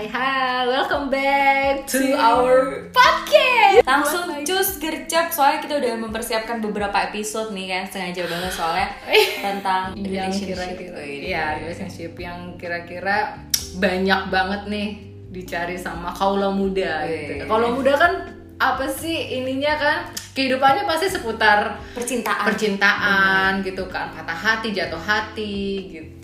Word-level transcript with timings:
Hai 0.00 0.08
hai, 0.08 0.64
welcome 0.64 1.12
back 1.12 1.84
to 1.84 2.16
our 2.16 2.88
podcast. 2.88 3.84
Langsung 3.84 4.32
cus 4.40 4.80
gercep 4.80 5.28
soalnya 5.28 5.60
kita 5.60 5.76
udah 5.76 5.92
mempersiapkan 6.00 6.56
beberapa 6.64 7.04
episode 7.04 7.52
nih 7.52 7.68
kan 7.68 7.84
sengaja 7.84 8.24
banget 8.24 8.48
soalnya 8.48 8.88
tentang 9.44 9.92
yang 9.92 10.32
relationship. 10.32 10.56
kira-kira, 10.56 10.96
Oh, 10.96 11.04
ini. 11.04 11.28
ya 11.28 11.44
relationship 11.60 12.16
yang 12.16 12.56
kira-kira 12.56 13.44
banyak 13.76 14.20
banget 14.32 14.62
nih 14.72 14.88
dicari 15.36 15.76
sama 15.76 16.16
kaula 16.16 16.48
muda 16.48 17.04
gitu. 17.04 17.36
Wih. 17.36 17.44
Kaula 17.44 17.68
muda 17.68 17.92
kan 17.92 18.12
apa 18.56 18.88
sih 18.88 19.36
ininya 19.36 19.76
kan 19.76 19.98
kehidupannya 20.32 20.88
pasti 20.88 21.12
seputar 21.12 21.76
percintaan. 21.92 22.48
percintaan 22.48 23.60
gitu 23.60 23.84
kan 23.84 24.08
patah 24.12 24.32
hati 24.32 24.72
jatuh 24.72 24.96
hati 24.96 25.60
gitu 25.92 26.19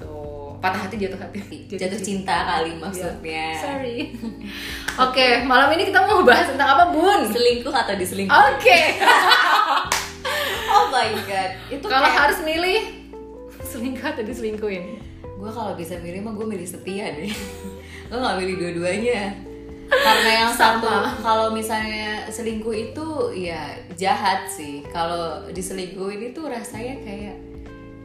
patah 0.67 0.81
hati 0.83 0.97
jatuh 0.99 1.17
hati 1.17 1.41
Jatuh 1.71 1.97
cinta 1.97 2.37
kali 2.45 2.75
maksudnya. 2.75 3.23
Iya. 3.23 3.49
sorry 3.57 3.97
oke 5.07 5.27
malam 5.45 5.71
ini 5.71 5.87
kita 5.87 6.03
mau 6.03 6.21
bahas 6.21 6.47
tentang 6.47 6.69
apa 6.69 6.85
bun 6.91 7.21
oke 7.23 7.31
Selingkuh 7.31 7.71
atau 7.71 7.95
diselingkuh? 7.95 8.35
Oh 10.69 10.91
my 10.91 11.09
god. 11.25 11.51
Itu 11.71 11.87
kalau 11.87 12.05
kayak- 12.05 12.19
harus 12.21 12.39
milih 12.43 12.81
selingkuh 13.63 14.03
atau 14.05 14.23
diselingkuhin 14.23 14.85
gue 15.37 15.51
kalau 15.53 15.77
bisa 15.77 16.01
milih 16.01 16.25
mah 16.25 16.33
gue 16.33 16.47
milih 16.49 16.65
setia 16.65 17.13
deh 17.13 17.29
gue 18.09 18.17
gak 18.17 18.37
milih 18.37 18.57
dua-duanya 18.57 19.37
karena 19.87 20.31
yang 20.43 20.51
Sama. 20.51 20.81
satu 20.81 20.91
kalau 21.21 21.47
misalnya 21.53 22.27
selingkuh 22.27 22.73
itu 22.73 23.07
ya 23.37 23.69
jahat 23.95 24.49
sih 24.49 24.83
kalau 24.89 25.47
diselingkuhin 25.49 26.33
itu 26.33 26.41
rasanya 26.43 27.05
kayak 27.05 27.37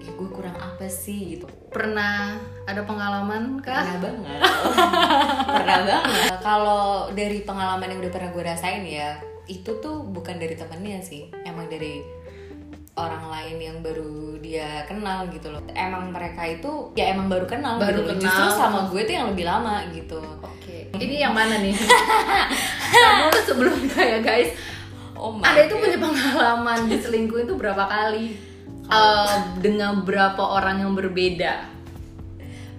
gue 0.08 0.30
kurang 0.30 0.58
apa 0.58 0.90
sih? 0.90 1.38
gitu. 1.38 1.46
Pernah? 1.70 2.41
Ada 2.66 2.82
pengalaman 2.82 3.62
kah? 3.62 3.86
Pernah 3.86 4.00
banget. 4.02 4.40
Pernah 5.46 5.80
banget. 5.85 6.38
Kalau 6.48 7.12
dari 7.13 7.46
pengalaman 7.46 7.85
yang 7.85 7.99
udah 8.02 8.12
pernah 8.12 8.29
gue 8.32 8.44
rasain 8.44 8.84
ya 8.84 9.22
itu 9.46 9.72
tuh 9.77 10.02
bukan 10.02 10.40
dari 10.40 10.55
temennya 10.55 11.04
sih. 11.04 11.29
Emang 11.44 11.68
dari 11.68 12.02
orang 12.91 13.24
lain 13.32 13.57
yang 13.57 13.77
baru 13.79 14.35
dia 14.38 14.84
kenal 14.85 15.27
gitu 15.29 15.48
loh. 15.49 15.63
Emang 15.72 16.12
mereka 16.12 16.44
itu 16.44 16.91
ya 16.94 17.16
emang 17.16 17.32
baru 17.32 17.48
kenal 17.48 17.79
Baru 17.79 18.04
gitu 18.04 18.20
kenal. 18.20 18.24
justru 18.27 18.46
sama 18.52 18.79
gue 18.91 19.02
tuh 19.04 19.13
yang 19.16 19.27
lebih 19.32 19.46
lama 19.48 19.85
gitu. 19.91 20.20
Oke, 20.44 20.91
ini 20.99 21.24
yang 21.24 21.32
mana 21.32 21.60
nih? 21.60 21.72
Nah, 22.91 23.32
dulu 23.32 23.40
sebelumnya 23.48 24.02
ya 24.04 24.20
guys, 24.20 24.52
oh 25.16 25.32
my 25.32 25.48
Anda 25.48 25.62
itu 25.66 25.76
punya 25.79 25.98
pengalaman 25.98 26.79
diselingkuhin 26.91 27.48
itu 27.48 27.55
berapa 27.55 27.84
kali? 27.88 28.35
Eh, 28.92 29.36
dengan 29.64 30.04
berapa 30.04 30.42
orang 30.42 30.84
yang 30.84 30.94
berbeda? 30.94 31.72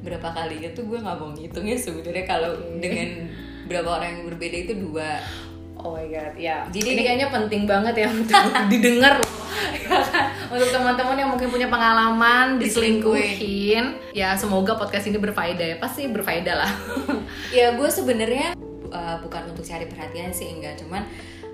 berapa 0.02 0.34
kali 0.34 0.66
itu 0.66 0.82
gue 0.82 0.98
nggak 0.98 1.14
mau 1.14 1.30
ngitungnya 1.30 1.78
sebenarnya 1.78 2.26
kalau 2.26 2.58
Oke. 2.58 2.82
dengan 2.82 3.30
berapa 3.70 4.02
orang 4.02 4.08
yang 4.18 4.24
berbeda 4.34 4.56
itu 4.66 4.74
dua 4.74 5.22
Oh 5.78 5.98
my 5.98 6.06
god, 6.10 6.34
ya. 6.38 6.62
Jadi- 6.70 6.94
ini 6.94 7.02
kayaknya 7.02 7.28
penting 7.30 7.66
banget 7.66 8.06
ya 8.06 8.08
untuk 8.10 8.34
didengar 8.70 9.18
untuk 10.54 10.68
teman-teman 10.70 11.16
yang 11.18 11.30
mungkin 11.30 11.50
punya 11.50 11.66
pengalaman 11.66 12.58
diselingkuhin, 12.58 14.14
ya 14.14 14.34
semoga 14.38 14.78
podcast 14.78 15.10
ini 15.10 15.18
berfaedah 15.18 15.74
ya. 15.74 15.76
Pasti 15.82 16.06
berfaedah 16.06 16.54
lah. 16.54 16.72
ya 17.56 17.74
gue 17.74 17.88
sebenarnya 17.90 18.54
uh, 18.94 19.16
bukan 19.26 19.54
untuk 19.54 19.66
cari 19.66 19.90
perhatian 19.90 20.30
sih 20.30 20.54
enggak 20.54 20.78
cuman 20.78 21.02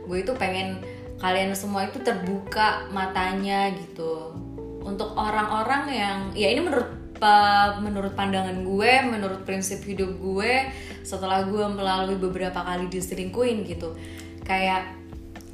gue 0.08 0.18
itu 0.20 0.32
pengen 0.36 0.80
kalian 1.18 1.56
semua 1.56 1.88
itu 1.88 1.98
terbuka 2.04 2.84
matanya 2.92 3.72
gitu 3.72 4.36
untuk 4.88 5.12
orang-orang 5.12 5.84
yang 5.92 6.18
ya 6.32 6.48
ini 6.48 6.64
menurut 6.64 6.90
menurut 7.82 8.14
pandangan 8.14 8.62
gue 8.62 8.92
menurut 9.10 9.42
prinsip 9.42 9.82
hidup 9.82 10.22
gue 10.22 10.70
setelah 11.02 11.42
gue 11.50 11.66
melalui 11.66 12.14
beberapa 12.14 12.62
kali 12.62 12.86
diselingkuhin 12.86 13.66
gitu 13.66 13.98
kayak 14.46 14.94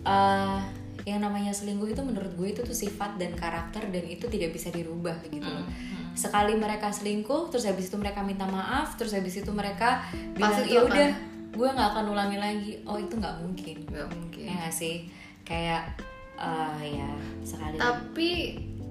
uh, 0.05 0.61
yang 1.05 1.21
namanya 1.21 1.53
selingkuh 1.53 1.93
itu 1.93 2.01
menurut 2.01 2.33
gue 2.33 2.49
itu 2.57 2.61
tuh 2.65 2.77
sifat 2.77 3.21
dan 3.21 3.37
karakter 3.37 3.93
dan 3.93 4.05
itu 4.09 4.25
tidak 4.25 4.57
bisa 4.57 4.73
dirubah 4.73 5.21
gitu 5.29 5.45
loh. 5.45 5.69
Sekali 6.17 6.57
mereka 6.57 6.89
selingkuh, 6.89 7.53
terus 7.53 7.69
habis 7.69 7.93
itu 7.93 7.97
mereka 8.01 8.25
minta 8.25 8.49
maaf, 8.49 8.97
terus 8.97 9.13
habis 9.13 9.37
itu 9.37 9.53
mereka 9.53 10.01
bilang 10.33 10.65
ya 10.65 10.81
udah, 10.81 11.09
gue 11.53 11.69
nggak 11.77 11.89
akan 11.93 12.05
ulangi 12.09 12.39
lagi. 12.41 12.73
Oh 12.89 12.97
itu 12.97 13.21
nggak 13.21 13.37
mungkin. 13.37 13.77
Gak 13.85 14.09
mungkin. 14.17 14.45
Ya 14.49 14.53
nggak 14.65 14.73
sih? 14.73 15.13
Kayak 15.45 15.93
eh, 16.41 16.81
ya 16.97 17.11
sekali. 17.45 17.77
Tapi 17.77 18.31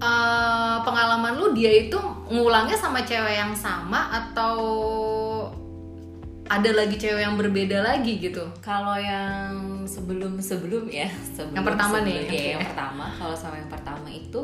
eh, 0.04 0.76
pengalaman 0.84 1.32
lu 1.34 1.46
dia 1.52 1.88
itu 1.88 1.96
ngulangnya 2.28 2.76
sama 2.76 3.00
cewek 3.00 3.34
yang 3.34 3.52
sama 3.52 4.12
atau 4.12 4.54
ada 6.44 6.70
lagi 6.70 6.94
cewek 6.94 7.24
yang 7.24 7.34
berbeda 7.34 7.80
lagi 7.80 8.20
gitu? 8.20 8.44
Kalau 8.60 8.94
yang 8.94 9.80
sebelum 9.88 10.36
sebelum 10.38 10.84
ya, 10.92 11.08
sebelum, 11.32 11.56
Yang 11.56 11.66
pertama 11.72 11.96
nih, 12.00 12.16
sebelum- 12.20 12.28
ya, 12.28 12.36
oke. 12.36 12.52
yang 12.52 12.64
pertama. 12.68 13.04
Kalau 13.16 13.34
sama 13.34 13.56
yang 13.56 13.70
pertama 13.72 14.08
itu 14.08 14.40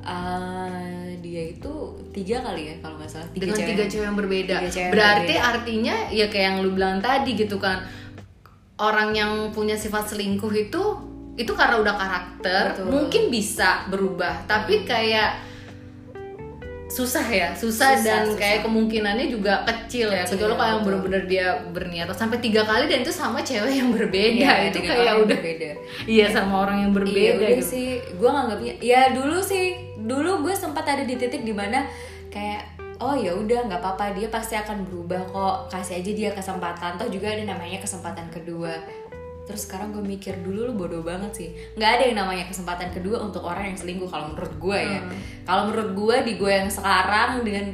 eh, 0.00 1.04
dia 1.20 1.42
itu 1.52 1.72
tiga 2.10 2.40
kali 2.40 2.62
ya 2.64 2.74
kalau 2.80 2.96
nggak 2.96 3.10
salah 3.10 3.28
tiga 3.28 3.44
dengan 3.44 3.56
cewek. 3.56 3.68
tiga 3.68 3.84
cewek 3.86 4.06
yang 4.08 4.16
berbeda. 4.16 4.54
Tiga 4.58 4.70
cewek 4.72 4.90
Berarti 4.90 5.34
berbeda. 5.36 5.50
artinya 5.52 5.94
ya 6.08 6.26
kayak 6.26 6.44
yang 6.48 6.56
lu 6.64 6.70
bilang 6.72 6.96
tadi 6.98 7.30
gitu 7.36 7.56
kan. 7.60 7.78
Orang 8.78 9.10
yang 9.12 9.32
punya 9.50 9.74
sifat 9.74 10.08
selingkuh 10.08 10.52
itu 10.54 10.82
itu 11.38 11.52
karena 11.54 11.78
udah 11.78 11.94
karakter, 11.94 12.62
Betul. 12.74 12.86
mungkin 12.90 13.22
bisa 13.30 13.86
berubah, 13.86 14.42
tapi 14.44 14.82
kayak 14.82 15.46
susah 16.88 17.22
ya, 17.22 17.52
susah, 17.52 17.94
Susah, 17.94 18.00
dan 18.00 18.22
susah. 18.26 18.40
kayak 18.40 18.58
kemungkinannya 18.64 19.28
juga 19.28 19.60
kecil, 19.62 20.08
ya. 20.08 20.24
Kecil, 20.24 20.40
Kecuali 20.40 20.56
kalau 20.56 20.70
yang 20.72 20.82
bener-bener 20.82 21.22
dia 21.28 21.46
berniat 21.68 22.08
sampai 22.10 22.40
tiga 22.40 22.64
kali 22.64 22.88
dan 22.88 23.04
itu 23.04 23.12
sama 23.12 23.44
cewek 23.44 23.76
yang 23.76 23.92
berbeda, 23.92 24.40
Iya, 24.40 24.72
itu 24.72 24.78
kayak 24.80 25.14
udah 25.20 25.36
berbeda. 25.36 25.70
iya 26.08 26.26
sama 26.26 26.64
orang 26.64 26.88
yang 26.88 26.92
berbeda 26.96 27.20
iya 27.20 27.32
udah 27.36 27.50
gitu. 27.54 27.68
sih 27.68 27.88
gue 28.10 28.28
nganggapnya 28.28 28.72
ya 28.80 29.00
dulu 29.12 29.36
sih 29.38 29.64
dulu 30.00 30.42
gue 30.42 30.54
sempat 30.56 30.88
ada 30.88 31.04
di 31.04 31.14
titik 31.14 31.44
di 31.44 31.52
mana 31.52 31.84
kayak 32.32 32.64
oh 32.98 33.12
ya 33.12 33.36
udah 33.36 33.68
nggak 33.68 33.78
apa-apa 33.78 34.16
dia 34.16 34.26
pasti 34.26 34.56
akan 34.56 34.88
berubah 34.88 35.20
kok 35.28 35.56
kasih 35.68 36.00
aja 36.00 36.10
dia 36.10 36.30
kesempatan 36.32 36.96
toh 36.96 37.06
juga 37.06 37.28
ada 37.28 37.44
namanya 37.44 37.78
kesempatan 37.78 38.32
kedua 38.32 38.72
terus 39.48 39.64
sekarang 39.64 39.90
gue 39.90 40.04
mikir 40.04 40.36
dulu 40.38 40.68
lu 40.68 40.74
bodoh 40.74 41.00
banget 41.00 41.32
sih 41.32 41.48
nggak 41.72 41.90
ada 41.90 42.02
yang 42.04 42.18
namanya 42.18 42.44
kesempatan 42.44 42.92
kedua 42.92 43.16
untuk 43.18 43.40
orang 43.42 43.72
yang 43.72 43.78
selingkuh 43.78 44.04
kalau 44.06 44.28
menurut 44.28 44.54
gue 44.54 44.78
ya 44.78 45.00
Hmm. 45.00 45.16
kalau 45.42 45.62
menurut 45.66 45.90
gue 45.94 46.16
di 46.22 46.32
gue 46.36 46.52
yang 46.52 46.68
sekarang 46.68 47.40
dengan 47.40 47.66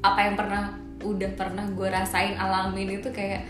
apa 0.00 0.18
yang 0.20 0.34
pernah 0.34 0.62
udah 0.98 1.30
pernah 1.32 1.62
gue 1.64 1.86
rasain 1.86 2.34
alamin 2.34 2.96
itu 2.96 3.06
kayak 3.08 3.46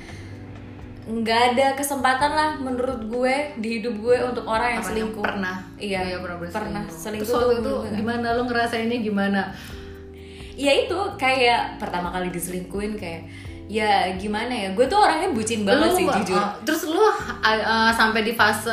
nggak 1.07 1.41
ada 1.53 1.67
kesempatan 1.73 2.31
lah 2.31 2.51
menurut 2.59 3.07
gue 3.07 3.35
di 3.57 3.79
hidup 3.79 3.95
gue 3.97 4.17
untuk 4.23 4.43
orang 4.45 4.77
yang 4.77 4.85
selingkuh 4.85 5.23
pernah 5.23 5.63
iya 5.77 6.03
Iya, 6.05 6.19
pernah 6.19 6.37
berselingkuh. 6.37 6.61
pernah 6.61 6.83
selingkuh 6.85 7.25
Terus 7.25 7.41
waktu 7.41 7.55
itu 7.57 7.73
gimana 7.95 8.27
lu 8.33 8.43
ngerasainnya 8.45 8.99
gimana? 9.01 9.43
ya 10.55 10.73
itu 10.75 10.97
kayak 11.15 11.77
pertama 11.77 12.09
kali 12.09 12.29
diselingkuhin 12.29 12.97
kayak 12.97 13.29
ya 13.67 14.15
gimana 14.15 14.49
ya? 14.49 14.69
Gue 14.73 14.87
tuh 14.87 14.97
orangnya 14.97 15.31
bucin 15.31 15.63
banget 15.63 15.91
Lu, 15.91 15.97
sih 15.97 16.05
uh, 16.05 16.15
jujur. 16.17 16.43
terus 16.63 16.83
lu 16.85 16.99
uh, 16.99 17.11
uh, 17.43 17.91
sampai 17.91 18.23
di 18.23 18.33
fase 18.33 18.73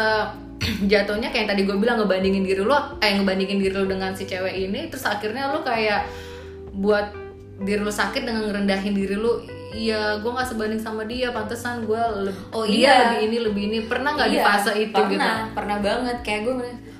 jatuhnya 0.91 1.27
kayak 1.27 1.43
yang 1.43 1.49
tadi 1.49 1.61
gue 1.63 1.75
bilang 1.75 1.97
ngebandingin 1.97 2.41
diri 2.41 2.61
lu 2.61 2.71
eh 2.97 3.11
ngebandingin 3.13 3.57
diri 3.57 3.73
lu 3.73 3.83
dengan 3.83 4.13
si 4.13 4.23
cewek 4.23 4.53
ini 4.53 4.87
terus 4.87 5.03
akhirnya 5.03 5.51
lu 5.51 5.59
kayak 5.59 6.07
buat 6.71 7.11
diri 7.59 7.77
lu 7.77 7.91
sakit 7.91 8.23
dengan 8.23 8.47
ngerendahin 8.47 8.93
diri 8.93 9.13
lu 9.13 9.43
iya 9.71 10.15
gue 10.17 10.29
nggak 10.29 10.45
sebanding 10.47 10.77
sama 10.77 11.03
dia 11.03 11.29
pantesan 11.29 11.83
gue 11.83 11.97
lebih 12.23 12.45
Oh, 12.49 12.63
iya. 12.63 13.09
lebih 13.09 13.19
ini 13.25 13.37
lebih 13.41 13.63
ini. 13.65 13.79
Pernah 13.83 14.13
nggak 14.13 14.29
di 14.29 14.37
Iya, 14.37 14.45
fase 14.45 14.71
itu 14.77 14.93
pernah, 14.93 15.49
gitu? 15.49 15.57
pernah 15.57 15.77
banget. 15.81 16.17
Kayak 16.21 16.41
gue 16.45 16.53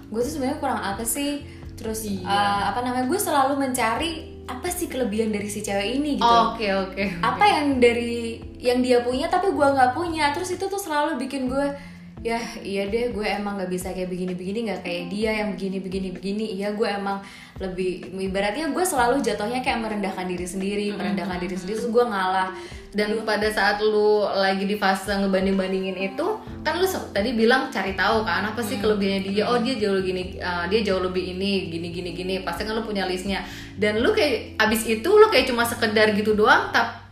gue 0.10 0.20
tuh 0.20 0.32
sebenarnya 0.34 0.58
kurang 0.58 0.82
apa 0.82 1.06
sih? 1.06 1.46
Terus 1.78 2.02
Iya. 2.04 2.26
uh, 2.26 2.62
apa 2.74 2.82
namanya 2.82 3.06
gue 3.06 3.20
selalu 3.20 3.54
mencari 3.56 4.33
apa 4.44 4.68
sih 4.68 4.92
kelebihan 4.92 5.32
dari 5.32 5.48
si 5.48 5.64
cewek 5.64 6.04
ini 6.04 6.20
gitu? 6.20 6.36
Oke 6.52 6.68
oke 6.68 7.04
apa 7.24 7.44
yang 7.48 7.80
dari 7.80 8.44
yang 8.60 8.84
dia 8.84 9.00
punya 9.00 9.32
tapi 9.32 9.52
gue 9.52 9.68
nggak 9.68 9.96
punya? 9.96 10.36
Terus 10.36 10.56
itu 10.56 10.66
tuh 10.68 10.80
selalu 10.80 11.16
bikin 11.20 11.48
gue 11.48 11.93
ya 12.24 12.40
iya 12.64 12.88
deh 12.88 13.12
gue 13.12 13.28
emang 13.28 13.60
nggak 13.60 13.68
bisa 13.68 13.92
kayak 13.92 14.08
begini 14.08 14.32
begini 14.32 14.72
nggak 14.72 14.82
kayak 14.88 15.04
dia 15.12 15.44
yang 15.44 15.52
begini 15.52 15.78
begini 15.84 16.10
begini 16.16 16.46
iya 16.56 16.72
gue 16.72 16.88
emang 16.88 17.20
lebih 17.60 18.16
ibaratnya 18.16 18.72
gue 18.72 18.82
selalu 18.82 19.20
jatuhnya 19.20 19.60
kayak 19.60 19.84
merendahkan 19.84 20.26
diri 20.32 20.48
sendiri 20.48 20.96
merendahkan 20.96 21.44
diri 21.44 21.54
sendiri 21.60 21.74
terus 21.84 21.92
gue 21.92 22.06
ngalah. 22.08 22.56
Dan 22.94 23.18
pada 23.26 23.50
saat 23.50 23.82
lu 23.82 24.22
lagi 24.22 24.70
di 24.70 24.78
fase 24.78 25.10
ngebanding 25.10 25.58
bandingin 25.58 25.98
itu 25.98 26.38
kan 26.62 26.78
lu 26.78 26.86
tadi 26.86 27.34
bilang 27.34 27.68
cari 27.74 27.98
tahu 27.98 28.22
kan 28.24 28.46
apa 28.46 28.62
sih 28.64 28.78
kelebihannya 28.80 29.34
dia? 29.34 29.44
Oh 29.50 29.58
dia 29.60 29.76
jauh 29.76 30.00
gini 30.00 30.38
uh, 30.38 30.70
dia 30.70 30.80
jauh 30.86 31.02
lebih 31.02 31.34
ini 31.36 31.74
gini 31.74 31.90
gini 31.92 32.14
gini. 32.16 32.34
Pasti 32.46 32.64
kan 32.64 32.78
lu 32.78 32.86
punya 32.86 33.04
listnya. 33.04 33.42
Dan 33.76 34.00
lu 34.00 34.16
kayak 34.16 34.62
abis 34.62 34.86
itu 34.86 35.10
lu 35.10 35.28
kayak 35.28 35.50
cuma 35.50 35.66
sekedar 35.66 36.14
gitu 36.16 36.38
doang 36.38 36.72
tap 36.72 37.04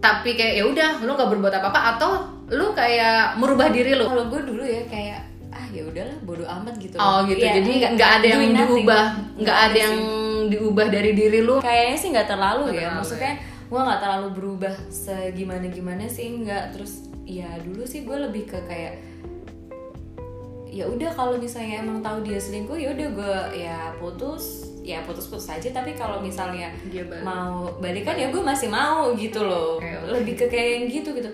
tapi 0.00 0.32
kayak 0.32 0.54
ya 0.56 0.64
udah 0.64 0.90
lu 1.04 1.12
nggak 1.12 1.28
berbuat 1.28 1.60
apa 1.60 1.68
apa 1.68 1.80
atau 1.96 2.39
lu 2.50 2.66
kayak 2.74 3.38
merubah 3.38 3.70
diri 3.70 3.94
lu. 3.94 4.06
Kalau 4.06 4.26
gue 4.26 4.40
dulu 4.42 4.62
ya 4.66 4.82
kayak 4.90 5.20
ah 5.50 5.66
ya 5.74 5.82
udahlah 5.82 6.16
bodo 6.22 6.44
amat 6.46 6.74
gitu 6.78 6.94
oh 6.94 7.26
gitu. 7.26 7.42
Iya, 7.42 7.58
jadi 7.58 7.70
nggak 7.98 8.10
ada 8.22 8.26
yang 8.26 8.42
diubah 8.54 9.04
nggak 9.38 9.58
ada 9.70 9.74
sih. 9.74 9.82
yang 9.82 9.96
diubah 10.50 10.86
dari 10.90 11.10
diri 11.14 11.40
lu? 11.42 11.58
Kayaknya 11.62 11.96
sih 11.98 12.08
nggak 12.14 12.28
terlalu 12.30 12.62
Nggak 12.70 12.74
ya. 12.74 12.80
terlalu, 12.86 12.98
maksudnya 13.02 13.32
gue 13.70 13.80
nggak 13.86 14.00
terlalu 14.02 14.28
berubah 14.34 14.74
segimana 14.90 15.66
gimana 15.70 16.04
sih 16.10 16.26
enggak 16.26 16.74
terus 16.74 17.06
ya 17.22 17.46
dulu 17.62 17.86
sih 17.86 18.02
gue 18.02 18.18
lebih 18.18 18.50
ke 18.50 18.58
kayak 18.66 18.98
ya 20.70 20.86
udah 20.86 21.10
kalau 21.14 21.38
misalnya 21.38 21.82
emang 21.82 22.02
tahu 22.02 22.22
dia 22.26 22.38
selingkuh 22.38 22.78
ya 22.78 22.94
udah 22.94 23.08
gue 23.14 23.36
ya 23.58 23.78
putus 23.98 24.69
ya 24.90 25.00
putus-putus 25.06 25.46
aja 25.46 25.68
tapi 25.70 25.94
kalau 25.94 26.18
misalnya 26.18 26.74
Dia 26.90 27.06
balik. 27.06 27.22
mau 27.22 27.70
balikan 27.78 28.18
ya 28.18 28.28
gue 28.34 28.42
masih 28.42 28.66
mau 28.66 29.14
gitu 29.14 29.40
loh. 29.46 29.78
Oke. 29.78 29.88
lebih 30.10 30.34
ke 30.34 30.46
kayak 30.50 30.68
yang 30.74 30.86
gitu 30.90 31.14
gitu. 31.14 31.30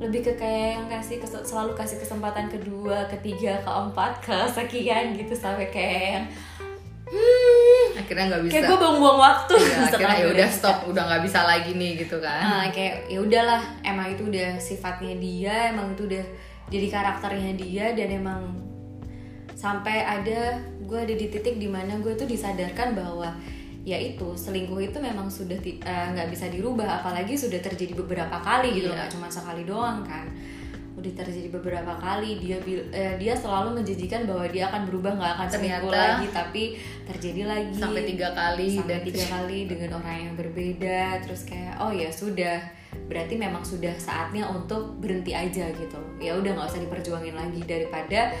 Lebih 0.00 0.20
ke 0.24 0.32
kayak 0.40 0.68
yang 0.80 0.86
kasih 0.88 1.20
selalu 1.44 1.76
kasih 1.76 2.00
kesempatan 2.00 2.48
kedua 2.48 3.04
ketiga 3.12 3.60
keempat 3.62 4.24
kesekian 4.24 5.12
gitu 5.14 5.36
sampai 5.36 5.68
kayak 5.68 6.02
yang, 6.16 6.26
hmm, 7.12 7.84
akhirnya 8.00 8.24
nggak 8.34 8.42
bisa. 8.48 8.52
kayak 8.56 8.64
gue 8.72 8.78
buang-buang 8.80 9.20
waktu. 9.20 9.54
Ya, 9.60 9.76
akhirnya 9.86 10.16
ya 10.16 10.26
udah 10.32 10.48
stop 10.50 10.78
udah 10.88 11.02
nggak 11.04 11.22
bisa 11.28 11.40
lagi 11.44 11.70
nih 11.76 11.92
gitu 12.00 12.16
kan. 12.18 12.42
Ah, 12.42 12.66
kayak 12.72 13.12
ya 13.12 13.18
udahlah 13.20 13.62
emang 13.84 14.08
itu 14.16 14.22
udah 14.26 14.56
sifatnya 14.56 15.14
dia 15.20 15.56
emang 15.70 15.92
itu 15.92 16.08
udah 16.08 16.24
jadi 16.72 16.86
karakternya 16.88 17.52
dia 17.60 17.86
dan 17.92 18.08
emang 18.08 18.42
sampai 19.54 20.04
ada 20.04 20.60
gue 20.84 20.98
ada 21.00 21.14
di 21.14 21.26
titik 21.28 21.56
di 21.56 21.66
mana 21.66 21.96
gue 21.98 22.12
tuh 22.12 22.28
disadarkan 22.28 22.92
bahwa 22.94 23.32
ya 23.84 24.00
itu 24.00 24.32
selingkuh 24.32 24.80
itu 24.80 24.96
memang 24.96 25.28
sudah 25.28 25.60
eh, 25.60 26.06
nggak 26.12 26.32
bisa 26.32 26.48
dirubah 26.48 27.04
apalagi 27.04 27.36
sudah 27.36 27.60
terjadi 27.60 27.92
beberapa 27.92 28.40
kali 28.40 28.72
gitu 28.72 28.88
Iya. 28.88 28.96
nggak 28.96 29.10
cuma 29.12 29.28
sekali 29.28 29.64
doang 29.64 30.00
kan. 30.04 30.24
Udah 30.94 31.10
terjadi 31.10 31.50
beberapa 31.52 31.92
kali 31.98 32.40
dia 32.40 32.56
eh, 32.64 33.18
dia 33.20 33.34
selalu 33.36 33.82
menjanjikan 33.82 34.24
bahwa 34.24 34.46
dia 34.48 34.72
akan 34.72 34.88
berubah 34.88 35.12
nggak 35.20 35.32
akan 35.36 35.48
selingkuh 35.52 35.92
lagi 35.92 36.26
tapi 36.32 36.62
terjadi 37.04 37.42
lagi. 37.44 37.76
sampai 37.76 38.02
tiga 38.08 38.28
kali 38.32 38.68
sampai 38.80 38.88
dan 38.88 39.00
tiga 39.04 39.24
kali 39.28 39.58
dengan 39.68 39.90
orang 40.00 40.16
yang 40.16 40.34
berbeda 40.38 41.00
terus 41.20 41.44
kayak 41.44 41.76
oh 41.76 41.92
ya 41.92 42.08
sudah 42.08 42.56
berarti 43.04 43.34
memang 43.36 43.60
sudah 43.60 43.92
saatnya 44.00 44.48
untuk 44.48 44.96
berhenti 44.96 45.36
aja 45.36 45.68
gitu. 45.76 46.00
Ya 46.16 46.32
udah 46.40 46.56
nggak 46.56 46.68
usah 46.72 46.80
diperjuangin 46.88 47.36
lagi 47.36 47.60
daripada 47.68 48.32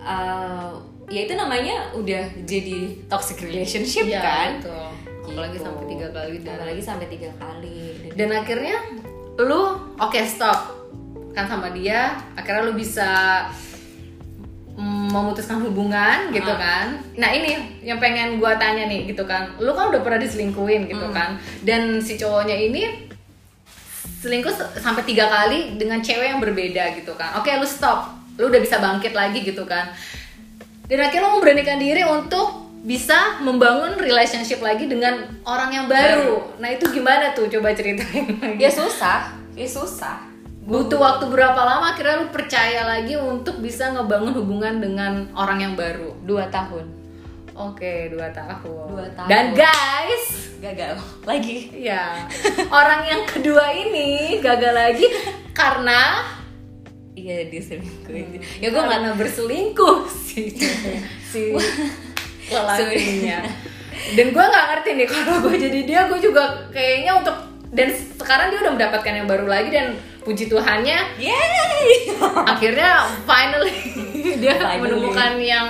uh, 0.00 0.72
ya 1.06 1.20
itu 1.22 1.32
namanya 1.32 1.92
udah 1.92 2.24
jadi 2.42 2.78
toxic 3.06 3.38
relationship 3.40 4.04
Iya, 4.04 4.20
kan? 4.20 4.50
betul. 4.58 4.86
apalagi 5.26 5.54
Gitu. 5.54 5.64
sampai 5.64 5.84
tiga 5.86 6.08
kali 6.08 6.34
dan 6.38 6.54
apalagi 6.56 6.82
sampai 6.82 7.06
tiga 7.08 7.30
kali. 7.36 7.80
Dan 8.12 8.28
akhirnya 8.32 8.76
lu 9.36 9.62
oke 9.96 10.20
stop. 10.24 10.60
Kan 11.30 11.44
sama 11.44 11.68
dia 11.70 12.14
akhirnya 12.32 12.62
lu 12.64 12.72
bisa 12.72 13.10
memutuskan 14.76 15.60
hubungan 15.60 16.28
gitu 16.30 16.48
Ah. 16.48 16.58
kan. 16.58 16.86
Nah 17.14 17.30
ini 17.30 17.54
yang 17.80 17.96
pengen 17.96 18.36
gua 18.36 18.54
tanya 18.54 18.84
nih 18.84 19.08
gitu 19.08 19.24
kan. 19.24 19.56
Lu 19.56 19.72
kan 19.72 19.88
udah 19.88 20.00
pernah 20.00 20.16
diselingkuhin 20.16 20.86
gitu 20.86 21.06
Mm. 21.06 21.12
kan. 21.12 21.30
Dan 21.60 21.98
si 21.98 22.14
cowoknya 22.14 22.54
ini 22.54 23.08
selingkuh 24.18 24.52
sampai 24.76 25.02
tiga 25.02 25.26
kali 25.26 25.74
dengan 25.74 25.98
cewek 25.98 26.28
yang 26.28 26.40
berbeda 26.40 26.92
gitu 26.94 27.12
kan. 27.14 27.36
Oke 27.36 27.50
lu 27.52 27.64
stop. 27.64 28.12
Lu 28.36 28.46
udah 28.46 28.60
bisa 28.60 28.76
bangkit 28.76 29.12
lagi 29.12 29.40
gitu 29.42 29.64
kan 29.64 29.90
dan 30.86 30.98
akhirnya 31.02 31.26
lu 31.26 31.30
memberanikan 31.38 31.78
diri 31.78 32.02
untuk 32.06 32.66
bisa 32.86 33.42
membangun 33.42 33.98
relationship 33.98 34.62
lagi 34.62 34.86
dengan 34.86 35.26
orang 35.42 35.74
yang 35.74 35.86
baru. 35.90 36.54
Nah 36.62 36.70
itu 36.70 36.86
gimana 36.94 37.34
tuh? 37.34 37.50
Coba 37.50 37.74
ceritain 37.74 38.38
lagi. 38.38 38.62
ya 38.62 38.70
susah 38.70 39.34
ya 39.58 39.66
susah 39.66 40.22
Butuh 40.66 40.98
waktu 40.98 41.30
berapa 41.30 41.58
lama 41.62 41.94
akhirnya 41.94 42.26
lu 42.26 42.30
percaya 42.34 42.82
lagi 42.82 43.14
untuk 43.14 43.62
bisa 43.62 43.94
ngebangun 43.94 44.34
hubungan 44.34 44.82
dengan 44.82 45.30
orang 45.34 45.62
yang 45.62 45.74
baru? 45.78 46.14
dua 46.26 46.50
tahun 46.50 47.06
Oke, 47.56 48.12
dua 48.12 48.28
tahun. 48.36 48.92
Dua 48.92 49.08
tahun. 49.16 49.28
Dan 49.32 49.56
guys, 49.56 50.52
gagal 50.60 51.00
lagi 51.24 51.72
ya 51.72 52.28
orang 52.68 53.08
yang 53.08 53.22
kedua 53.24 53.72
ini 53.72 54.40
gagal 54.44 54.76
lagi 54.76 55.08
karena 55.56 56.20
iya 57.16 57.48
diselingkuhin 57.48 58.36
ya 58.36 58.40
ya 58.60 58.68
gue 58.70 58.82
nggak 58.84 58.98
nggak 59.02 59.16
berselingkuh 59.16 59.98
si 60.28 60.52
si 61.24 61.56
lelakinya. 62.46 63.42
Dan 64.14 64.30
gue 64.30 64.44
nggak 64.44 64.66
ngerti 64.70 64.90
nih 64.92 65.08
kalau 65.08 65.40
gue 65.42 65.56
jadi 65.56 65.80
dia, 65.82 66.00
gue 66.06 66.20
juga 66.20 66.68
kayaknya 66.70 67.16
untuk 67.18 67.36
dan 67.74 67.90
sekarang 67.90 68.54
dia 68.54 68.62
udah 68.62 68.72
mendapatkan 68.78 69.12
yang 69.12 69.26
baru 69.26 69.46
lagi 69.50 69.74
dan 69.74 69.98
puji 70.22 70.46
Tuhannya 70.46 71.18
Yeay! 71.18 72.14
akhirnya 72.52 73.10
finally 73.26 73.74
dia 74.42 74.54
Finally. 74.58 74.82
menemukan 74.82 75.32
yang 75.42 75.68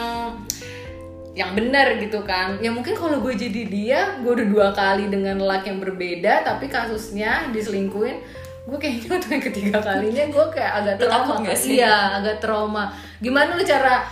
yang 1.37 1.52
benar 1.52 2.00
gitu 2.00 2.25
kan 2.25 2.56
ya 2.64 2.72
mungkin 2.72 2.96
kalau 2.96 3.20
gue 3.20 3.37
jadi 3.37 3.62
dia 3.69 4.00
gue 4.25 4.32
udah 4.32 4.48
dua 4.48 4.69
kali 4.72 5.12
dengan 5.12 5.37
laki 5.37 5.69
yang 5.69 5.81
berbeda 5.84 6.48
tapi 6.48 6.72
kasusnya 6.72 7.52
diselingkuhin 7.52 8.25
gue 8.67 8.79
kayaknya 8.83 9.09
untuk 9.15 9.31
yang 9.31 9.45
ketiga 9.47 9.79
kalinya 9.79 10.25
gue 10.27 10.47
kayak 10.51 10.73
agak 10.83 10.95
trauma. 10.99 11.35
nggak 11.39 11.59
sih? 11.59 11.79
iya 11.79 12.19
agak 12.19 12.37
trauma. 12.43 12.85
Gimana 13.23 13.55
lu 13.55 13.63
cara 13.63 14.03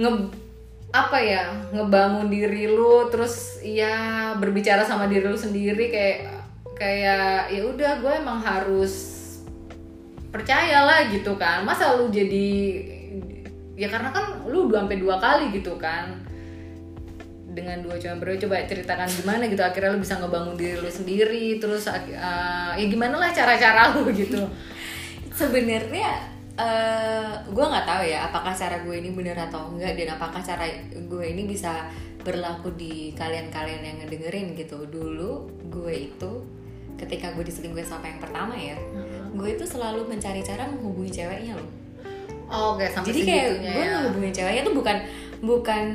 nge 0.00 0.10
apa 0.88 1.18
ya 1.20 1.52
ngebangun 1.76 2.32
diri 2.32 2.64
lu 2.72 3.12
terus 3.12 3.60
ya 3.60 4.32
berbicara 4.40 4.80
sama 4.88 5.04
diri 5.04 5.28
lu 5.28 5.36
sendiri 5.36 5.92
kayak 5.92 6.18
kayak 6.80 7.52
ya 7.52 7.60
udah 7.68 7.92
gue 8.00 8.12
emang 8.16 8.40
harus 8.40 8.92
percayalah 10.32 11.12
gitu 11.12 11.36
kan. 11.36 11.68
Masa 11.68 12.00
lu 12.00 12.08
jadi 12.08 12.48
ya 13.76 13.92
karena 13.92 14.08
kan 14.10 14.42
lu 14.48 14.72
udah 14.72 14.88
sampai 14.88 14.98
dua 14.98 15.20
kali 15.20 15.52
gitu 15.52 15.76
kan 15.76 16.27
dengan 17.58 17.82
dua 17.82 17.98
cowok 17.98 18.16
berbeda 18.22 18.46
coba 18.46 18.62
ceritakan 18.70 19.08
gimana 19.10 19.42
gitu 19.50 19.62
akhirnya 19.66 19.90
lu 19.94 20.00
bisa 20.00 20.14
ngebangun 20.22 20.54
diri 20.54 20.76
lu 20.78 20.90
sendiri 20.90 21.46
terus 21.58 21.90
uh, 21.90 21.98
ya 22.78 22.86
gimana 22.86 23.18
lah 23.18 23.30
cara-cara 23.34 23.98
lu 23.98 24.06
gitu. 24.22 24.46
Sebenarnya 25.34 26.38
eh 26.58 27.30
gue 27.46 27.64
nggak 27.66 27.86
tahu 27.86 28.02
ya 28.06 28.30
apakah 28.30 28.50
cara 28.54 28.82
gue 28.82 28.94
ini 28.98 29.14
bener 29.14 29.38
atau 29.38 29.74
enggak 29.74 29.94
dan 29.94 30.18
apakah 30.18 30.42
cara 30.42 30.66
gue 30.94 31.24
ini 31.26 31.46
bisa 31.46 31.86
berlaku 32.22 32.74
di 32.74 33.14
kalian-kalian 33.14 33.82
yang 33.82 33.96
ngedengerin 34.02 34.54
gitu. 34.54 34.86
Dulu 34.86 35.50
gue 35.70 35.94
itu 36.10 36.32
ketika 36.98 37.30
gue 37.34 37.46
diselingkuhin 37.46 37.86
sama 37.86 38.10
yang 38.10 38.18
pertama 38.18 38.58
ya 38.58 38.74
gue 39.30 39.48
itu 39.54 39.62
selalu 39.62 40.10
mencari 40.10 40.42
cara 40.42 40.66
menghubungi 40.66 41.14
ceweknya 41.14 41.54
loh. 41.54 41.70
Oh, 42.48 42.74
oke 42.74 42.88
sampai 42.88 43.12
jadi 43.12 43.20
kayak 43.28 43.48
gue 43.60 43.84
ya. 43.84 43.88
ngehubungin 44.00 44.32
ceweknya 44.32 44.62
tuh 44.64 44.74
bukan 44.74 44.96
bukan 45.40 45.86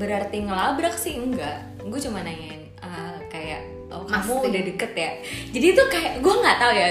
berarti 0.00 0.44
ngelabrak 0.44 0.96
sih 0.96 1.20
enggak. 1.20 1.60
Gue 1.80 2.00
cuma 2.00 2.24
nanyain 2.24 2.64
ah, 2.80 3.16
kayak 3.28 3.60
oh 3.90 4.06
kamu 4.06 4.32
Masting. 4.32 4.50
udah 4.50 4.62
deket 4.72 4.92
ya? 4.96 5.10
Jadi 5.52 5.66
itu 5.76 5.82
kayak 5.90 6.12
gue 6.24 6.34
nggak 6.34 6.58
tahu 6.62 6.72
ya 6.72 6.88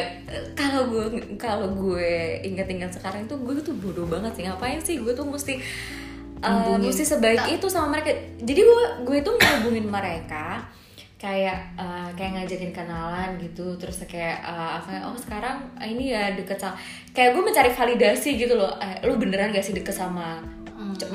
kalau 0.53 0.81
gue 0.91 1.05
kalau 1.39 1.67
gue 1.73 2.43
inget-inget 2.45 2.91
sekarang 2.93 3.25
tuh 3.25 3.39
gue 3.41 3.57
tuh 3.63 3.73
bodoh 3.77 4.05
banget 4.05 4.35
sih. 4.37 4.43
Ngapain 4.45 4.79
sih 4.83 5.01
gue 5.01 5.13
tuh 5.15 5.25
mesti 5.25 5.57
Hubungin. 6.39 6.87
mesti 6.87 7.03
sebaik 7.03 7.59
itu 7.59 7.67
sama 7.67 7.99
mereka? 7.99 8.15
Jadi 8.39 8.61
gue 8.63 8.83
gue 9.03 9.17
tuh 9.25 9.35
ngehubungin 9.35 9.87
mereka 9.89 10.63
kayak 11.19 11.75
eh, 11.75 12.09
kayak 12.15 12.31
ngajakin 12.39 12.71
kenalan 12.71 13.35
gitu. 13.43 13.75
Terus 13.75 13.99
kayak 14.07 14.39
eh, 14.39 14.71
apa 14.79 15.09
oh 15.09 15.17
sekarang 15.19 15.67
ini 15.83 16.15
ya 16.15 16.31
deket 16.37 16.61
sama 16.61 16.79
kayak 17.11 17.35
gue 17.35 17.43
mencari 17.43 17.71
validasi 17.75 18.39
gitu 18.39 18.55
loh. 18.55 18.71
Eh, 18.79 19.03
lu 19.03 19.19
beneran 19.19 19.51
gak 19.51 19.65
sih 19.65 19.75
deket 19.75 19.91
sama 19.91 20.39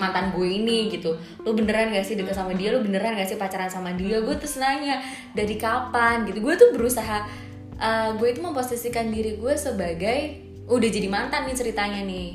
mantan 0.00 0.32
gue 0.32 0.48
ini 0.48 0.88
gitu. 0.88 1.16
Lu 1.44 1.52
beneran 1.52 1.92
gak 1.92 2.06
sih 2.08 2.16
deket 2.16 2.32
sama 2.32 2.56
dia? 2.56 2.72
Lu 2.72 2.80
beneran 2.80 3.14
gak 3.14 3.28
sih 3.28 3.36
pacaran 3.36 3.68
sama 3.68 3.92
dia? 3.92 4.24
Gue 4.24 4.34
terus 4.40 4.56
nanya 4.56 5.04
dari 5.36 5.60
kapan? 5.60 6.24
Gitu. 6.24 6.40
Gue 6.40 6.54
tuh 6.56 6.72
berusaha 6.72 7.28
eh, 7.76 8.10
gue 8.16 8.28
itu 8.32 8.40
memposisikan 8.40 9.12
diri 9.12 9.36
gue 9.36 9.54
sebagai 9.54 10.18
udah 10.64 10.88
jadi 10.88 11.08
mantan 11.12 11.44
nih 11.44 11.56
ceritanya 11.56 12.00
nih. 12.08 12.30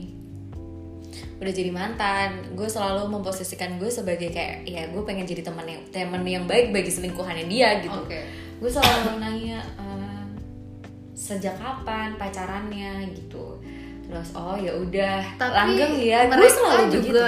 Udah 1.39 1.53
jadi 1.55 1.71
mantan. 1.73 2.53
Gue 2.53 2.69
selalu 2.69 3.09
memposisikan 3.09 3.81
gue 3.81 3.89
sebagai 3.89 4.29
kayak 4.29 4.69
ya 4.69 4.87
gue 4.87 5.01
pengen 5.01 5.25
jadi 5.25 5.41
teman 5.41 5.65
yang 5.65 5.81
teman 5.89 6.21
yang 6.27 6.45
baik 6.45 6.69
bagi 6.69 6.93
selingkuhannya 6.93 7.45
dia 7.49 7.81
gitu. 7.81 7.99
Oke. 8.05 8.21
Gue 8.59 8.69
selalu 8.69 9.17
nanya 9.17 9.59
eh, 9.81 10.23
sejak 11.17 11.57
kapan 11.57 12.15
pacarannya? 12.15 13.11
Gitu 13.11 13.58
terus 14.09 14.29
oh 14.33 14.57
ya 14.57 14.73
udah 14.73 15.21
langgeng 15.37 15.93
ya. 16.01 16.25
Gue 16.25 16.33
mereka 16.33 16.49
selalu 16.51 16.83
juga 16.89 16.97
begitu 16.97 17.21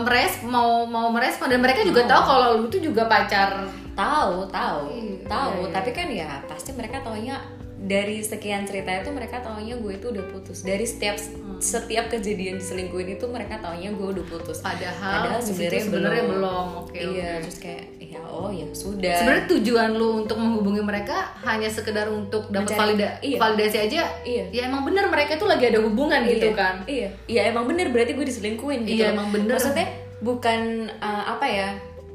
meres 0.00 0.34
mau 0.42 0.88
mau 0.88 1.12
merespon. 1.12 1.46
Dan 1.46 1.60
mereka 1.60 1.84
juga 1.84 2.02
Mau. 2.02 2.10
tahu 2.10 2.22
kalau 2.24 2.48
lu 2.56 2.66
tuh 2.66 2.80
juga 2.80 3.02
pacar. 3.04 3.68
Tahu 3.92 4.48
tahu 4.48 4.82
Iya, 4.88 5.28
tahu. 5.28 5.50
iya, 5.52 5.60
iya. 5.60 5.68
tapi 5.70 5.90
kan 5.92 6.08
ya 6.08 6.30
pasti 6.48 6.72
mereka 6.72 7.04
taunya 7.04 7.36
dari 7.76 8.22
sekian 8.22 8.62
cerita 8.62 8.94
itu 8.94 9.10
mereka 9.10 9.42
taunya 9.42 9.76
gue 9.76 9.92
itu 9.92 10.06
udah 10.08 10.24
putus. 10.30 10.62
Dari 10.62 10.88
setiap 10.88 11.20
setiap 11.60 12.08
kejadian 12.08 12.56
diselingkuhin 12.56 13.14
itu 13.14 13.26
mereka 13.28 13.60
taunya 13.60 13.92
gue 13.92 14.08
udah 14.08 14.24
putus. 14.24 14.64
Padahal, 14.64 15.28
Padahal 15.28 15.40
sebenarnya 15.44 15.84
belum. 15.84 16.30
belum. 16.32 16.66
Oke 16.80 16.98
iya 16.98 17.36
oke. 17.36 17.44
terus 17.44 17.58
kayak 17.60 17.84
ya 18.00 18.01
oh 18.26 18.50
ya 18.50 18.66
sudah 18.70 19.16
sebenarnya 19.22 19.46
tujuan 19.58 19.90
lu 19.94 20.24
untuk 20.26 20.36
menghubungi 20.38 20.82
mereka 20.82 21.34
hanya 21.42 21.66
sekedar 21.66 22.06
untuk 22.10 22.50
dapat 22.52 22.74
valida 22.74 23.18
iya. 23.24 23.38
validasi 23.38 23.78
aja 23.90 24.02
iya 24.22 24.44
ya 24.50 24.62
emang 24.70 24.86
bener 24.86 25.10
mereka 25.10 25.36
tuh 25.40 25.50
lagi 25.50 25.68
ada 25.70 25.80
hubungan 25.82 26.20
gitu 26.26 26.52
Iya, 26.52 26.58
kan 26.58 26.74
Iya, 26.84 27.08
iya 27.26 27.40
emang 27.48 27.64
bener 27.66 27.88
berarti 27.90 28.12
gue 28.18 28.26
diselingkuhin 28.26 28.84
gitu. 28.84 29.02
Iya, 29.02 29.14
emang 29.14 29.30
bener. 29.30 29.56
Maksudnya 29.56 29.88
bukan 30.20 30.90
uh, 31.00 31.24
apa 31.34 31.46
ya? 31.48 31.70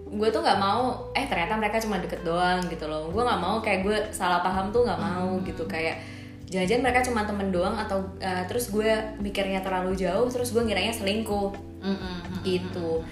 gue 0.08 0.30
tuh 0.32 0.40
nggak 0.40 0.60
mau 0.60 1.12
eh 1.12 1.28
ternyata 1.28 1.60
mereka 1.60 1.84
cuma 1.84 2.00
deket 2.00 2.24
doang 2.24 2.64
gitu 2.72 2.88
loh 2.88 3.12
gue 3.12 3.20
nggak 3.20 3.42
mau 3.44 3.60
kayak 3.60 3.84
gue 3.84 3.98
salah 4.16 4.40
paham 4.40 4.72
tuh 4.72 4.88
nggak 4.88 5.00
mau 5.04 5.36
gitu 5.44 5.68
kayak 5.68 6.00
jangan-jangan 6.48 6.84
mereka 6.88 7.00
cuma 7.04 7.28
temen 7.28 7.52
doang 7.52 7.76
atau 7.76 8.00
uh, 8.24 8.44
terus 8.48 8.72
gue 8.72 8.88
mikirnya 9.20 9.60
terlalu 9.60 10.00
jauh 10.00 10.32
terus 10.32 10.56
gue 10.56 10.64
ngiranya 10.64 10.96
selingkuh 10.96 11.52
Mm-mm. 11.84 12.40
gitu 12.48 13.04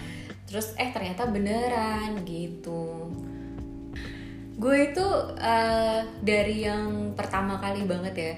terus 0.45 0.77
eh 0.77 0.89
ternyata 0.93 1.25
beneran 1.29 2.21
gitu. 2.23 3.09
Gue 4.55 4.93
itu 4.93 5.03
uh, 5.35 6.01
dari 6.23 6.63
yang 6.63 7.11
pertama 7.17 7.59
kali 7.59 7.83
banget 7.83 8.15
ya 8.15 8.33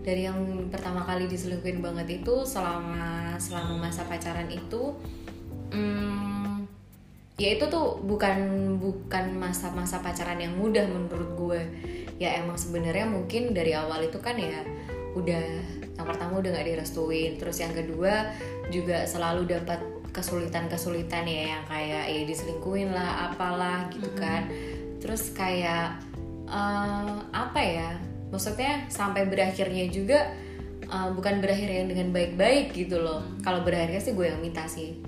dari 0.00 0.24
yang 0.24 0.68
pertama 0.72 1.04
kali 1.04 1.28
diselingkuhin 1.28 1.84
banget 1.84 2.24
itu 2.24 2.48
selama 2.48 3.36
selama 3.36 3.88
masa 3.88 4.08
pacaran 4.08 4.48
itu 4.48 4.96
hmm, 5.76 6.64
ya 7.36 7.56
itu 7.56 7.68
tuh 7.68 8.00
bukan 8.00 8.36
bukan 8.80 9.36
masa-masa 9.36 10.00
pacaran 10.00 10.40
yang 10.40 10.56
mudah 10.56 10.84
menurut 10.88 11.30
gue. 11.36 11.62
Ya 12.20 12.36
emang 12.36 12.56
sebenarnya 12.56 13.08
mungkin 13.08 13.52
dari 13.52 13.72
awal 13.76 14.08
itu 14.08 14.20
kan 14.20 14.36
ya 14.36 14.64
udah 15.16 15.44
yang 15.96 16.06
pertama 16.08 16.40
udah 16.40 16.48
nggak 16.52 16.68
direstuin. 16.68 17.36
Terus 17.36 17.60
yang 17.60 17.72
kedua 17.76 18.32
juga 18.72 19.04
selalu 19.04 19.52
dapat 19.52 19.99
kesulitan-kesulitan 20.10 21.24
ya 21.26 21.42
yang 21.56 21.62
kayak 21.66 22.04
ya 22.10 22.22
diselingkuhin 22.26 22.90
lah 22.90 23.30
apalah 23.30 23.86
gitu 23.94 24.10
kan. 24.18 24.50
Terus 24.98 25.32
kayak 25.32 26.02
eh, 26.46 27.16
apa 27.32 27.60
ya 27.60 27.90
maksudnya 28.30 28.86
sampai 28.90 29.26
berakhirnya 29.26 29.90
juga 29.90 30.34
eh, 30.84 31.08
bukan 31.14 31.42
berakhir 31.42 31.70
yang 31.70 31.86
dengan 31.88 32.10
baik-baik 32.10 32.74
gitu 32.74 33.00
loh. 33.00 33.22
Kalau 33.42 33.62
berakhirnya 33.62 34.02
sih 34.02 34.12
gue 34.12 34.26
yang 34.28 34.40
minta 34.42 34.66
sih. 34.66 34.98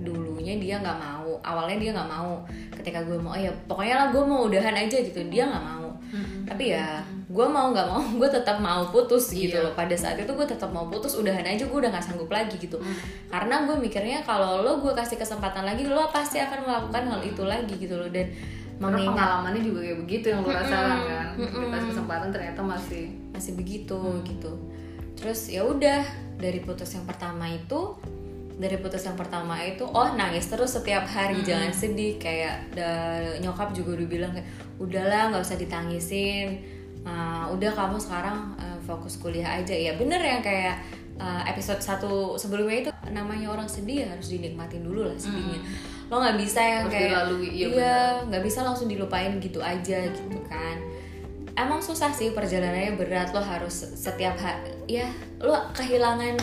Dulunya 0.00 0.56
dia 0.56 0.80
nggak 0.80 0.98
mau 0.98 1.40
awalnya 1.44 1.78
dia 1.78 1.90
nggak 1.94 2.10
mau. 2.10 2.42
Ketika 2.74 3.04
gue 3.04 3.16
mau 3.20 3.36
"Oh 3.36 3.40
ya 3.40 3.52
pokoknya 3.68 3.94
lah 3.96 4.06
gue 4.12 4.22
mau 4.24 4.48
udahan 4.48 4.76
aja 4.76 4.96
gitu 5.00 5.20
dia 5.28 5.46
nggak 5.46 5.64
mau. 5.64 5.88
Tapi 6.48 6.64
ya 6.74 7.04
gue 7.30 7.46
mau 7.46 7.70
nggak 7.70 7.86
mau 7.86 8.02
gue 8.18 8.28
tetap 8.28 8.58
mau 8.58 8.82
putus 8.84 9.30
gitu 9.30 9.54
Iya. 9.54 9.62
loh. 9.62 9.72
Pada 9.72 9.94
saat 9.94 10.18
itu 10.18 10.26
gue 10.26 10.42
tetap 10.44 10.66
mau 10.68 10.84
putus 10.84 11.14
udahan 11.14 11.46
aja 11.46 11.62
gue 11.62 11.78
udah 11.78 11.86
nggak 11.88 12.02
sanggup 12.02 12.26
lagi 12.26 12.58
gitu. 12.58 12.74
Karena 13.26 13.62
gue 13.64 13.78
mikirnya 13.78 14.20
kalau 14.20 14.60
lo 14.60 14.78
gue 14.78 14.90
kasih 14.90 15.14
kesempatan 15.14 15.62
lagi 15.62 15.86
lo 15.86 16.10
pasti 16.10 16.36
akan 16.36 16.58
melakukan 16.60 17.02
hal 17.06 17.20
itu 17.22 17.42
lagi 17.44 17.74
gitu 17.76 17.94
loh. 17.94 18.10
Dan 18.10 18.34
Karena 18.80 18.96
mengingat 18.96 19.14
pengalamannya 19.14 19.62
juga 19.62 19.78
kayak 19.80 19.98
begitu 20.00 20.26
yang 20.26 20.40
lu 20.40 20.50
rasakan 20.50 20.98
kan. 21.04 21.26
Dikasih 21.38 21.88
kesempatan 21.90 22.28
ternyata 22.30 22.60
masih 22.60 23.04
masih 23.30 23.52
begitu 23.54 23.98
gitu. 24.24 24.50
Terus 25.14 25.40
ya 25.46 25.62
udah 25.62 26.00
dari 26.34 26.58
putus 26.58 26.90
yang 26.90 27.04
pertama 27.04 27.46
itu 27.46 27.94
dari 28.56 28.76
putus 28.76 29.00
yang 29.02 29.14
pertama 29.14 29.56
itu 29.60 29.84
oh 29.84 30.12
nangis 30.12 30.44
terus 30.44 30.72
setiap 30.72 31.06
hari 31.06 31.44
jangan 31.44 31.70
sedih. 31.70 32.16
Kayak 32.16 32.74
da- 32.74 33.38
nyokap 33.38 33.70
juga 33.70 33.94
udah 33.94 34.08
bilang 34.08 34.32
kayak 34.32 34.48
udahlah 34.76 35.30
nggak 35.30 35.44
usah 35.44 35.56
ditangisin 35.56 36.79
Uh, 37.00 37.48
udah 37.56 37.72
kamu 37.72 37.96
sekarang 37.96 38.52
uh, 38.60 38.76
fokus 38.84 39.16
kuliah 39.16 39.56
aja. 39.56 39.72
Ya 39.72 39.96
bener 39.96 40.20
ya 40.20 40.44
kayak 40.44 40.76
uh, 41.16 41.42
episode 41.48 41.80
satu 41.80 42.36
sebelumnya 42.36 42.84
itu 42.84 42.90
namanya 43.08 43.48
orang 43.56 43.64
sedih 43.64 44.04
ya 44.04 44.06
harus 44.12 44.28
dinikmatin 44.28 44.84
dulu 44.84 45.08
lah 45.08 45.16
sedihnya. 45.16 45.64
Lo 46.12 46.20
nggak 46.20 46.36
bisa 46.36 46.60
yang 46.60 46.84
Harus 46.84 46.92
kayak 46.92 47.10
dilalui, 47.16 47.48
iya 47.48 47.66
iya 47.72 47.96
nggak 48.28 48.42
bisa 48.44 48.60
langsung 48.66 48.84
dilupain 48.90 49.32
gitu 49.40 49.64
aja 49.64 50.12
gitu 50.12 50.38
kan. 50.44 50.76
Emang 51.56 51.80
susah 51.80 52.12
sih 52.12 52.36
perjalanannya 52.36 53.00
berat. 53.00 53.32
Lo 53.32 53.40
harus 53.40 53.96
setiap 53.96 54.36
hari 54.36 54.76
ya 54.84 55.08
lo 55.40 55.56
kehilangan 55.72 56.36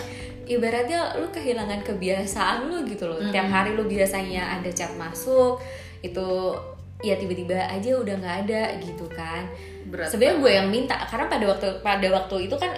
ibaratnya 0.50 1.22
lo 1.22 1.30
kehilangan 1.30 1.86
kebiasaan 1.86 2.66
lo 2.66 2.82
gitu 2.90 3.06
loh. 3.06 3.22
Tiap 3.30 3.46
hari 3.46 3.78
lo 3.78 3.86
biasanya 3.86 4.58
ada 4.58 4.74
chat 4.74 4.90
masuk 4.98 5.62
itu 6.02 6.58
ya 7.06 7.14
tiba-tiba 7.14 7.62
aja 7.70 7.94
udah 7.94 8.16
nggak 8.18 8.38
ada 8.50 8.62
gitu 8.82 9.06
kan. 9.14 9.46
Sebenarnya 9.88 10.38
gue 10.40 10.52
yang 10.52 10.68
minta 10.68 10.96
karena 11.08 11.26
pada 11.32 11.46
waktu 11.48 11.68
pada 11.80 12.08
waktu 12.12 12.36
itu 12.52 12.56
kan 12.60 12.72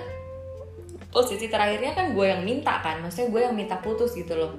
posisi 1.10 1.50
terakhirnya 1.50 1.98
kan 1.98 2.14
gue 2.14 2.26
yang 2.26 2.46
minta 2.46 2.78
kan 2.86 3.02
maksudnya 3.02 3.34
gue 3.34 3.42
yang 3.50 3.56
minta 3.58 3.78
putus 3.82 4.14
gitu 4.14 4.38
loh. 4.38 4.54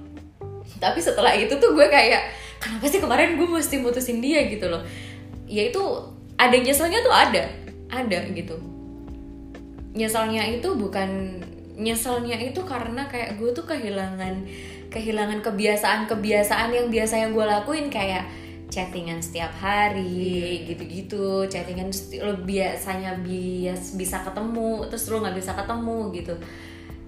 Tapi 0.78 0.98
setelah 1.02 1.34
itu 1.34 1.54
tuh 1.58 1.74
gue 1.74 1.86
kayak 1.86 2.30
kenapa 2.58 2.86
sih 2.90 3.00
kemarin 3.02 3.38
gue 3.38 3.48
mesti 3.48 3.78
mutusin 3.78 4.18
dia? 4.18 4.46
gitu 4.50 4.66
loh. 4.66 4.82
Ya 5.46 5.66
itu 5.70 5.82
ada 6.38 6.56
nyeselnya 6.56 7.00
tuh 7.02 7.14
ada 7.14 7.42
ada 7.90 8.18
gitu. 8.34 8.56
Nyeselnya 9.94 10.46
itu 10.46 10.68
bukan 10.74 11.42
nyeselnya 11.80 12.36
itu 12.38 12.60
karena 12.66 13.08
kayak 13.08 13.40
gue 13.40 13.50
tuh 13.56 13.66
kehilangan 13.66 14.46
kehilangan 14.90 15.40
kebiasaan-kebiasaan 15.40 16.74
yang 16.74 16.86
biasanya 16.90 17.30
gue 17.30 17.44
lakuin 17.46 17.88
kayak 17.88 18.26
chattingan 18.70 19.18
setiap 19.18 19.50
hari 19.58 20.64
gitu-gitu. 20.64 21.44
Chattingan 21.50 21.90
sti- 21.90 22.22
lo 22.22 22.38
biasanya 22.46 23.18
bias 23.20 23.98
bisa 23.98 24.22
ketemu 24.22 24.86
terus 24.86 25.10
lo 25.10 25.20
nggak 25.20 25.36
bisa 25.36 25.52
ketemu 25.58 25.98
gitu. 26.14 26.34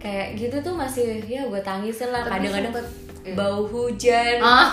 Kayak 0.03 0.27
gitu 0.35 0.57
tuh 0.67 0.75
masih 0.75 1.23
ya 1.25 1.47
gue 1.47 1.63
tangisin 1.63 2.11
lah. 2.11 2.27
Kadang-kadang 2.27 2.75
iya. 3.23 3.35
bau 3.39 3.63
hujan. 3.71 4.43
Ah, 4.43 4.67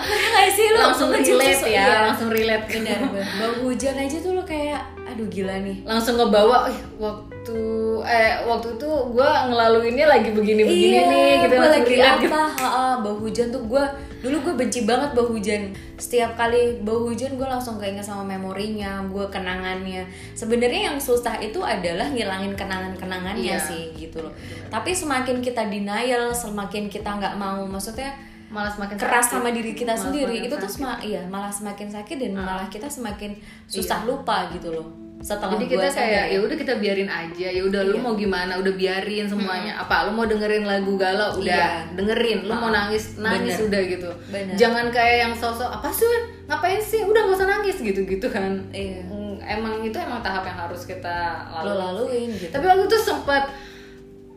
nggak 0.00 0.48
sih 0.56 0.66
lo 0.72 0.78
langsung 0.88 1.12
relate 1.12 1.68
ya, 1.68 1.68
iya. 1.68 1.86
langsung 2.08 2.32
relate. 2.32 2.64
Benar 2.72 3.00
bau 3.12 3.54
hujan 3.68 4.00
aja 4.00 4.16
tuh 4.16 4.32
lo 4.32 4.42
kayak 4.48 4.80
aduh 5.04 5.28
gila 5.28 5.60
nih. 5.60 5.84
Langsung 5.84 6.16
ngebawa 6.16 6.72
"Ih, 6.72 6.80
waktu 6.96 7.60
eh 8.06 8.32
waktu 8.48 8.68
itu 8.78 8.90
gue 9.12 9.30
ngelaluinnya 9.52 10.06
lagi 10.08 10.30
begini-begini 10.32 10.96
iya, 10.96 11.02
nih 11.10 11.30
gitu 11.46 11.54
gue 11.58 11.70
lagi 11.70 11.92
relate 11.94 12.20
gitu. 12.22 12.32
apa 12.32 12.42
Ha-ha, 12.56 12.88
bau 13.02 13.16
hujan 13.20 13.48
tuh 13.52 13.62
gue 13.68 13.84
dulu 14.26 14.42
gue 14.42 14.54
benci 14.58 14.82
banget 14.82 15.14
bau 15.14 15.30
hujan 15.30 15.70
setiap 15.94 16.34
kali 16.34 16.82
bau 16.82 17.06
hujan 17.06 17.38
gue 17.38 17.46
langsung 17.46 17.78
keinget 17.78 18.02
sama 18.02 18.26
memorinya 18.26 18.98
gue 19.06 19.22
kenangannya 19.28 20.02
sebenarnya 20.34 20.90
yang 20.90 20.98
susah 20.98 21.38
itu 21.38 21.62
adalah 21.62 22.10
ngilangin 22.10 22.58
kenangan-kenangannya 22.58 23.54
Iya. 23.54 23.62
sih 23.62 23.94
gitu 23.94 24.18
loh 24.18 24.34
tapi 24.66 24.90
semakin 24.90 25.38
kita 25.38 25.62
denial 25.64 26.34
semakin 26.34 26.90
kita 26.90 27.06
nggak 27.08 27.38
mau 27.38 27.62
maksudnya 27.62 28.10
malah 28.46 28.68
semakin 28.68 28.94
keras 28.96 29.26
sakit. 29.26 29.32
sama 29.32 29.48
diri 29.50 29.72
kita 29.72 29.90
Malah 29.90 30.02
sendiri 30.02 30.36
itu 30.40 30.54
tuh 30.56 30.66
sema- 30.68 30.98
iya 31.00 31.22
malah 31.24 31.50
semakin 31.50 31.86
sakit 31.88 32.16
dan 32.18 32.32
malah 32.34 32.66
kita 32.66 32.86
semakin 32.86 33.38
susah 33.66 34.02
Iya. 34.02 34.06
lupa 34.06 34.50
gitu 34.50 34.70
loh 34.70 35.05
setelah 35.26 35.58
jadi 35.58 35.66
kita 35.66 35.88
kayak 35.90 36.24
ya 36.30 36.38
udah 36.38 36.54
kita 36.54 36.72
biarin 36.78 37.10
aja. 37.10 37.48
Ya 37.50 37.62
udah 37.62 37.82
lu 37.82 37.98
Iya. 37.98 38.04
mau 38.06 38.14
gimana? 38.14 38.52
Udah 38.54 38.70
biarin 38.72 39.26
semuanya. 39.26 39.74
Apa 39.74 40.06
lu 40.06 40.14
mau 40.14 40.22
dengerin 40.22 40.62
lagu 40.62 40.94
galau? 40.94 41.34
Udah 41.34 41.50
Iya. 41.82 41.98
dengerin. 41.98 42.46
Lu 42.46 42.54
mau 42.54 42.70
nangis 42.70 43.18
nangis 43.18 43.58
Bener. 43.58 43.66
udah 43.66 43.82
gitu. 43.90 44.10
Bener. 44.30 44.54
jangan 44.54 44.86
kayak 44.88 45.16
yang 45.20 45.34
sosok 45.34 45.66
apa 45.66 45.90
sih 45.90 46.06
ngapain 46.46 46.78
sih? 46.78 47.02
Udah 47.02 47.26
gak 47.26 47.34
usah 47.34 47.50
nangis. 47.50 47.74
Gitu 47.76 48.06
gitu 48.06 48.30
kan. 48.30 48.70
Iya. 48.70 49.02
Mm, 49.02 49.42
emang 49.42 49.82
itu 49.82 49.98
emang 49.98 50.22
tahap 50.22 50.46
yang 50.46 50.54
harus 50.56 50.86
kita 50.86 51.16
lalui 51.50 51.74
laluin 51.74 52.30
gitu. 52.30 52.46
Tapi 52.48 52.62
waktu 52.62 52.86
itu 52.86 52.98
sempat 53.00 53.50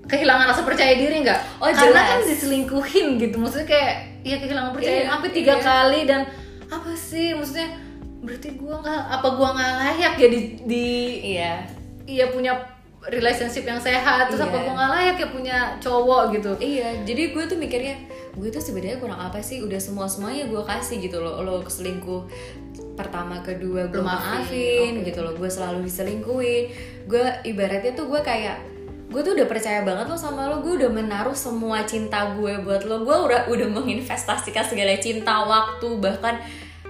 kehilangan 0.04 0.50
rasa 0.50 0.66
percaya 0.66 0.98
diri 0.98 1.22
nggak? 1.22 1.62
Oh, 1.62 1.70
Karena 1.70 1.86
jelas. 1.86 2.06
kan 2.08 2.20
diselingkuhin 2.26 3.08
gitu, 3.20 3.38
maksudnya 3.38 3.68
kayak 3.68 3.94
ya 4.24 4.36
kehilangan 4.38 4.74
percaya 4.74 4.96
Iya, 4.96 5.08
sampai 5.08 5.30
tiga 5.30 5.54
iya. 5.54 5.62
kali 5.62 6.00
dan 6.04 6.22
apa 6.66 6.92
sih? 6.92 7.38
Maksudnya 7.38 7.70
berarti 8.20 8.50
gua 8.60 8.84
nggak 8.84 9.02
apa 9.10 9.28
gua 9.34 9.50
nggak 9.56 9.74
layak 9.80 10.14
ya 10.20 10.28
di, 10.28 10.40
di 10.68 10.88
iya 11.36 11.54
iya 12.04 12.26
punya 12.28 12.52
relationship 13.08 13.64
yang 13.64 13.80
sehat 13.80 14.28
terus 14.28 14.44
Iya. 14.44 14.52
apa 14.52 14.58
gua 14.60 14.74
nggak 14.76 14.92
layak 14.92 15.16
ya 15.24 15.28
punya 15.32 15.58
cowok 15.80 16.24
gitu 16.36 16.52
Iya, 16.60 16.90
jadi 17.08 17.32
gue 17.32 17.44
tuh 17.48 17.56
mikirnya 17.56 17.96
gue 18.36 18.50
tuh 18.52 18.64
sebenarnya 18.64 19.02
kurang 19.02 19.20
apa 19.20 19.40
sih? 19.42 19.60
Udah 19.60 19.76
semua 19.82 20.08
semuanya 20.08 20.48
gue 20.48 20.62
kasih 20.64 21.02
gitu 21.04 21.20
loh. 21.20 21.42
Lo 21.44 21.60
selingkuh 21.66 22.24
pertama, 22.96 23.42
kedua 23.44 23.90
gue 23.92 24.00
maafin 24.00 25.02
oke. 25.02 25.08
gitu 25.12 25.20
loh. 25.26 25.34
Gue 25.36 25.50
selalu 25.52 25.84
diselingkuhin. 25.84 26.64
Gue 27.10 27.20
ibaratnya 27.44 27.92
tuh 27.98 28.08
gue 28.08 28.22
kayak 28.22 28.62
gue 29.10 29.22
tuh 29.26 29.34
udah 29.34 29.48
percaya 29.50 29.82
banget 29.84 30.08
lo 30.08 30.16
sama 30.16 30.48
lo. 30.48 30.62
Gue 30.64 30.80
udah 30.80 30.88
menaruh 30.88 31.36
semua 31.36 31.84
cinta 31.84 32.32
gue 32.38 32.64
buat 32.64 32.86
lo. 32.88 33.04
Gue 33.04 33.18
udah 33.28 33.50
udah 33.52 33.68
menginvestasikan 33.68 34.64
segala 34.64 34.96
cinta, 35.02 35.44
waktu, 35.44 35.90
bahkan 36.00 36.40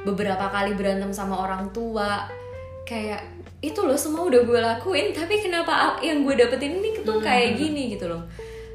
beberapa 0.03 0.51
kali 0.51 0.75
berantem 0.75 1.11
sama 1.11 1.39
orang 1.39 1.71
tua. 1.75 2.27
Kayak 2.85 3.39
itu 3.59 3.83
loh 3.83 3.99
semua 3.99 4.23
udah 4.23 4.41
gue 4.47 4.59
lakuin 4.59 5.11
tapi 5.11 5.43
kenapa 5.43 5.71
ap- 5.75 6.03
yang 6.03 6.23
gue 6.23 6.31
dapetin 6.31 6.79
ini 6.79 7.03
tuh 7.03 7.19
kayak 7.19 7.59
gini 7.59 7.91
gitu 7.91 8.07
loh 8.07 8.23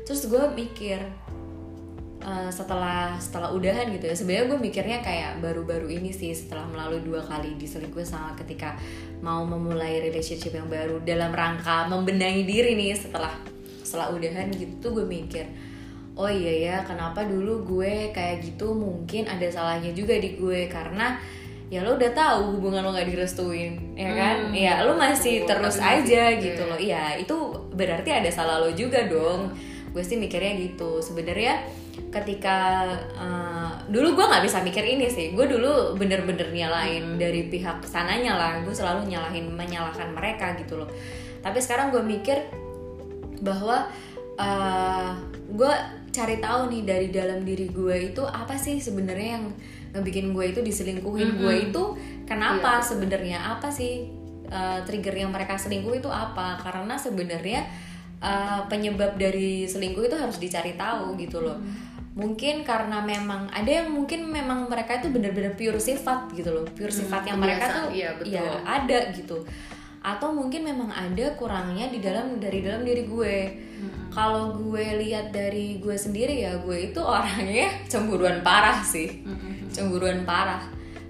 terus 0.05 0.29
gue 0.29 0.45
mikir 0.53 1.01
eh, 2.21 2.51
setelah 2.53 3.17
setelah 3.17 3.49
udahan 3.57 3.89
gitu 3.97 4.05
ya 4.05 4.13
sebenarnya 4.13 4.45
gue 4.53 4.59
mikirnya 4.61 4.99
kayak 5.01 5.41
baru-baru 5.41 5.89
ini 5.89 6.13
sih 6.13 6.37
setelah 6.37 6.69
melalui 6.69 7.01
dua 7.01 7.25
kali 7.25 7.57
diselingkuh 7.57 8.05
sama 8.05 8.37
ketika 8.37 8.77
mau 9.25 9.41
memulai 9.49 10.05
relationship 10.05 10.53
yang 10.53 10.69
baru 10.69 11.01
dalam 11.01 11.33
rangka 11.33 11.89
membenahi 11.89 12.45
diri 12.45 12.77
nih 12.77 12.93
setelah 12.93 13.33
setelah 13.81 14.13
udahan 14.13 14.53
gitu 14.53 14.93
gue 14.93 15.09
mikir 15.09 15.49
oh 16.15 16.31
iya 16.31 16.55
ya 16.71 16.77
kenapa 16.87 17.27
dulu 17.27 17.67
gue 17.67 18.15
kayak 18.15 18.43
gitu? 18.47 18.75
Mungkin 18.75 19.27
ada 19.27 19.47
salahnya 19.51 19.91
juga 19.91 20.15
di 20.15 20.39
gue 20.39 20.71
karena 20.71 21.19
ya 21.73 21.81
lo 21.83 21.97
udah 21.97 22.13
tahu 22.13 22.61
hubungan 22.61 22.87
lo 22.87 22.95
nggak 22.95 23.09
direstuin 23.11 23.99
ya 23.99 24.11
kan? 24.15 24.37
Hmm, 24.51 24.55
ya 24.55 24.75
lo 24.87 24.95
masih 24.95 25.43
betul. 25.43 25.59
terus 25.59 25.77
aja 25.83 26.23
gitu 26.39 26.45
gitu 26.55 26.63
ya. 26.63 26.71
loh. 26.71 26.79
Iya 26.79 27.05
itu 27.19 27.37
berarti 27.75 28.11
ada 28.15 28.31
salah 28.31 28.63
lo 28.63 28.71
juga 28.71 29.03
dong. 29.11 29.51
Gue 29.91 30.03
sih 30.07 30.19
mikirnya 30.19 30.55
gitu. 30.59 31.03
Sebenarnya 31.03 31.67
ketika 32.11 32.87
uh, 33.19 33.71
dulu 33.91 34.19
gue 34.19 34.27
nggak 34.27 34.45
bisa 34.47 34.63
mikir 34.63 34.87
ini 34.87 35.11
sih. 35.11 35.35
Gue 35.35 35.51
dulu 35.51 35.99
bener-bener 35.99 36.47
nyalain 36.55 37.19
dari 37.19 37.51
pihak 37.51 37.83
sananya 37.91 38.39
lah. 38.39 38.53
Gue 38.63 38.75
selalu 38.75 39.11
nyalahin 39.11 39.51
menyalahkan 39.51 40.15
mereka 40.15 40.55
gitu 40.63 40.79
loh. 40.79 40.91
Tapi 41.43 41.59
sekarang 41.59 41.91
gue 41.91 42.03
mikir 42.07 42.39
bahwa 43.43 43.91
uh, 44.39 45.13
gue 45.51 45.75
cari 46.15 46.39
tahu 46.39 46.71
nih 46.71 46.83
dari 46.87 47.09
dalam 47.11 47.43
diri 47.43 47.67
gue 47.75 48.15
itu 48.15 48.23
apa 48.23 48.55
sih 48.55 48.79
sebenarnya 48.79 49.43
yang 49.43 49.47
ngebikin 49.99 50.31
gue 50.31 50.45
itu 50.55 50.61
diselingkuhin 50.63 51.35
Mm-mm. 51.35 51.41
gue 51.43 51.55
itu 51.71 51.83
kenapa 52.23 52.79
Iya. 52.79 52.87
sebenarnya 52.87 53.39
apa 53.43 53.67
sih 53.71 54.07
uh, 54.47 54.79
trigger 54.87 55.27
yang 55.27 55.35
mereka 55.35 55.59
selingkuh 55.59 55.99
itu 55.99 56.07
apa 56.07 56.55
karena 56.63 56.95
sebenarnya 56.95 57.67
uh, 58.23 58.63
penyebab 58.71 59.19
dari 59.19 59.67
selingkuh 59.67 60.07
itu 60.07 60.15
harus 60.15 60.39
dicari 60.39 60.79
tahu 60.79 61.19
gitu 61.19 61.43
loh 61.43 61.59
mungkin 62.15 62.63
karena 62.63 63.03
memang 63.03 63.51
ada 63.51 63.67
yang 63.83 63.91
mungkin 63.91 64.31
memang 64.31 64.71
mereka 64.71 65.03
itu 65.03 65.11
benar-benar 65.11 65.59
pure 65.59 65.83
sifat 65.83 66.31
gitu 66.39 66.47
loh 66.55 66.63
pure 66.71 66.95
sifat 66.95 67.27
yang 67.27 67.43
mereka 67.43 67.67
kebiasaan, 67.67 67.83
tuh 67.83 67.87
iya, 67.91 68.11
betul. 68.15 68.31
ya 68.39 68.47
ada 68.63 68.99
gitu 69.11 69.39
atau 70.05 70.29
mungkin 70.31 70.63
memang 70.63 70.93
ada 70.93 71.33
kurangnya 71.33 71.89
di 71.89 71.99
dalam 71.99 72.37
dari 72.37 72.61
dalam 72.61 72.85
diri 72.85 73.03
gue. 73.05 73.37
Kalau 74.11 74.55
gue 74.55 75.01
lihat 75.01 75.33
dari 75.33 75.81
gue 75.81 75.97
sendiri 75.97 76.39
ya 76.39 76.55
gue 76.57 76.93
itu 76.93 77.01
orangnya 77.01 77.73
cemburuan 77.91 78.45
parah 78.45 78.79
sih. 78.79 79.25
Cemburuan 79.73 80.23
parah. 80.23 80.61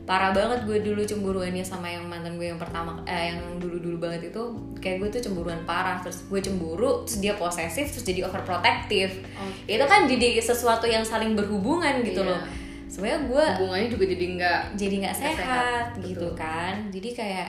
Parah 0.04 0.30
banget 0.30 0.64
gue 0.64 0.78
dulu 0.80 1.00
cemburuannya 1.00 1.60
sama 1.60 1.88
yang 1.88 2.04
mantan 2.04 2.36
gue 2.36 2.44
yang 2.46 2.56
pertama 2.56 3.00
eh, 3.02 3.32
yang 3.32 3.58
dulu 3.58 3.76
dulu 3.78 3.96
banget 3.98 4.30
itu. 4.30 4.42
Kayak 4.78 4.96
gue 5.00 5.08
tuh 5.18 5.22
cemburuan 5.26 5.64
parah 5.64 5.98
terus 5.98 6.24
gue 6.24 6.38
cemburu 6.38 7.02
terus 7.02 7.18
dia 7.18 7.34
posesif 7.34 7.90
terus 7.90 8.04
jadi 8.04 8.24
overprotective. 8.24 9.20
Oke. 9.34 9.74
itu 9.74 9.84
kan 9.84 10.06
jadi 10.06 10.38
sesuatu 10.38 10.86
yang 10.86 11.02
saling 11.02 11.34
berhubungan 11.34 12.00
gitu 12.00 12.20
Iya. 12.20 12.30
loh. 12.30 12.40
Sebenarnya 12.86 13.20
gue 13.26 13.44
hubungannya 13.58 13.88
juga 13.90 14.04
jadi 14.06 14.24
nggak 14.38 14.60
jadi 14.76 14.94
nggak 15.02 15.14
Nggak 15.14 15.32
sehat, 15.34 15.40
sehat, 15.42 15.86
gitu 16.00 16.26
betul. 16.30 16.38
kan. 16.38 16.74
Jadi 16.88 17.08
kayak 17.10 17.48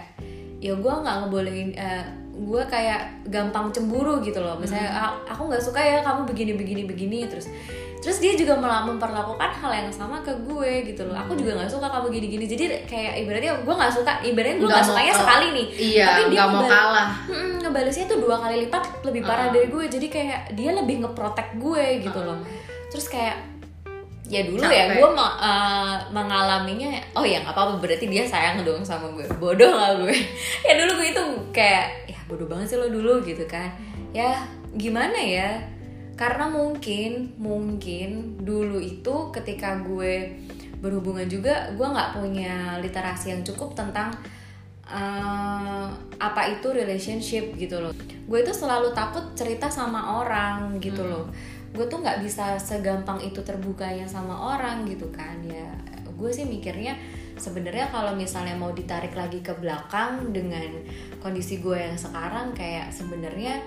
ya 0.65 0.74
gue 0.74 0.93
nggak 0.95 1.15
ngebolehin 1.22 1.69
eh, 1.72 2.03
gue 2.34 2.63
kayak 2.65 3.00
gampang 3.27 3.69
cemburu 3.69 4.17
gitu 4.19 4.39
loh. 4.39 4.57
Misalnya 4.57 4.89
Hmm. 4.89 5.01
"Ah, 5.05 5.12
aku 5.29 5.45
nggak 5.45 5.62
suka 5.62 5.77
ya 5.77 6.01
kamu 6.01 6.25
begini 6.25 6.51
begini 6.53 6.81
begini 6.84 7.19
terus 7.25 7.45
terus 7.98 8.22
dia 8.22 8.34
juga 8.34 8.53
malah 8.55 8.86
memperlakukan 8.86 9.50
hal 9.55 9.72
yang 9.74 9.89
sama 9.89 10.19
ke 10.19 10.29
gue 10.43 10.72
gitu 10.86 11.01
loh. 11.03 11.15
Aku 11.15 11.34
juga 11.34 11.55
nggak 11.55 11.72
suka 11.72 11.88
kamu 11.88 12.07
gini 12.12 12.27
gini 12.29 12.45
jadi 12.45 12.65
kayak 12.84 13.13
ibaratnya 13.19 13.53
gue 13.57 13.74
nggak 13.74 13.89
suka 13.91 14.12
ibaratnya 14.22 14.57
gue 14.57 14.67
Nggak 14.67 14.86
sukanya 14.86 15.13
sekali 15.15 15.48
nih. 15.51 15.67
Iya 15.72 16.05
tapi 16.05 16.22
dia 16.27 16.38
nggak 16.38 16.50
mau 16.51 16.63
kalah. 16.65 17.10
Mm-mm, 17.25 17.51
ngebalesnya 17.62 18.05
tuh 18.05 18.19
dua 18.19 18.36
kali 18.38 18.55
lipat 18.63 18.84
lebih 19.01 19.22
parah 19.22 19.48
Ah. 19.48 19.51
dari 19.51 19.67
gue. 19.67 19.84
Jadi 19.88 20.07
kayak 20.07 20.39
dia 20.53 20.72
lebih 20.72 20.95
ngeprotek 21.01 21.55
gue 21.55 21.86
gitu 22.01 22.19
loh. 22.19 22.38
Terus 22.88 23.05
kayak 23.07 23.36
ya 24.25 24.41
dulu 24.41 24.62
ya 24.65 24.89
Capek. 24.89 24.98
gue 25.05 25.12
ma- 25.13 25.38
uh, 25.38 25.96
mengalaminya 26.10 26.98
oh 27.13 27.22
ya 27.22 27.46
nggak 27.46 27.53
apa-apa 27.53 27.77
berarti 27.77 28.10
dia 28.10 28.25
sayang 28.25 28.65
dong 28.65 28.82
sama 28.82 29.13
gue. 29.13 29.25
Bodoh 29.38 29.70
lah 29.70 29.94
gue. 30.01 30.13
Ya 30.67 30.74
dulu 30.82 31.01
gue 31.01 31.08
itu 31.13 31.24
kayak 31.53 32.10
ya 32.10 32.20
bodoh 32.25 32.50
banget 32.50 32.74
sih 32.74 32.77
lo 32.82 32.89
dulu 32.89 33.22
gitu 33.22 33.46
kan. 33.46 33.70
Ya 34.13 34.41
gimana 34.74 35.17
ya? 35.17 35.62
Karena 36.17 36.50
mungkin 36.50 37.38
mungkin 37.38 38.39
dulu 38.41 38.82
itu 38.82 39.29
ketika 39.29 39.77
gue 39.86 40.41
berhubungan 40.82 41.25
juga 41.29 41.70
gue 41.77 41.86
nggak 41.86 42.17
punya 42.17 42.82
literasi 42.82 43.36
yang 43.36 43.41
cukup 43.46 43.77
tentang 43.77 44.10
eh, 44.89 45.88
apa 46.17 46.41
itu 46.50 46.74
relationship 46.74 47.53
gitu 47.60 47.77
loh. 47.77 47.94
Gue 48.25 48.41
itu 48.41 48.53
selalu 48.53 48.89
takut 48.98 49.38
cerita 49.38 49.70
sama 49.70 50.24
orang 50.25 50.82
gitu 50.82 51.05
loh 51.05 51.29
gue 51.75 51.86
tuh 51.91 52.00
nggak 52.00 52.24
bisa 52.24 52.55
segampang 52.55 53.20
itu 53.20 53.44
terbukanya 53.44 54.08
sama 54.08 54.55
orang 54.55 54.88
gitu 54.88 55.12
kan 55.12 55.36
ya. 55.44 55.67
Gue 56.15 56.32
sih 56.32 56.48
mikirnya 56.48 56.96
sebenarnya 57.36 57.91
kalau 57.91 58.15
misalnya 58.15 58.55
mau 58.55 58.72
ditarik 58.72 59.12
lagi 59.12 59.44
ke 59.44 59.51
belakang 59.60 60.32
dengan 60.32 60.72
kondisi 61.20 61.60
gue 61.60 61.75
yang 61.75 62.00
sekarang 62.00 62.55
kayak 62.55 62.88
sebenarnya 62.96 63.60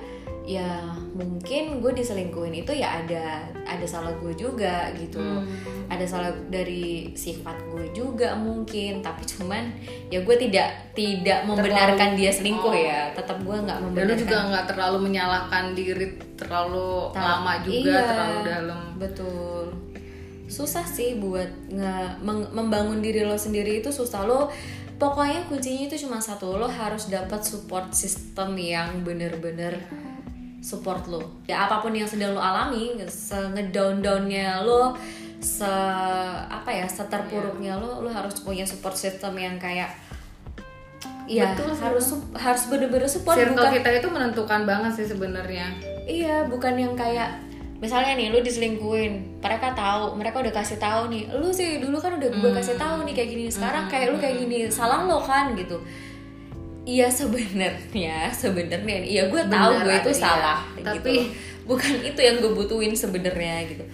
ya 0.48 0.80
mungkin 1.12 1.84
gue 1.84 1.92
diselingkuhin 1.92 2.64
itu 2.64 2.72
ya 2.72 3.04
ada 3.04 3.44
ada 3.68 3.84
salah 3.84 4.16
gue 4.16 4.32
juga 4.32 4.88
gitu. 4.96 5.20
Hmm. 5.20 5.44
ada 5.92 6.08
salah 6.08 6.32
dari 6.48 7.12
sifat 7.12 7.68
gue 7.68 7.92
juga 7.92 8.32
mungkin 8.32 9.04
tapi 9.04 9.28
cuman 9.28 9.68
ya 10.08 10.24
gue 10.24 10.36
tidak 10.40 10.96
tidak 10.96 11.44
membenarkan 11.44 12.16
dia 12.16 12.32
selingkuh 12.32 12.72
oh. 12.72 12.80
ya. 12.80 13.12
Tetap 13.12 13.44
gue 13.44 13.56
nggak 13.60 13.76
dan 13.76 13.84
lu 13.84 13.92
membenarkan. 13.92 14.20
juga 14.24 14.36
nggak 14.48 14.66
terlalu 14.72 14.98
menyalahkan 15.04 15.64
diri 15.76 16.06
terlalu 16.40 17.12
Tak- 17.12 17.20
lama 17.20 17.52
juga 17.60 17.92
iya, 17.92 18.00
terlalu 18.08 18.38
dalam. 18.48 18.82
betul. 18.96 19.64
Susah 20.48 20.88
sih 20.88 21.20
buat 21.20 21.68
nge- 21.68 22.16
membangun 22.56 23.04
diri 23.04 23.20
lo 23.20 23.36
sendiri 23.36 23.84
itu 23.84 23.92
susah. 23.92 24.24
Lo 24.24 24.48
pokoknya 24.96 25.44
kuncinya 25.44 25.92
itu 25.92 26.08
cuma 26.08 26.24
satu 26.24 26.56
lo 26.56 26.72
harus 26.72 27.12
dapat 27.12 27.44
support 27.44 27.92
system 27.92 28.56
yang 28.56 29.04
bener-bener 29.04 29.76
support 30.58 31.06
lo. 31.06 31.22
Ya 31.46 31.66
apa 31.66 31.80
pun 31.80 31.94
yang 31.94 32.06
sedang 32.06 32.34
lo 32.34 32.42
alami 32.42 32.98
ngedown 32.98 34.02
downnya 34.02 34.62
lo 34.66 34.94
se 35.38 35.70
apa 36.50 36.70
ya 36.74 36.86
seterpuruknya 36.90 37.78
lo 37.78 38.02
lo 38.02 38.10
harus 38.10 38.42
punya 38.42 38.66
support 38.66 38.98
system 38.98 39.38
yang 39.38 39.54
kayak 39.54 39.94
ya 41.28 41.54
Betul 41.54 41.76
sih, 41.76 41.84
harus 41.84 42.06
harus 42.34 42.62
bener-bener 42.66 43.06
support 43.06 43.36
circle 43.36 43.54
bukan 43.54 43.70
kita 43.78 43.88
itu 44.00 44.08
menentukan 44.08 44.60
banget 44.64 44.92
sih 44.96 45.06
sebenarnya. 45.06 45.76
Iya, 46.08 46.48
bukan 46.48 46.74
yang 46.74 46.96
kayak 46.96 47.36
misalnya 47.78 48.18
nih 48.18 48.32
lu 48.34 48.40
diselingkuhin, 48.42 49.38
mereka 49.38 49.70
tahu, 49.76 50.16
mereka 50.18 50.42
udah 50.42 50.50
kasih 50.50 50.80
tahu 50.82 51.12
nih, 51.12 51.30
lu 51.36 51.52
sih 51.54 51.78
dulu 51.78 52.00
kan 52.02 52.18
udah 52.18 52.26
gue 52.26 52.50
kasih 52.50 52.74
tahu 52.74 53.06
nih 53.06 53.14
kayak 53.14 53.30
gini, 53.30 53.44
sekarang 53.52 53.86
kayak 53.86 54.10
lu 54.10 54.18
kayak 54.18 54.40
gini, 54.40 54.66
salah 54.66 55.06
lo 55.06 55.22
kan 55.22 55.54
gitu. 55.54 55.78
Iya 56.88 57.12
sebenarnya, 57.12 58.32
sebenarnya, 58.32 58.96
iya 59.04 59.22
gue 59.28 59.42
tahu 59.44 59.72
gue 59.84 59.92
itu 59.92 60.12
ada, 60.16 60.22
salah, 60.24 60.60
iya. 60.72 60.96
gitu. 60.96 61.08
Tapi- 61.12 61.28
bukan 61.68 61.94
itu 62.00 62.20
yang 62.24 62.40
gue 62.40 62.52
butuhin 62.56 62.96
sebenarnya 62.96 63.68
gitu. 63.68 63.84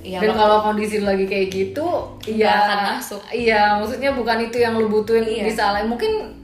Iya, 0.00 0.18
dan 0.18 0.32
kalau 0.32 0.64
kondisi 0.64 0.96
lu 0.98 1.12
lagi 1.12 1.28
kayak 1.28 1.48
gitu 1.52 1.86
iya 2.24 2.64
akan 2.64 2.78
masuk. 2.96 3.20
iya 3.36 3.76
maksudnya 3.76 4.16
bukan 4.16 4.48
itu 4.48 4.56
yang 4.56 4.72
lu 4.80 4.88
butuhin 4.88 5.28
Iya. 5.28 5.44
disalahin 5.52 5.92
mungkin 5.92 6.40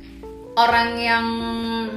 orang 0.61 0.93
yang 1.01 1.25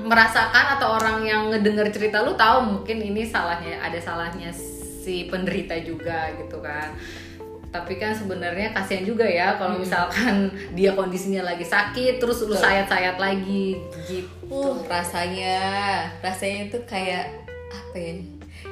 merasakan 0.08 0.80
atau 0.80 0.96
orang 0.96 1.28
yang 1.28 1.52
ngedenger 1.52 1.92
cerita 1.92 2.24
lu 2.24 2.40
tahu 2.40 2.64
mungkin 2.64 3.04
ini 3.04 3.28
salahnya 3.28 3.76
ada 3.84 4.00
salahnya 4.00 4.56
si 4.56 5.28
penderita 5.28 5.76
juga 5.84 6.32
gitu 6.40 6.64
kan 6.64 6.96
tapi 7.70 8.02
kan 8.02 8.14
sebenarnya 8.18 8.74
kasihan 8.74 9.06
juga 9.06 9.26
ya 9.26 9.54
kalau 9.62 9.78
misalkan 9.78 10.50
dia 10.78 10.98
kondisinya 10.98 11.46
lagi 11.46 11.66
sakit 11.66 12.18
terus 12.18 12.42
lu 12.46 12.54
Hmm. 12.54 12.66
Sayat-sayat 12.66 13.18
lagi 13.22 13.78
gitu 14.10 14.40
Uh, 14.50 14.82
rasanya, 14.90 15.62
rasanya 16.26 16.74
itu 16.74 16.78
kayak 16.90 17.30
apa 17.70 17.96
ya? 18.02 18.14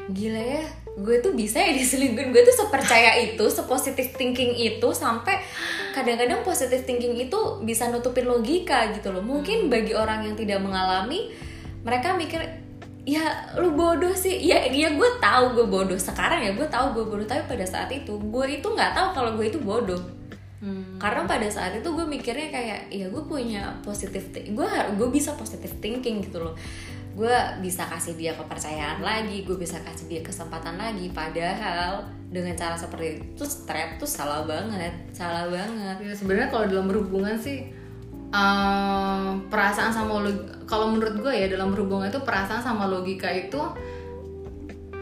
Gila 0.10 0.42
ya, 0.42 0.66
gue 0.98 1.22
tuh 1.22 1.38
bisa 1.38 1.62
ya 1.62 1.70
diselingkuhin. 1.70 2.34
Gue 2.34 2.42
tuh 2.42 2.66
sepercaya 2.66 3.14
itu, 3.30 3.46
sepositif 3.46 4.18
thinking 4.18 4.58
itu 4.58 4.90
sampai 4.90 5.38
kadang-kadang 5.94 6.42
positive 6.42 6.82
thinking 6.82 7.14
itu 7.14 7.62
bisa 7.62 7.94
nutupin 7.94 8.26
logika 8.26 8.90
gitu 8.98 9.14
loh. 9.14 9.22
Mungkin 9.22 9.70
bagi 9.70 9.94
orang 9.94 10.26
yang 10.26 10.34
tidak 10.34 10.58
mengalami, 10.66 11.30
mereka 11.86 12.18
mikir 12.18 12.42
ya 13.08 13.56
lu 13.56 13.72
bodoh 13.72 14.12
sih. 14.12 14.44
Ya, 14.44 14.68
ya 14.68 14.92
gue 14.92 15.10
tahu 15.24 15.56
gue 15.56 15.66
bodoh. 15.72 15.96
Sekarang 15.96 16.44
ya 16.44 16.52
gue 16.52 16.68
tahu 16.68 16.92
gue 16.92 17.06
bodoh. 17.08 17.24
Tapi 17.24 17.48
pada 17.48 17.64
saat 17.64 17.88
itu 17.88 18.12
gue 18.12 18.46
itu 18.52 18.68
nggak 18.68 18.92
tahu 18.92 19.08
kalau 19.16 19.32
gue 19.40 19.48
itu 19.48 19.60
bodoh 19.64 20.18
Hmm. 20.58 20.98
karena 20.98 21.22
pada 21.30 21.46
saat 21.54 21.70
itu 21.78 21.86
gue 21.86 22.02
mikirnya 22.02 22.50
kayak 22.50 22.90
ya 22.90 23.06
gue 23.14 23.24
punya 23.30 23.78
positif 23.86 24.34
gue 24.34 24.70
gue 24.98 25.10
bisa 25.14 25.38
positive 25.38 25.70
thinking 25.78 26.18
gitu 26.26 26.42
loh 26.42 26.58
gue 27.14 27.38
bisa 27.62 27.86
kasih 27.86 28.18
dia 28.18 28.34
kepercayaan 28.34 29.06
lagi 29.06 29.46
gue 29.46 29.54
bisa 29.54 29.78
kasih 29.86 30.10
dia 30.10 30.22
kesempatan 30.26 30.82
lagi 30.82 31.14
padahal 31.14 32.10
dengan 32.34 32.58
cara 32.58 32.74
seperti 32.74 33.22
itu 33.22 33.46
strap 33.46 34.02
tuh 34.02 34.10
salah 34.10 34.50
banget 34.50 34.98
salah 35.14 35.46
banget 35.46 36.02
Ya 36.02 36.14
sebenarnya 36.18 36.50
kalau 36.50 36.66
dalam 36.66 36.90
berhubungan 36.90 37.38
sih 37.38 37.70
eh, 38.32 39.30
perasaan 39.48 39.92
sama 39.92 40.24
kalau 40.68 40.92
menurut 40.92 41.16
gue 41.24 41.34
ya 41.34 41.48
dalam 41.48 41.72
berhubungan 41.72 42.12
itu 42.12 42.20
perasaan 42.22 42.60
sama 42.60 42.88
logika 42.88 43.32
itu 43.32 43.60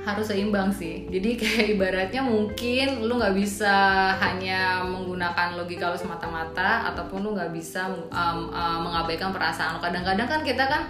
harus 0.06 0.30
seimbang 0.30 0.70
sih. 0.70 1.10
Jadi 1.10 1.30
kayak 1.42 1.68
ibaratnya 1.76 2.22
mungkin 2.22 3.10
lu 3.10 3.18
nggak 3.18 3.34
bisa 3.34 3.74
hanya 4.22 4.86
menggunakan 4.86 5.58
logika 5.58 5.90
lu 5.90 5.98
semata-mata 5.98 6.94
ataupun 6.94 7.26
lu 7.26 7.30
nggak 7.34 7.52
bisa 7.52 7.90
um, 7.90 8.54
uh, 8.54 8.80
mengabaikan 8.86 9.34
perasaan. 9.34 9.82
Kadang-kadang 9.82 10.30
kan 10.30 10.42
kita 10.46 10.64
kan 10.70 10.84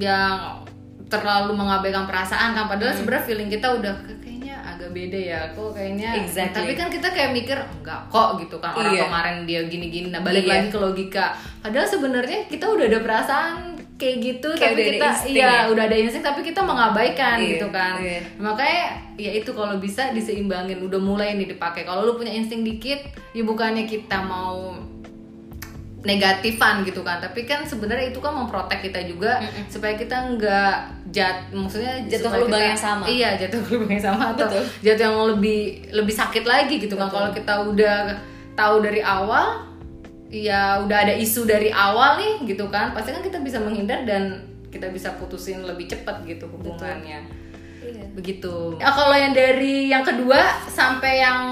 yang 0.00 0.64
terlalu 1.12 1.52
mengabaikan 1.52 2.08
perasaan 2.08 2.56
kan 2.56 2.64
padahal 2.64 2.96
sebenarnya 2.96 3.28
feeling 3.28 3.52
kita 3.52 3.68
udah 3.76 3.92
beda 4.92 5.18
ya 5.18 5.40
kok 5.50 5.72
kayaknya 5.72 6.10
Exactly. 6.18 6.54
tapi 6.54 6.72
kan 6.74 6.88
kita 6.88 7.08
kayak 7.08 7.30
mikir 7.32 7.58
enggak 7.58 8.00
kok 8.06 8.38
gitu 8.38 8.56
kan 8.56 8.72
orang 8.72 8.92
Iya. 8.92 9.02
kemarin 9.02 9.36
dia 9.42 9.60
gini-gini 9.64 10.08
nah 10.08 10.20
balik 10.20 10.44
Iya. 10.44 10.52
lagi 10.54 10.68
ke 10.68 10.78
logika 10.78 11.24
padahal 11.58 11.84
sebenarnya 11.86 12.38
kita 12.46 12.64
udah 12.66 12.86
ada 12.86 13.00
perasaan 13.00 13.54
kayak 13.94 14.16
gitu 14.20 14.48
Kayak 14.52 14.72
tapi 14.72 14.82
kita 14.90 15.06
insting 15.08 15.34
iya 15.36 15.46
ya? 15.46 15.60
udah 15.68 15.84
ada 15.84 15.96
insting 15.96 16.20
tapi 16.20 16.40
kita 16.42 16.60
mengabaikan 16.60 17.36
Iya, 17.36 17.48
gitu 17.52 17.66
kan 17.68 17.92
iya. 17.98 18.18
makanya 18.36 18.82
ya 19.14 19.30
itu 19.32 19.50
kalau 19.50 19.76
bisa 19.76 20.10
diseimbangin 20.10 20.78
udah 20.78 20.98
mulai 20.98 21.32
nih 21.32 21.48
dipakai 21.48 21.82
kalau 21.82 22.04
lu 22.04 22.12
punya 22.14 22.30
insting 22.30 22.60
dikit 22.60 22.98
ya 23.30 23.42
bukannya 23.42 23.84
kita 23.84 24.18
mau 24.20 24.74
negatifan 26.02 26.82
gitu 26.82 27.00
kan 27.00 27.18
tapi 27.18 27.42
kan 27.42 27.62
sebenarnya 27.62 28.10
itu 28.10 28.18
kan 28.18 28.34
memprotek 28.34 28.82
kita 28.82 29.02
juga 29.02 29.38
supaya 29.66 29.94
kita 29.94 30.34
nggak 30.34 30.76
jat 31.08 31.46
maksudnya 31.48 32.02
Jatuh 32.04 32.26
ke 32.28 32.38
lubang 32.40 32.58
kita- 32.58 32.68
yang 32.68 32.80
sama. 32.80 33.04
iya 33.06 33.30
jatuh 33.36 33.60
ke 33.64 33.68
lubang 33.72 33.92
yang 33.92 34.04
sama 34.04 34.24
atau 34.34 34.46
Betul. 34.46 34.64
jatuh 34.82 35.02
yang 35.04 35.18
lebih 35.30 35.60
lebih 35.90 36.10
sakit 36.12 36.44
lagi 36.44 36.74
gitu 36.76 36.94
kan 36.94 37.06
Betul. 37.06 37.16
kalau 37.16 37.30
kita 37.32 37.54
udah 37.64 37.96
tahu 38.52 38.76
dari 38.80 38.98
awal 39.00 39.62
ya 40.26 40.80
udah 40.80 40.98
ada 41.02 41.14
isu 41.14 41.44
dari 41.44 41.68
awal 41.68 42.16
nih 42.16 42.50
gitu 42.50 42.66
kan 42.66 42.90
pasti 42.90 43.12
kan 43.12 43.20
kita 43.20 43.38
bisa 43.38 43.60
menghindar 43.60 44.02
dan 44.02 44.42
kita 44.68 44.88
bisa 44.88 45.12
putusin 45.14 45.62
lebih 45.62 45.86
cepat 45.86 46.24
gitu 46.24 46.48
hubungannya 46.48 47.40
Iya. 47.78 48.14
begitu 48.14 48.78
ya 48.78 48.88
kalau 48.88 49.10
yang 49.12 49.34
dari 49.34 49.86
yang 49.88 50.02
kedua 50.02 50.38
sampai 50.64 51.18
yang 51.18 51.42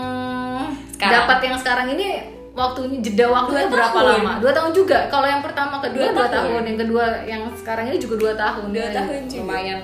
dapat 0.97 1.39
yang 1.43 1.57
sekarang 1.57 1.91
ini 1.91 2.23
waktunya 2.51 2.99
jeda 3.01 3.27
waktunya 3.27 3.65
Dua 3.65 3.73
berapa 3.73 3.95
tahun. 3.97 4.11
lama 4.17 4.33
dua 4.39 4.53
tahun 4.53 4.73
juga 4.73 4.99
kalau 5.07 5.25
yang 5.25 5.39
pertama 5.39 5.79
kedua 5.79 6.03
Dua 6.05 6.13
dua, 6.13 6.27
tahun. 6.27 6.49
tahun. 6.51 6.63
yang 6.65 6.79
kedua 6.79 7.05
yang 7.25 7.43
sekarang 7.55 7.85
ini 7.87 7.99
juga 7.99 8.15
dua 8.19 8.33
tahun 8.35 8.67
Dua 8.69 8.81
Ya, 8.81 8.91
tahun 8.93 9.23
juga. 9.25 9.41
lumayan 9.41 9.79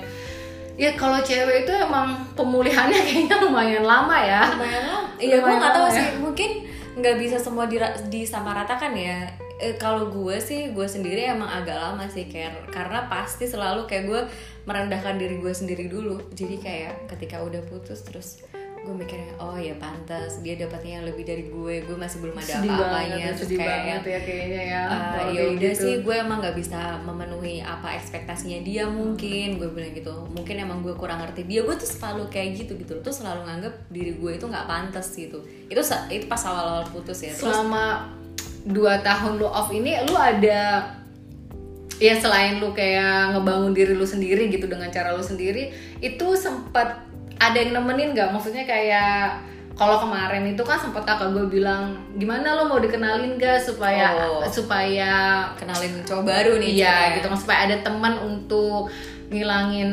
ya 0.75 0.89
kalau 0.93 1.17
cewek 1.19 1.57
itu 1.63 1.73
emang 1.73 2.07
pemulihannya 2.33 2.99
kayaknya 3.07 3.37
lumayan 3.39 3.83
lama 3.83 4.13
ya 4.15 4.41
lumayan 4.51 4.83
lama 4.85 5.09
iya 5.17 5.35
gue 5.37 5.53
nggak 5.53 5.73
tahu 5.73 5.85
ya. 5.85 5.95
sih 5.95 6.07
mungkin 6.17 6.49
nggak 6.93 7.15
bisa 7.15 7.37
semua 7.37 7.65
dira- 7.65 7.97
disamaratakan 8.05 8.93
ya 8.93 9.19
Eh, 9.57 9.73
kalau 9.73 10.05
gue 10.07 10.37
sih 10.37 10.69
gue 10.69 10.85
sendiri 10.85 11.25
emang 11.25 11.49
agak 11.49 11.73
lama 11.73 12.05
sih 12.05 12.29
kayak 12.29 12.69
karena 12.69 13.09
pasti 13.09 13.41
selalu 13.43 13.89
kayak 13.89 14.05
gue 14.05 14.21
merendahkan 14.63 15.17
diri 15.17 15.41
gue 15.41 15.49
sendiri 15.49 15.89
dulu 15.89 16.21
jadi 16.29 16.55
kayak 16.55 16.93
ketika 17.09 17.41
udah 17.41 17.65
putus 17.65 18.05
terus 18.05 18.37
gue 18.87 18.95
mikirnya 19.03 19.35
oh 19.43 19.59
ya 19.59 19.75
pantas 19.75 20.39
dia 20.39 20.55
dapatnya 20.55 21.03
yang 21.03 21.05
lebih 21.11 21.27
dari 21.27 21.51
gue 21.51 21.83
gue 21.83 21.97
masih 21.99 22.23
belum 22.23 22.39
ada 22.39 22.53
apa-apanya. 22.63 23.17
ya, 23.19 23.27
terus 23.35 23.51
sedih 23.51 23.59
kayak 23.59 23.67
banget 23.67 24.01
ya 24.07 24.19
kayaknya 24.23 24.61
ya 24.63 24.83
Uh, 24.87 25.29
ya 25.35 25.41
udah 25.51 25.73
gitu. 25.75 25.83
sih 25.83 25.93
gue 25.99 26.15
emang 26.15 26.39
nggak 26.39 26.55
bisa 26.55 26.79
memenuhi 27.03 27.59
apa 27.59 27.99
ekspektasinya 27.99 28.63
dia 28.63 28.87
mungkin 28.87 29.59
gue 29.59 29.67
bilang 29.67 29.91
gitu. 29.91 30.13
Mungkin 30.31 30.55
emang 30.63 30.79
gue 30.79 30.95
kurang 30.95 31.19
ngerti 31.19 31.43
dia 31.43 31.67
gue 31.67 31.75
tuh 31.75 31.89
selalu 31.89 32.31
kayak 32.31 32.63
gitu 32.63 32.79
gitu 32.79 33.03
tuh 33.03 33.11
selalu 33.11 33.43
nganggap 33.43 33.73
diri 33.91 34.15
gue 34.15 34.31
itu 34.39 34.45
nggak 34.47 34.65
pantas 34.65 35.11
gitu. 35.11 35.43
Itu 35.67 35.81
itu 36.07 36.25
pas 36.31 36.39
awal 36.47 36.65
awal 36.79 36.85
putus 36.87 37.19
ya. 37.19 37.35
Terus 37.35 37.43
selama 37.43 38.15
dua 38.63 39.03
tahun 39.03 39.35
lu 39.35 39.47
off 39.47 39.67
ini 39.75 39.99
lu 40.07 40.15
ada 40.15 40.95
ya 41.97 42.13
selain 42.21 42.61
lu 42.61 42.71
kayak 42.71 43.33
ngebangun 43.33 43.73
diri 43.73 43.97
lu 43.97 44.05
sendiri 44.05 44.47
gitu 44.53 44.69
dengan 44.69 44.87
cara 44.93 45.17
lu 45.17 45.23
sendiri 45.25 45.73
itu 45.97 46.27
sempat 46.37 47.03
ada 47.37 47.55
yang 47.55 47.71
nemenin 47.73 48.11
nggak? 48.11 48.29
Maksudnya 48.29 48.63
kayak 48.63 49.41
kalau 49.73 50.01
kemarin 50.01 50.41
itu 50.43 50.61
kan 50.61 50.73
sempat 50.75 51.05
kakak 51.05 51.29
gue 51.31 51.45
bilang 51.51 51.93
gimana 52.17 52.57
lo 52.57 52.65
mau 52.65 52.81
dikenalin 52.81 53.37
gak 53.37 53.61
supaya 53.61 54.09
Oh. 54.09 54.41
supaya 54.43 55.45
kenalin 55.53 56.01
cowok 56.01 56.25
baru 56.25 56.57
nih 56.57 56.69
iya 56.75 57.13
gitu. 57.13 57.29
Kan 57.29 57.37
supaya 57.37 57.69
ada 57.69 57.77
teman 57.79 58.17
untuk 58.17 58.89
ngilangin 59.29 59.91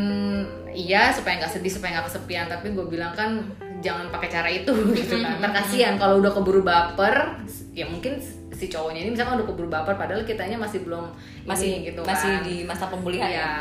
iya 0.73 1.13
supaya 1.13 1.37
nggak 1.39 1.53
sedih 1.53 1.69
supaya 1.69 2.01
nggak 2.01 2.09
kesepian. 2.09 2.49
Tapi 2.49 2.73
gue 2.73 2.87
bilang 2.87 3.13
kan 3.13 3.45
jangan 3.79 4.09
pakai 4.09 4.29
cara 4.29 4.49
itu 4.49 4.73
gitu 4.99 5.21
kan. 5.21 5.37
Ntar 5.39 5.53
kasihan 5.53 5.95
kalau 5.95 6.17
udah 6.19 6.33
keburu 6.33 6.65
baper 6.65 7.45
ya 7.77 7.85
mungkin 7.85 8.17
si 8.55 8.71
cowoknya 8.71 9.03
ini 9.03 9.11
misalkan 9.13 9.37
udah 9.37 9.47
keburu 9.47 9.69
baper 9.69 9.99
padahal 9.99 10.23
kitanya 10.23 10.57
masih 10.57 10.81
belum 10.81 11.11
masih 11.45 11.83
ini 11.83 11.91
gitu 11.91 12.01
masih 12.07 12.33
kan. 12.33 12.47
di 12.47 12.55
masa 12.65 12.87
pemulihan 12.89 13.29
ya? 13.29 13.35
Iya. 13.37 13.53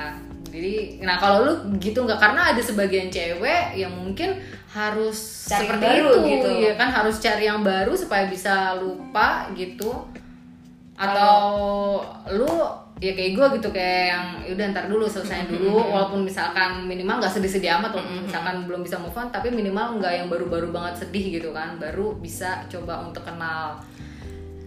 Jadi, 0.54 1.02
nah 1.02 1.18
kalau 1.18 1.50
lu 1.50 1.54
gitu 1.82 2.06
nggak 2.06 2.22
karena 2.22 2.54
ada 2.54 2.62
sebagian 2.62 3.10
cewek 3.10 3.74
yang 3.74 3.90
mungkin 3.90 4.38
harus 4.70 5.50
Cari 5.50 5.66
seperti 5.66 5.82
baru 5.82 6.10
itu, 6.14 6.20
gitu. 6.30 6.50
ya 6.70 6.74
kan? 6.78 6.94
Harus 6.94 7.18
cari 7.18 7.50
yang 7.50 7.66
baru 7.66 7.98
supaya 7.98 8.30
bisa 8.30 8.78
lupa 8.78 9.50
gitu. 9.58 10.06
Atau 10.94 11.34
lu 12.38 12.46
ya 13.02 13.12
kayak 13.18 13.34
gue 13.34 13.48
gitu 13.60 13.68
kayak 13.74 14.06
yang 14.14 14.26
udah 14.54 14.66
ntar 14.78 14.86
dulu 14.86 15.10
selesai 15.10 15.50
dulu. 15.50 15.82
Walaupun 15.90 16.22
misalkan 16.22 16.86
minimal 16.86 17.18
nggak 17.18 17.34
sedih-sedih 17.34 17.74
amat 17.82 17.98
walaupun 17.98 18.30
misalkan 18.30 18.56
belum 18.70 18.82
bisa 18.86 19.02
move 19.02 19.18
on 19.18 19.34
tapi 19.34 19.50
minimal 19.50 19.98
nggak 19.98 20.14
yang 20.22 20.28
baru-baru 20.30 20.70
banget 20.70 21.02
sedih 21.02 21.42
gitu 21.42 21.50
kan 21.50 21.82
baru 21.82 22.14
bisa 22.22 22.62
coba 22.70 23.02
untuk 23.02 23.26
kenal 23.26 23.82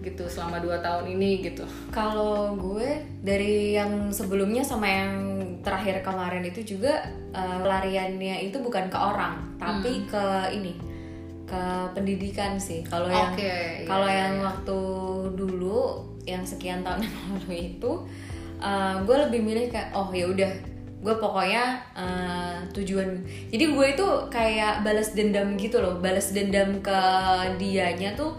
gitu 0.07 0.22
selama 0.31 0.62
dua 0.62 0.79
tahun 0.79 1.18
ini 1.18 1.51
gitu. 1.51 1.66
Kalau 1.90 2.55
gue 2.55 3.03
dari 3.27 3.75
yang 3.75 4.14
sebelumnya 4.14 4.62
sama 4.62 4.87
yang 4.87 5.36
terakhir 5.67 6.07
kemarin 6.07 6.47
itu 6.47 6.79
juga 6.79 7.03
eh, 7.35 7.59
lariannya 7.61 8.47
itu 8.47 8.63
bukan 8.63 8.87
ke 8.87 8.95
orang, 8.95 9.59
tapi 9.59 10.07
Hmm. 10.07 10.09
ke 10.09 10.25
ini 10.55 10.73
ke 11.47 11.63
pendidikan 11.91 12.55
sih. 12.57 12.87
Kalau 12.87 13.11
yang 13.11 13.35
Oke, 13.35 13.43
iya, 13.43 13.87
kalau 13.87 14.07
iya, 14.07 14.19
yang 14.31 14.35
iya. 14.39 14.45
waktu 14.47 14.79
dulu 15.35 15.79
yang 16.23 16.43
sekian 16.43 16.83
tahun 16.83 17.03
yang 17.07 17.15
lalu 17.35 17.75
itu 17.75 17.93
eh, 18.63 18.95
gue 19.03 19.17
lebih 19.27 19.41
milih 19.43 19.67
kayak 19.69 19.91
oh 19.91 20.11
ya 20.15 20.27
udah 20.27 20.53
gue 20.97 21.15
pokoknya 21.23 21.65
eh, 21.95 22.57
tujuan 22.75 23.23
jadi 23.53 23.65
gue 23.71 23.87
itu 23.95 24.07
kayak 24.27 24.83
balas 24.83 25.15
dendam 25.15 25.55
gitu 25.55 25.79
loh 25.79 26.03
balas 26.03 26.35
dendam 26.35 26.83
ke 26.83 26.99
dianya 27.63 28.19
tuh 28.19 28.35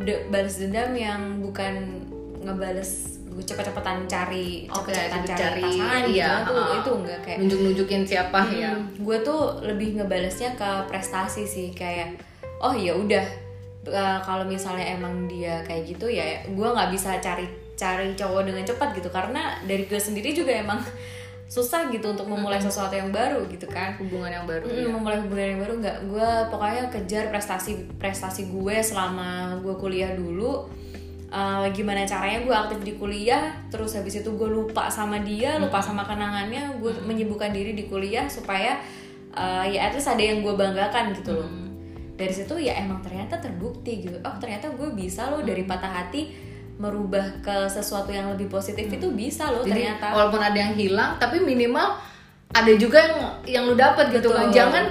de- 0.00 0.24
balas 0.32 0.56
dendam 0.56 0.96
yang 0.96 1.44
bukan 1.44 2.00
ngebales 2.40 3.11
gue 3.32 3.44
cepet-cepetan 3.44 4.04
cari 4.06 4.68
cepet-cepetan 4.68 5.22
cari, 5.24 5.40
cari, 5.40 5.62
pasangan 5.64 6.02
iya, 6.08 6.30
gitu 6.44 6.50
tuh 6.52 6.56
uh-uh. 6.60 6.78
itu 6.78 6.90
enggak 7.02 7.18
kayak 7.24 7.38
nunjuk-nunjukin 7.40 8.02
siapa 8.04 8.40
ya 8.52 8.72
gue 8.78 9.16
tuh 9.24 9.40
lebih 9.64 9.88
ngebalesnya 9.96 10.54
ke 10.54 10.70
prestasi 10.92 11.48
sih 11.48 11.68
kayak 11.72 12.20
oh 12.60 12.76
ya 12.76 12.94
udah 12.94 13.24
uh, 13.88 14.18
kalau 14.22 14.44
misalnya 14.46 14.94
emang 14.94 15.26
dia 15.26 15.64
kayak 15.66 15.96
gitu 15.96 16.06
ya 16.06 16.44
gue 16.46 16.68
nggak 16.68 16.92
bisa 16.94 17.18
cari 17.18 17.62
cari 17.82 18.14
cowok 18.14 18.42
dengan 18.46 18.62
cepat 18.62 18.88
gitu. 18.94 19.08
Karena 19.10 19.58
dari 19.66 19.84
gue 19.90 19.98
sendiri 19.98 20.30
juga 20.30 20.54
emang 20.54 20.78
susah 21.54 21.92
gitu 21.92 22.16
untuk 22.16 22.24
memulai 22.24 22.56
sesuatu 22.62 22.94
yang 22.94 23.10
baru 23.12 23.44
gitu 23.50 23.66
kan. 23.68 23.98
Hubungan 23.98 24.30
yang 24.30 24.46
baru 24.48 24.64
Mm, 24.70 24.78
ya. 24.78 24.88
memulai 24.88 25.18
hubungan 25.20 25.46
yang 25.56 25.60
baru 25.60 25.74
nggak. 25.82 25.96
Gue 26.08 26.30
pokoknya 26.48 26.84
kejar 26.88 27.24
prestasi 27.28 27.90
prestasi 27.98 28.48
gue 28.48 28.76
selama 28.80 29.58
gue 29.60 29.74
kuliah 29.76 30.14
dulu 30.14 30.70
Uh, 31.32 31.64
gimana 31.72 32.04
caranya 32.04 32.44
gue 32.44 32.52
aktif 32.52 32.84
di 32.84 32.92
kuliah 33.00 33.56
terus 33.72 33.96
habis 33.96 34.20
itu 34.20 34.28
gue 34.36 34.52
lupa 34.52 34.92
sama 34.92 35.16
dia 35.24 35.56
lupa 35.56 35.80
sama 35.80 36.04
kenangannya 36.04 36.76
gue 36.76 36.92
menyibukkan 37.08 37.56
diri 37.56 37.72
di 37.72 37.88
kuliah 37.88 38.28
supaya 38.28 38.76
uh, 39.32 39.64
ya 39.64 39.88
at 39.88 39.96
least 39.96 40.12
ada 40.12 40.20
yang 40.20 40.44
gue 40.44 40.52
banggakan 40.52 41.16
gitu 41.16 41.40
loh. 41.40 41.48
Dari 42.20 42.28
situ 42.36 42.52
ya 42.60 42.76
emang 42.76 43.00
ternyata 43.00 43.40
terbukti 43.40 44.04
gitu. 44.04 44.20
Oh 44.20 44.36
ternyata 44.36 44.76
gue 44.76 44.92
bisa 44.92 45.32
loh 45.32 45.40
dari 45.40 45.64
patah 45.64 46.04
hati 46.04 46.36
merubah 46.76 47.40
ke 47.40 47.64
sesuatu 47.64 48.12
yang 48.12 48.28
lebih 48.36 48.52
positif 48.52 48.84
itu 48.92 49.08
bisa 49.16 49.48
loh 49.48 49.64
Jadi 49.64 49.88
ternyata. 49.88 50.12
walaupun 50.12 50.40
ada 50.44 50.58
yang 50.68 50.76
hilang 50.76 51.16
tapi 51.16 51.40
minimal 51.40 51.96
ada 52.52 52.72
juga 52.76 53.00
yang 53.00 53.16
yang 53.48 53.64
lu 53.64 53.72
dapat 53.72 54.12
gitu 54.12 54.28
kan. 54.28 54.52
Jangan 54.52 54.84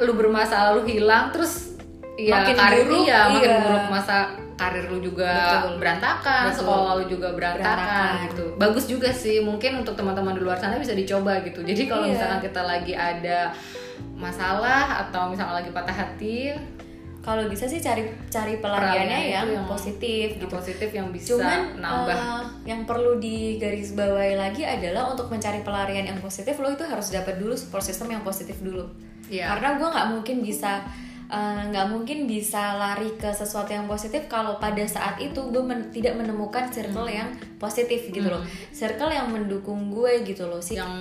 lu 0.00 0.16
bermasalah 0.16 0.72
lu 0.72 0.88
hilang 0.88 1.28
terus 1.36 1.71
ya 2.14 2.34
Makin 2.38 2.54
karir 2.54 2.84
buruk, 2.84 3.02
iya, 3.02 3.20
makin 3.26 3.48
iya. 3.48 3.60
buruk 3.60 3.84
masa 3.88 4.16
karir 4.52 4.84
lu 4.86 5.00
juga 5.00 5.32
Betul. 5.58 5.80
berantakan 5.80 6.42
Betul. 6.46 6.58
sekolah 6.60 6.92
lu 6.94 7.04
juga 7.08 7.28
berantakan, 7.32 7.72
Berantakan. 7.72 8.24
gitu 8.28 8.44
bagus 8.56 8.84
juga 8.86 9.10
sih 9.10 9.40
mungkin 9.40 9.80
untuk 9.80 9.94
teman-teman 9.94 10.32
di 10.32 10.40
luar 10.40 10.54
sana 10.54 10.76
bisa 10.76 10.92
dicoba 10.92 11.40
gitu 11.40 11.64
jadi 11.64 11.82
kalau 11.84 12.04
Iya. 12.04 12.12
misalkan 12.14 12.40
kita 12.40 12.62
lagi 12.62 12.92
ada 12.92 13.50
masalah 14.12 15.02
atau 15.02 15.30
misalkan 15.30 15.56
lagi 15.56 15.70
patah 15.70 15.96
hati 15.96 16.52
kalau 17.22 17.46
bisa 17.46 17.64
sih 17.64 17.78
cari 17.78 18.02
cari 18.26 18.58
Pelariannya 18.58 19.30
yang, 19.30 19.46
yang- 19.48 19.66
positif 19.66 20.34
yang 20.34 20.42
gitu 20.42 20.46
positif 20.50 20.90
yang 20.90 21.08
bisa 21.08 21.38
Cuman 21.38 21.78
nambah 21.78 22.18
eh, 22.18 22.42
yang 22.66 22.82
perlu 22.82 23.16
digarisbawahi 23.16 24.34
lagi 24.34 24.62
adalah 24.62 25.06
untuk 25.06 25.30
mencari 25.30 25.62
pelarian 25.62 26.02
yang 26.04 26.18
positif 26.18 26.58
lo 26.58 26.68
itu 26.68 26.82
harus 26.82 27.08
dapat 27.08 27.38
dulu 27.38 27.54
support 27.54 27.82
system 27.82 28.10
yang 28.10 28.22
positif 28.22 28.58
dulu. 28.58 28.90
Iya. 29.30 29.54
Karena 29.54 29.78
gue 29.78 29.88
nggak 29.88 30.08
mungkin 30.10 30.36
bisa 30.42 30.82
eh, 31.32 31.62
nggak 31.64 31.88
mungkin 31.88 32.28
bisa 32.28 32.76
lari 32.76 33.08
ke 33.16 33.32
sesuatu 33.32 33.68
yang 33.68 33.88
positif 33.88 34.28
kalau 34.28 34.56
pada 34.58 34.84
saat 34.84 35.16
itu 35.16 35.40
gue 35.42 35.58
men- 35.60 35.88
tidak 35.88 36.12
menemukan 36.12 36.68
circle 36.68 37.02
Hmm. 37.02 37.18
yang 37.18 37.28
positif 37.56 38.04
gitu 38.06 38.28
loh. 38.28 38.44
Circle 38.70 39.08
yang 39.08 39.26
mendukung 39.26 39.88
gue 39.88 40.20
gitu 40.22 40.44
loh 40.44 40.60
sih. 40.60 40.76
yang 40.76 40.92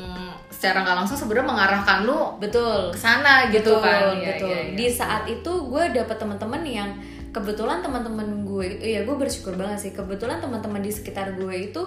secara 0.47 0.81
nggak 0.81 0.97
langsung 0.97 1.17
sebenarnya 1.17 1.47
mengarahkan 1.47 1.97
lu 2.01 2.39
Betul. 2.39 2.89
ke 2.89 2.97
sana 2.97 3.49
gitu 3.49 3.75
betul, 3.75 3.83
kan 3.83 4.15
Iya, 4.15 4.27
betul. 4.31 4.47
iya, 4.47 4.59
iya. 4.63 4.73
Di 4.73 4.87
saat 4.87 5.23
itu 5.25 5.51
gue 5.67 5.83
dapet 5.91 6.15
teman-teman 6.15 6.63
yang 6.63 6.89
kebetulan 7.31 7.79
teman-teman 7.79 8.27
gue 8.43 8.65
itu 8.69 8.85
ya 8.89 9.03
gue 9.03 9.15
bersyukur 9.17 9.55
banget 9.55 9.79
sih 9.81 9.91
kebetulan 9.91 10.39
teman-teman 10.39 10.79
di 10.79 10.91
sekitar 10.91 11.33
gue 11.33 11.55
itu 11.65 11.79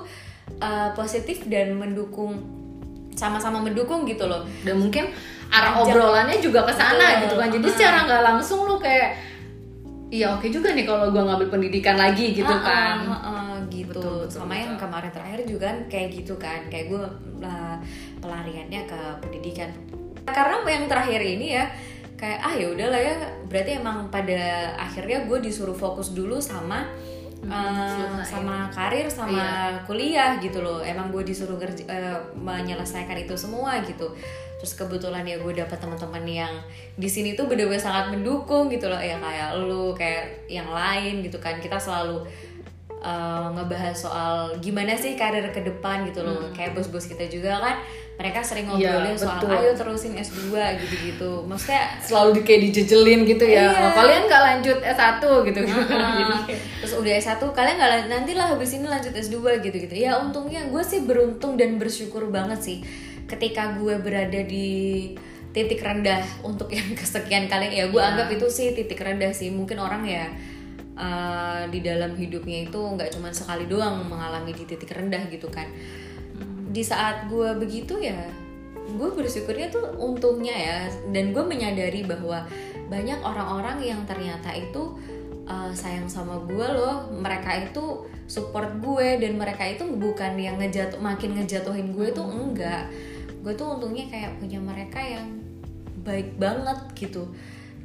uh, 0.58 0.88
positif 0.92 1.44
dan 1.46 1.72
mendukung 1.74 2.40
sama-sama 3.12 3.60
mendukung 3.60 4.04
gitu 4.04 4.24
loh 4.24 4.42
dan 4.62 4.74
mungkin 4.74 5.06
arah 5.52 5.74
obrolannya 5.80 6.38
juga 6.40 6.64
ke 6.64 6.72
sana 6.72 7.24
gitu 7.24 7.34
kan. 7.36 7.48
Jadi 7.50 7.66
secara 7.72 8.04
nggak 8.08 8.22
langsung 8.24 8.64
lu 8.64 8.76
kayak 8.78 9.16
iya 10.14 10.30
oke 10.30 10.46
juga 10.46 10.70
nih 10.70 10.86
kalau 10.86 11.10
gua 11.10 11.26
ngambil 11.34 11.48
pendidikan 11.50 11.98
lagi 11.98 12.30
gitu 12.36 12.54
kan. 12.62 13.02
ah, 13.04 13.12
ah, 13.12 13.26
ah, 13.26 13.54
gitu. 13.66 13.98
Betul, 13.98 14.30
betul, 14.30 14.30
sama 14.30 14.54
betul. 14.54 14.62
yang 14.62 14.72
kemarin 14.78 15.10
terakhir 15.10 15.40
juga 15.48 15.64
kan 15.70 15.78
kayak 15.90 16.08
gitu 16.14 16.34
kan. 16.38 16.60
Kayak 16.70 16.86
gue 16.94 17.02
pelariannya 18.22 18.80
ke 18.86 19.00
pendidikan. 19.20 19.70
Karena 20.24 20.62
yang 20.64 20.86
terakhir 20.88 21.20
ini 21.20 21.46
ya 21.58 21.64
kayak 22.14 22.38
ah 22.40 22.54
ya 22.54 22.66
udahlah 22.70 23.00
ya. 23.00 23.14
Berarti 23.50 23.70
emang 23.76 24.08
pada 24.08 24.72
akhirnya 24.78 25.26
gue 25.28 25.38
disuruh 25.42 25.76
fokus 25.76 26.14
dulu 26.14 26.38
sama 26.40 26.88
selesai. 27.44 28.24
sama 28.24 28.72
karir 28.72 29.04
sama 29.12 29.36
Iya. 29.36 29.84
kuliah 29.84 30.30
gitu 30.40 30.64
loh. 30.64 30.80
Emang 30.80 31.12
gue 31.12 31.20
disuruh 31.26 31.60
eh, 31.60 32.16
menyelesaikan 32.40 33.18
itu 33.20 33.36
semua 33.36 33.82
gitu 33.84 34.08
terus 34.64 34.80
kebetulan 34.80 35.28
ya 35.28 35.36
gue 35.36 35.52
dapet 35.52 35.76
teman-teman 35.76 36.24
yang 36.24 36.54
di 36.96 37.04
sini 37.04 37.36
tuh 37.36 37.44
bener-bener 37.44 37.76
sangat 37.76 38.08
mendukung 38.16 38.72
gitu 38.72 38.88
loh. 38.88 38.96
Ya 38.96 39.20
kayak 39.20 39.60
lu 39.60 39.92
kayak 39.92 40.48
yang 40.48 40.72
lain 40.72 41.20
gitu 41.20 41.36
kan. 41.36 41.60
Kita 41.60 41.76
selalu 41.76 42.24
uh, 43.04 43.52
ngebahas 43.52 43.92
soal 43.92 44.56
gimana 44.64 44.96
sih 44.96 45.20
karir 45.20 45.44
ke 45.52 45.60
depan 45.60 46.08
gitu 46.08 46.24
loh. 46.24 46.48
Kayak 46.56 46.72
bos-bos 46.80 47.04
kita 47.04 47.28
juga 47.28 47.60
kan 47.60 47.76
mereka 48.16 48.40
sering 48.40 48.70
ngobrolin 48.72 49.12
Iya, 49.12 49.20
soal 49.20 49.36
betul. 49.36 49.52
ayo 49.52 49.70
terusin 49.76 50.16
S2 50.16 50.48
gitu-gitu. 50.80 51.44
Maksudnya 51.44 52.00
selalu 52.00 52.40
di 52.40 52.42
kayak 52.48 52.60
dijejelin 52.72 53.20
gitu 53.28 53.44
ya. 53.44 53.68
Iya. 53.68 53.92
Kalian 53.92 54.22
nggak 54.24 54.42
lanjut 54.48 54.78
S1 54.80 55.20
gitu. 55.52 55.60
Gitu 55.60 55.92
terus 56.80 56.94
udah 56.96 57.12
S1 57.20 57.40
kalian 57.52 57.76
nggak 57.76 57.90
lan- 57.92 58.08
nanti 58.08 58.32
lah 58.32 58.48
habis 58.48 58.72
ini 58.72 58.88
lanjut 58.88 59.12
S2 59.12 59.60
gitu 59.60 59.76
gitu 59.76 59.92
ya 59.92 60.16
untungnya 60.20 60.64
gue 60.72 60.82
sih 60.84 61.00
beruntung 61.04 61.56
dan 61.60 61.76
bersyukur 61.80 62.28
banget 62.32 62.60
sih 62.60 62.78
ketika 63.24 63.76
gue 63.80 63.96
berada 64.00 64.40
di 64.44 65.12
titik 65.54 65.80
rendah 65.80 66.20
untuk 66.42 66.68
yang 66.74 66.92
kesekian 66.98 67.46
kali 67.46 67.70
ya 67.70 67.86
gue 67.88 67.96
Iya. 67.96 68.10
anggap 68.14 68.28
itu 68.34 68.46
sih 68.50 68.74
titik 68.74 69.00
rendah 69.00 69.30
sih. 69.30 69.54
Mungkin 69.54 69.78
orang 69.78 70.02
ya 70.04 70.26
uh, 70.98 71.62
di 71.70 71.80
dalam 71.80 72.18
hidupnya 72.18 72.66
itu 72.68 72.76
nggak 72.76 73.14
cuma 73.14 73.30
sekali 73.30 73.64
doang 73.70 74.04
mengalami 74.10 74.50
di 74.50 74.66
titik 74.66 74.90
rendah 74.90 75.30
gitu 75.30 75.46
kan. 75.48 75.70
Di 76.74 76.82
saat 76.82 77.30
gue 77.30 77.54
begitu 77.54 78.02
ya 78.02 78.18
gue 78.84 79.08
bersyukurnya 79.16 79.72
tuh 79.72 79.94
untungnya 79.96 80.52
ya. 80.52 80.78
Dan 81.14 81.32
gue 81.32 81.44
menyadari 81.46 82.04
bahwa 82.04 82.44
banyak 82.90 83.22
orang-orang 83.24 83.80
yang 83.80 84.00
ternyata 84.04 84.52
itu 84.52 84.98
uh, 85.46 85.72
sayang 85.72 86.10
sama 86.10 86.42
gue 86.44 86.66
loh. 86.66 87.08
Mereka 87.14 87.70
itu 87.70 88.10
support 88.26 88.80
gue 88.82 89.22
dan 89.22 89.36
mereka 89.36 89.64
itu 89.68 89.86
bukan 89.86 90.34
yang 90.40 90.56
ngejatuh 90.56 90.98
makin 90.98 91.36
ngejatuhin 91.38 91.92
gue 91.92 92.08
tuh 92.10 92.24
enggak 92.24 92.88
gue 93.44 93.52
tuh 93.52 93.76
untungnya 93.76 94.08
kayak 94.08 94.40
punya 94.40 94.56
mereka 94.56 94.96
yang 94.98 95.28
baik 96.00 96.40
banget 96.40 96.80
gitu. 96.96 97.28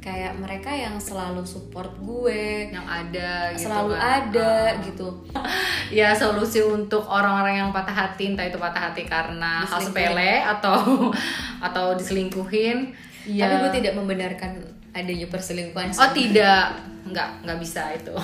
Kayak 0.00 0.32
mereka 0.40 0.72
yang 0.72 0.96
selalu 0.96 1.44
support 1.44 1.92
gue 2.00 2.72
yang 2.72 2.88
ada 2.88 3.52
gitu 3.52 3.68
selalu 3.68 3.92
kan. 3.92 4.00
ada 4.24 4.52
Ah. 4.72 4.80
gitu. 4.80 5.08
Ya 5.90 6.14
solusi 6.14 6.62
untuk 6.62 7.02
orang-orang 7.04 7.60
yang 7.60 7.70
patah 7.74 7.92
hati 7.92 8.30
entah 8.32 8.46
itu 8.46 8.56
patah 8.56 8.88
hati 8.88 9.04
karena 9.04 9.66
hal 9.66 9.82
sepele 9.82 10.38
atau 10.40 11.10
atau 11.66 11.92
diselingkuhin 11.98 12.94
ya. 13.28 13.44
Tapi 13.44 13.54
gue 13.68 13.72
tidak 13.82 13.98
membenarkan 14.00 14.56
adanya 14.96 15.26
perselingkuhan 15.28 15.92
oh 15.92 16.10
tidak. 16.16 16.78
Nggak 17.04 17.28
nggak 17.44 17.58
bisa 17.60 17.90
itu. 17.92 18.14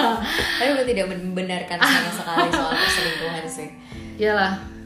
Tapi 0.62 0.70
gue 0.78 0.86
tidak 0.96 1.06
membenarkan 1.12 1.76
sama 1.76 2.10
sekali 2.16 2.48
soal 2.54 2.72
perselingkuhan 2.72 3.44
sih. 3.44 3.68
Iyalah 4.16 4.77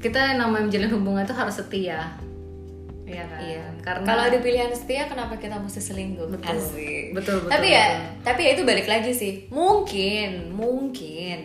kita 0.00 0.40
namanya 0.40 0.64
menjalin 0.66 0.90
hubungan 0.96 1.22
itu 1.28 1.36
harus 1.36 1.60
setia. 1.60 2.16
Iya 3.04 3.24
kan? 3.26 3.40
Iya. 3.42 3.64
Karena 3.84 4.06
kalau 4.06 4.22
ada 4.32 4.38
pilihan 4.40 4.72
setia 4.72 5.04
kenapa 5.10 5.36
kita 5.36 5.60
mesti 5.60 5.80
selingkuh? 5.82 6.30
Betul. 6.32 6.56
Asik. 6.56 7.04
Betul, 7.12 7.36
betul, 7.44 7.52
tapi 7.52 7.68
ya 7.74 7.86
betul. 7.92 8.24
tapi 8.24 8.40
ya 8.48 8.50
itu 8.56 8.62
balik 8.64 8.88
lagi 8.88 9.12
sih. 9.12 9.32
Mungkin 9.52 10.56
mungkin 10.56 11.38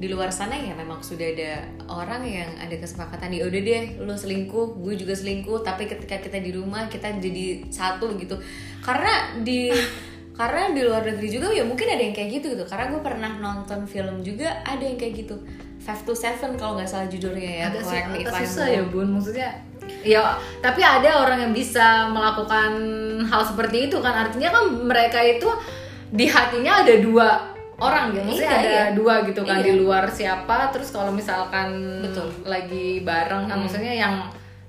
di 0.00 0.08
luar 0.08 0.32
sana 0.32 0.56
ya 0.56 0.72
memang 0.72 1.04
sudah 1.04 1.28
ada 1.28 1.68
orang 1.92 2.24
yang 2.24 2.50
ada 2.56 2.72
kesepakatan 2.72 3.36
ya 3.36 3.44
udah 3.44 3.60
deh 3.60 3.84
lo 4.00 4.16
selingkuh 4.16 4.80
gue 4.80 4.94
juga 4.98 5.14
selingkuh. 5.14 5.62
Tapi 5.62 5.86
ketika 5.86 6.18
kita 6.18 6.42
di 6.42 6.50
rumah 6.50 6.90
kita 6.90 7.14
jadi 7.20 7.70
satu 7.70 8.16
gitu. 8.18 8.34
Karena 8.82 9.38
di 9.38 9.70
karena 10.40 10.72
di 10.72 10.80
luar 10.80 11.04
negeri 11.04 11.28
juga 11.28 11.52
ya 11.52 11.62
mungkin 11.68 11.84
ada 11.84 12.02
yang 12.02 12.16
kayak 12.16 12.42
gitu 12.42 12.58
gitu. 12.58 12.64
Karena 12.66 12.90
gue 12.90 13.00
pernah 13.04 13.30
nonton 13.38 13.86
film 13.86 14.24
juga 14.24 14.64
ada 14.66 14.82
yang 14.82 14.98
kayak 14.98 15.14
gitu 15.14 15.38
Five 15.80 16.04
to 16.04 16.12
Seven 16.12 16.54
kalau 16.54 16.76
nggak 16.76 16.86
salah 16.86 17.08
judulnya 17.08 17.52
ya 17.56 17.64
agak, 17.68 17.82
sih, 17.82 17.98
agak 17.98 18.34
susah 18.44 18.66
ya 18.68 18.82
bun 18.84 19.08
maksudnya 19.10 19.50
ya 20.04 20.22
tapi 20.60 20.80
ada 20.80 21.24
orang 21.24 21.40
yang 21.40 21.52
bisa 21.52 22.08
melakukan 22.08 22.72
hal 23.24 23.42
seperti 23.42 23.88
itu 23.88 23.96
kan 23.98 24.28
artinya 24.28 24.52
kan 24.52 24.64
mereka 24.86 25.18
itu 25.18 25.48
di 26.10 26.26
hatinya 26.26 26.84
ada 26.84 26.94
dua 27.00 27.28
orang 27.80 28.12
gitu 28.12 28.22
maksudnya 28.22 28.52
Iya, 28.52 28.60
ada 28.60 28.70
iya. 28.70 28.86
dua 28.92 29.14
gitu 29.24 29.40
kan 29.40 29.56
Iya. 29.56 29.64
di 29.64 29.72
luar 29.74 30.04
siapa 30.06 30.68
terus 30.68 30.92
kalau 30.92 31.10
misalkan 31.10 31.72
Betul. 32.04 32.28
lagi 32.44 33.00
bareng 33.00 33.48
kan 33.48 33.56
Hmm. 33.56 33.64
maksudnya 33.64 33.94
yang 33.96 34.14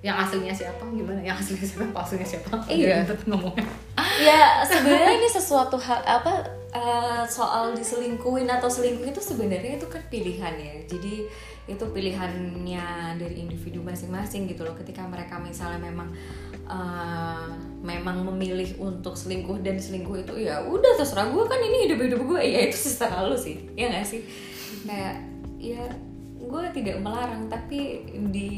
yang 0.01 0.17
aslinya 0.17 0.49
siapa? 0.49 0.81
Gimana? 0.89 1.21
Yang 1.21 1.45
aslinya 1.45 1.65
siapa? 1.69 1.85
Palsunya 1.93 2.25
siapa? 2.25 2.57
Iya. 2.65 3.05
Ribet 3.05 3.21
ngomongnya. 3.29 3.69
Ya 4.17 4.65
sebenarnya 4.65 5.13
ini 5.21 5.29
sesuatu 5.29 5.77
hal 5.77 6.01
apa 6.01 6.41
eh, 6.73 7.23
soal 7.29 7.77
diselingkuhin 7.77 8.49
atau 8.49 8.65
selingkuh 8.65 9.05
itu 9.05 9.21
sebenarnya 9.21 9.77
itu 9.77 9.85
kan 9.85 10.01
pilihan 10.09 10.53
ya. 10.57 10.73
Jadi 10.89 11.29
itu 11.69 11.85
pilihannya 11.93 13.15
dari 13.21 13.35
individu 13.45 13.85
masing-masing 13.85 14.49
gitu 14.49 14.65
loh. 14.65 14.73
Ketika 14.73 15.05
mereka 15.05 15.37
misalnya 15.37 15.77
memang 15.77 16.09
eh, 16.65 17.49
memang 17.85 18.25
memilih 18.33 18.81
untuk 18.81 19.13
selingkuh 19.13 19.61
dan 19.61 19.77
selingkuh 19.77 20.25
itu 20.25 20.49
ya 20.49 20.65
udah 20.65 20.97
terserah 20.97 21.29
gue 21.29 21.45
kan 21.45 21.61
ini 21.61 21.77
hidup 21.85 21.99
hidup 22.01 22.21
gue 22.25 22.41
ya 22.41 22.59
itu 22.73 22.77
terserah 22.77 23.29
lu 23.29 23.37
sih. 23.37 23.69
Ya 23.77 23.93
nggak 23.93 24.05
sih? 24.09 24.25
Kayak 24.81 25.21
ya 25.61 25.85
gue 26.51 26.63
tidak 26.75 26.99
melarang 26.99 27.47
tapi 27.47 28.03
di 28.29 28.51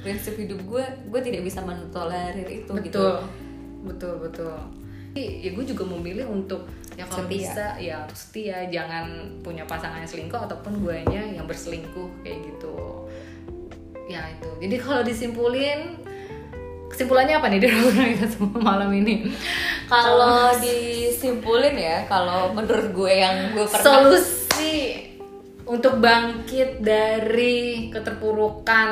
prinsip 0.00 0.40
hidup 0.40 0.64
gue 0.64 0.84
gue 1.12 1.20
tidak 1.20 1.44
bisa 1.44 1.60
mentolerir 1.60 2.48
itu 2.48 2.72
gitu. 2.80 2.98
Betul. 2.98 3.14
Betul 3.84 4.14
betul. 4.24 4.56
Tapi 5.14 5.46
ya 5.46 5.50
gue 5.54 5.64
juga 5.68 5.84
memilih 5.86 6.26
untuk 6.26 6.66
ya 6.98 7.06
kalau 7.06 7.28
Setia. 7.28 7.36
bisa 7.38 7.66
ya 7.78 7.94
untuk 8.02 8.18
setia. 8.18 8.58
Jangan 8.66 9.06
punya 9.44 9.62
pasangan 9.68 10.02
yang 10.02 10.10
selingkuh 10.10 10.40
ataupun 10.40 10.82
guanya 10.82 11.22
yang 11.22 11.46
berselingkuh 11.46 12.08
kayak 12.26 12.42
gitu. 12.50 12.74
Ya 14.10 14.26
itu. 14.32 14.50
Jadi 14.58 14.76
kalau 14.80 15.06
disimpulin 15.06 16.02
kesimpulannya 16.90 17.34
apa 17.38 17.46
nih 17.50 17.58
dari 17.62 17.74
obrolan 17.74 18.10
kita 18.18 18.28
semua 18.30 18.58
malam 18.62 18.90
ini? 18.94 19.26
Kalau 19.90 20.54
disimpulin 20.58 21.74
ya, 21.74 22.06
kalau 22.06 22.54
menurut 22.54 22.94
gue 22.94 23.12
yang 23.14 23.54
gue 23.54 23.66
pernah 23.66 23.86
solusi 23.86 24.74
untuk 25.64 26.00
bangkit 26.00 26.80
dari 26.84 27.88
keterpurukan. 27.88 28.90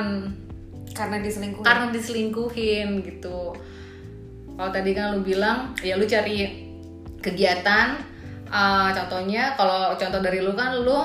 Karena 0.92 1.24
diselingkuhin. 1.24 1.64
karena 1.64 1.86
diselingkuhin 1.88 3.00
gitu. 3.00 3.56
Kalau 4.52 4.70
tadi 4.70 4.92
kan 4.92 5.16
lu 5.16 5.24
bilang 5.24 5.72
ya 5.80 5.96
lu 5.96 6.04
cari 6.04 6.68
kegiatan 7.16 7.96
uh, 8.52 8.92
contohnya 8.92 9.56
kalau 9.56 9.96
contoh 9.96 10.20
dari 10.20 10.44
lu 10.44 10.52
kan 10.52 10.76
lu 10.84 11.00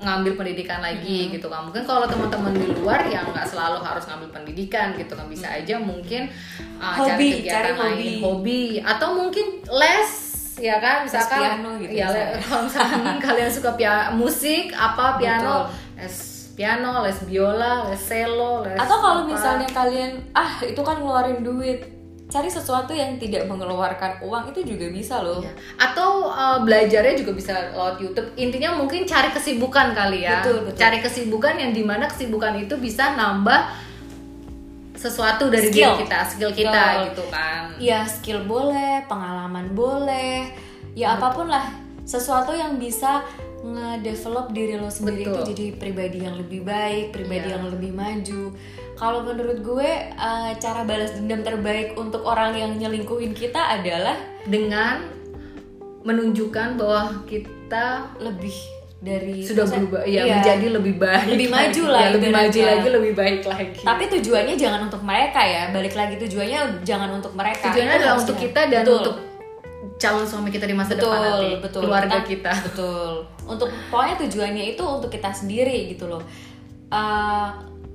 ngambil 0.00 0.40
pendidikan 0.40 0.80
lagi 0.80 1.28
gitu 1.28 1.52
kan. 1.52 1.68
Mungkin 1.68 1.84
kalau 1.84 2.08
teman-teman 2.08 2.56
di 2.56 2.72
luar 2.80 3.04
yang 3.12 3.28
nggak 3.28 3.44
selalu 3.44 3.84
harus 3.84 4.08
ngambil 4.08 4.40
pendidikan 4.40 4.96
gitu 4.96 5.12
kan. 5.12 5.28
Bisa 5.28 5.52
aja 5.52 5.76
mungkin 5.76 6.32
uh, 6.80 6.96
Hobi, 6.96 7.06
cari 7.12 7.24
kegiatan 7.44 7.60
cari 7.60 7.70
lain 7.76 7.84
hobi. 7.84 8.10
hobi. 8.24 8.62
Atau 8.80 9.20
mungkin 9.20 9.60
les 9.68 10.29
ya 10.60 10.76
kan 10.78 11.08
misalkan 11.08 11.40
piano 11.40 11.70
gitu 11.80 11.92
ya 11.96 12.06
kalau 12.44 12.62
misalkan 12.68 13.00
kalian 13.24 13.50
suka 13.50 13.70
pia 13.74 14.12
musik 14.12 14.70
apa 14.76 15.16
piano 15.16 15.66
les 15.96 16.16
piano 16.52 17.00
les 17.00 17.18
biola 17.24 17.88
les 17.88 17.96
cello 17.96 18.60
les 18.60 18.76
Atau 18.76 19.00
kalau 19.00 19.24
apa. 19.24 19.32
misalnya 19.32 19.68
kalian 19.72 20.20
ah 20.36 20.60
itu 20.60 20.76
kan 20.84 21.00
ngeluarin 21.00 21.40
duit, 21.40 21.88
cari 22.28 22.52
sesuatu 22.52 22.92
yang 22.92 23.16
tidak 23.16 23.48
mengeluarkan 23.48 24.20
uang 24.22 24.52
itu 24.52 24.76
juga 24.76 24.86
bisa 24.92 25.24
loh. 25.24 25.40
Iya. 25.40 25.52
Atau 25.80 26.28
uh, 26.28 26.60
belajarnya 26.60 27.16
juga 27.16 27.32
bisa 27.32 27.52
lewat 27.72 27.96
YouTube. 27.98 28.28
Intinya 28.36 28.76
mungkin 28.78 29.08
cari 29.08 29.32
kesibukan 29.34 29.96
kali 29.96 30.28
ya. 30.28 30.44
Betul, 30.44 30.68
betul. 30.68 30.78
Cari 30.78 30.98
kesibukan 31.00 31.54
yang 31.56 31.72
di 31.72 31.82
mana 31.82 32.06
kesibukan 32.06 32.54
itu 32.60 32.76
bisa 32.76 33.18
nambah 33.18 33.89
sesuatu 35.00 35.48
dari 35.48 35.72
Skill. 35.72 35.96
diri 35.96 36.04
kita, 36.04 36.18
skill 36.28 36.52
kita 36.52 36.68
Betul. 36.76 37.04
gitu 37.08 37.24
kan. 37.32 37.62
Ya 37.80 38.04
skill 38.04 38.44
boleh, 38.44 39.08
pengalaman 39.08 39.72
boleh, 39.72 40.52
ya 40.92 41.16
apa 41.16 41.32
pun 41.32 41.48
lah 41.48 41.72
sesuatu 42.04 42.52
yang 42.52 42.76
bisa 42.76 43.24
nge-develop 43.60 44.52
diri 44.52 44.76
lo 44.76 44.88
sendiri 44.88 45.24
Betul. 45.24 45.32
itu 45.32 45.40
jadi 45.52 45.66
pribadi 45.76 46.18
yang 46.24 46.36
lebih 46.36 46.60
baik, 46.64 47.12
pribadi 47.12 47.48
Iya. 47.48 47.56
yang 47.56 47.64
lebih 47.72 47.92
maju. 47.92 48.42
Kalau 48.96 49.24
menurut 49.24 49.64
gue 49.64 49.90
eh, 50.12 50.50
cara 50.60 50.84
balas 50.84 51.16
dendam 51.16 51.40
terbaik 51.40 51.96
untuk 51.96 52.20
orang 52.20 52.52
yang 52.52 52.76
nyelingkuhin 52.76 53.32
kita 53.32 53.80
adalah 53.80 54.16
Dengan 54.40 55.04
menunjukkan 56.00 56.80
bahwa 56.80 57.24
kita 57.28 58.08
lebih 58.20 58.56
dari 59.00 59.40
sudah 59.40 59.64
berubah 59.64 60.04
ya 60.04 60.22
iya. 60.22 60.34
menjadi 60.36 60.66
lebih 60.76 61.00
baik 61.00 61.24
Lebih 61.26 61.48
lagi. 61.48 61.56
maju 61.72 61.82
lah 61.88 62.00
Ya, 62.00 62.08
lebih 62.12 62.30
maju 62.30 62.60
lagi 62.60 62.88
lebih 62.90 63.12
baik 63.16 63.40
lagi. 63.48 63.80
Tapi 63.80 64.02
tujuannya 64.12 64.54
jangan 64.54 64.80
untuk 64.84 65.00
mereka 65.00 65.40
ya 65.40 65.62
balik 65.72 65.94
lagi 65.96 66.14
tujuannya 66.20 66.60
jangan 66.84 67.08
untuk 67.10 67.32
mereka. 67.32 67.72
Tujuannya 67.72 67.94
adalah 67.96 68.16
untuk 68.18 68.36
kita 68.36 68.60
dan 68.68 68.84
Betul. 68.84 68.96
untuk 69.00 69.16
calon 69.96 70.24
suami 70.24 70.48
kita 70.48 70.64
di 70.64 70.76
masa 70.76 70.92
betul 70.92 71.08
depan 71.08 71.20
nanti 71.22 71.48
betul. 71.58 71.80
keluarga 71.80 72.16
Kita- 72.20 72.28
kita. 72.28 72.52
Betul. 72.68 73.12
Untuk 73.46 73.68
pokoknya 73.88 74.14
tujuannya 74.20 74.64
itu 74.70 74.82
untuk 74.84 75.08
kita 75.08 75.28
sendiri 75.30 75.88
gitu 75.88 76.04
loh. 76.04 76.20
Eh, 76.90 77.48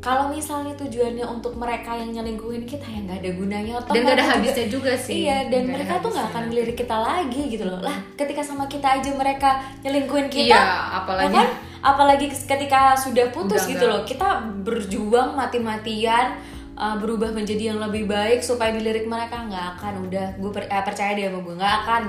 kalau 0.06 0.30
misalnya 0.30 0.74
tujuannya 0.78 1.26
untuk 1.26 1.58
mereka 1.58 1.98
yang 1.98 2.14
nyelingkuhin 2.14 2.62
kita 2.64 2.86
yang 2.86 3.10
nggak 3.10 3.26
ada 3.26 3.32
gunanya 3.34 3.74
atau 3.82 3.90
dan 3.90 3.98
gak 3.98 4.06
ada 4.06 4.06
mereka 4.06 4.22
juga- 4.22 4.36
habisnya 4.38 4.68
juga 4.70 4.92
sih 4.96 5.16
Iya, 5.18 5.38
dan 5.42 5.42
Nggak 5.42 5.58
ada 5.58 5.74
mereka 5.74 5.94
tuh 5.96 6.10
nggak 6.14 6.22
habisnya. 6.22 6.30
akan 6.30 6.44
ngelirik 6.46 6.78
kita 6.78 6.98
lagi 7.02 7.42
gitu 7.50 7.64
loh. 7.66 7.80
Lah, 7.82 7.98
ketika 8.14 8.42
sama 8.42 8.66
kita 8.66 8.88
aja 8.96 9.10
mereka 9.12 9.50
nyelingkuhin 9.82 10.28
kita, 10.30 10.46
iya 10.48 10.62
ya 10.62 11.02
apalagi 11.02 11.34
kan? 11.34 11.48
Apalagi 11.82 12.26
ketika 12.30 12.82
sudah 12.96 13.26
putus 13.30 13.62
Udah 13.62 13.72
gitu 13.72 13.84
nggak. 13.84 13.94
loh, 13.96 14.02
kita 14.06 14.28
berjuang 14.62 15.30
mati-matian 15.34 16.38
uh, 16.76 16.96
berubah 16.96 17.32
menjadi 17.32 17.74
yang 17.74 17.80
lebih 17.80 18.06
baik 18.06 18.44
supaya 18.44 18.70
dilirik 18.70 19.08
mereka 19.08 19.42
nggak 19.42 19.66
akan 19.76 20.06
udah 20.06 20.36
gue 20.36 20.52
percaya 20.52 21.16
dia 21.16 21.32
sama 21.32 21.40
gue 21.42 21.56
nggak 21.56 21.76
akan 21.82 22.02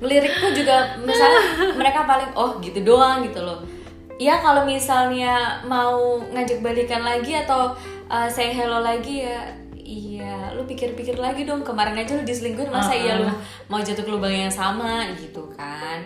ngelirikku 0.00 0.46
juga 0.54 0.76
misalnya 0.98 1.42
mereka 1.80 2.02
paling 2.04 2.30
oh 2.34 2.58
gitu 2.58 2.80
doang 2.82 3.22
gitu 3.22 3.40
loh 3.40 3.60
ya 4.18 4.38
kalau 4.38 4.62
misalnya 4.62 5.58
mau 5.66 6.22
ngajak 6.30 6.62
balikan 6.62 7.02
lagi 7.02 7.34
atau 7.34 7.74
uh, 8.06 8.28
saying 8.30 8.54
hello 8.54 8.78
lagi 8.78 9.26
ya 9.26 9.42
iya 9.84 10.54
lu 10.56 10.64
pikir-pikir 10.64 11.20
lagi 11.20 11.44
dong. 11.44 11.60
Kemarin 11.60 11.98
aja 11.98 12.16
lu 12.16 12.24
diselingkuhin 12.24 12.72
masa 12.72 12.96
iya 12.96 13.20
lu 13.20 13.28
mau 13.68 13.82
jatuh 13.82 14.02
ke 14.02 14.10
lubang 14.10 14.32
yang 14.32 14.52
sama 14.52 15.12
gitu 15.18 15.44
kan. 15.52 16.00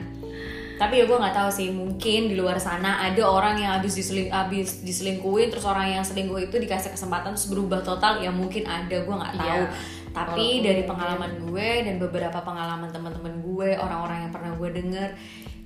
Tapi 0.78 1.02
ya 1.02 1.04
gue 1.10 1.18
nggak 1.18 1.34
tahu 1.34 1.50
sih 1.50 1.74
mungkin 1.74 2.30
di 2.30 2.38
luar 2.38 2.54
sana 2.54 3.02
ada 3.02 3.22
orang 3.26 3.58
yang 3.58 3.82
habis 3.82 3.98
diseling 3.98 4.30
habis 4.30 4.86
diselingkuhin 4.86 5.50
terus 5.50 5.66
orang 5.66 5.90
yang 5.90 6.04
selingkuh 6.06 6.38
itu 6.38 6.54
dikasih 6.54 6.94
kesempatan 6.94 7.34
terus 7.34 7.50
berubah 7.50 7.82
total 7.82 8.22
ya 8.22 8.30
mungkin 8.30 8.62
ada 8.66 8.94
gue 8.94 9.14
nggak 9.14 9.36
tahu. 9.38 9.62
Iya. 9.66 9.96
tapi 10.08 10.40
Walaupun 10.40 10.66
dari 10.66 10.82
pengalaman 10.88 11.32
gue 11.46 11.68
dan 11.84 11.94
beberapa 12.00 12.38
pengalaman 12.42 12.88
teman-teman 12.90 13.38
gue 13.44 13.76
orang-orang 13.76 14.26
yang 14.26 14.32
pernah 14.32 14.50
gue 14.56 14.70
denger 14.72 15.08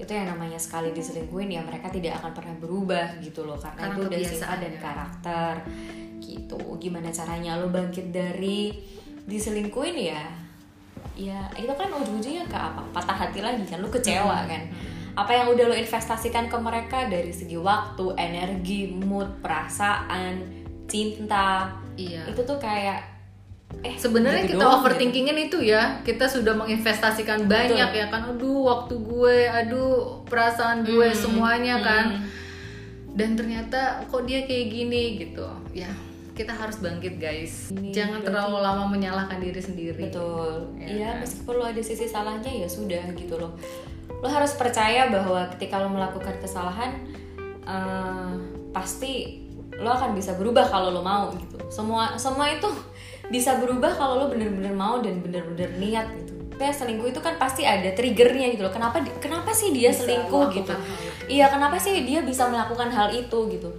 itu 0.02 0.12
yang 0.18 0.26
namanya 0.34 0.58
sekali 0.58 0.90
diselingkuhin 0.90 1.54
ya 1.54 1.62
mereka 1.62 1.86
tidak 1.86 2.18
akan 2.18 2.34
pernah 2.34 2.54
berubah 2.58 3.06
gitu 3.22 3.46
loh. 3.46 3.54
Karena, 3.54 3.86
Karena 3.86 3.94
itu 3.94 4.00
udah 4.10 4.20
sifat 4.26 4.58
dan 4.58 4.74
ya. 4.74 4.80
karakter. 4.82 5.52
Gitu. 6.18 6.58
Gimana 6.82 7.08
caranya 7.14 7.62
lo 7.62 7.70
bangkit 7.70 8.10
dari 8.10 8.74
diselingkuhin 9.30 9.96
ya? 9.96 10.22
Ya 11.14 11.46
itu 11.54 11.70
kan 11.70 11.86
ujung-ujungnya 11.94 12.50
ke 12.50 12.58
apa? 12.58 12.82
Patah 12.90 13.14
hati 13.14 13.38
lagi 13.38 13.62
kan. 13.62 13.78
Lo 13.78 13.88
kecewa 13.88 14.42
kan. 14.50 14.62
Apa 15.14 15.30
yang 15.30 15.54
udah 15.54 15.70
lo 15.70 15.76
investasikan 15.76 16.50
ke 16.50 16.56
mereka 16.58 17.06
dari 17.06 17.30
segi 17.30 17.54
waktu 17.54 18.18
energi 18.18 18.90
mood 18.90 19.38
perasaan 19.38 20.42
cinta. 20.90 21.78
Iya. 21.94 22.26
Itu 22.26 22.42
tuh 22.42 22.58
kayak 22.58 23.12
eh 23.80 23.96
sebenarnya 23.96 24.44
gitu 24.44 24.54
kita 24.54 24.62
doang 24.62 24.78
overthinkingin 24.78 25.38
itu 25.42 25.58
ya 25.58 25.98
kita 26.00 26.24
sudah 26.24 26.54
menginvestasikan 26.54 27.44
banyak 27.46 27.90
ya 27.90 28.06
kan 28.06 28.28
aduh 28.28 28.62
waktu 28.64 28.94
gue 28.96 29.38
aduh 29.44 30.22
perasaan 30.24 30.82
gue 30.82 31.02
Hmm, 31.04 31.18
semuanya 31.18 31.76
hmm. 31.76 31.85
kan 31.85 32.06
dan 33.11 33.35
ternyata 33.35 33.80
kok 34.06 34.22
dia 34.22 34.42
kayak 34.42 34.66
gini 34.68 35.02
gitu 35.18 35.44
ya 35.72 35.90
kita 36.32 36.48
harus 36.50 36.78
bangkit 36.78 37.18
guys 37.18 37.68
Ini 37.70 37.92
jangan 37.92 38.18
berarti- 38.18 38.26
terlalu 38.26 38.56
lama 38.58 38.85
menyalahkan 38.88 39.37
diri 39.37 39.61
sendiri 39.61 40.08
Betul. 40.08 40.64
Ya 40.74 40.88
Iya, 40.88 41.08
kan? 41.11 41.16
meskipun 41.20 41.54
lo 41.54 41.64
ada 41.66 41.82
sisi 41.82 42.06
salahnya 42.06 42.48
ya 42.48 42.64
sudah 42.66 43.04
gitu 43.12 43.37
loh. 43.37 43.52
Lo 44.08 44.28
harus 44.30 44.56
percaya 44.56 45.12
bahwa 45.12 45.44
ketika 45.50 45.76
lo 45.76 45.92
melakukan 45.92 46.32
kesalahan 46.38 47.04
eh, 47.62 48.32
pasti 48.70 49.44
lo 49.74 49.90
akan 49.90 50.12
bisa 50.12 50.32
berubah 50.32 50.64
kalau 50.66 50.88
lo 50.90 51.00
mau 51.00 51.28
gitu. 51.35 51.61
Semua 51.68 52.16
semua 52.16 52.48
itu 52.48 52.68
bisa 53.30 53.61
berubah 53.61 53.92
kalau 53.94 54.14
lo 54.22 54.26
bener-bener 54.32 54.74
mau 54.74 54.98
dan 54.98 55.22
bener-bener 55.22 55.70
niat 55.78 56.06
gitu. 56.18 56.32
Kayak 56.56 56.74
selingkuh 56.78 57.08
itu 57.11 57.20
kan 57.20 57.35
pasti 57.37 57.66
ada 57.66 57.90
triggernya 57.94 58.54
gitu 58.54 58.62
loh. 58.66 58.74
Kenapa 58.74 59.02
kenapa 59.18 59.50
sih 59.50 59.74
dia 59.74 59.90
Bisa 59.90 60.06
selingkuh 60.06 60.50
gitu? 60.54 60.72
Iya, 61.26 61.50
kenapa 61.50 61.78
sih 61.78 62.02
dia 62.02 62.22
bisa 62.22 62.46
melakukan 62.50 62.90
hal 62.90 63.11
itu 63.14 63.38
gitu? 63.50 63.70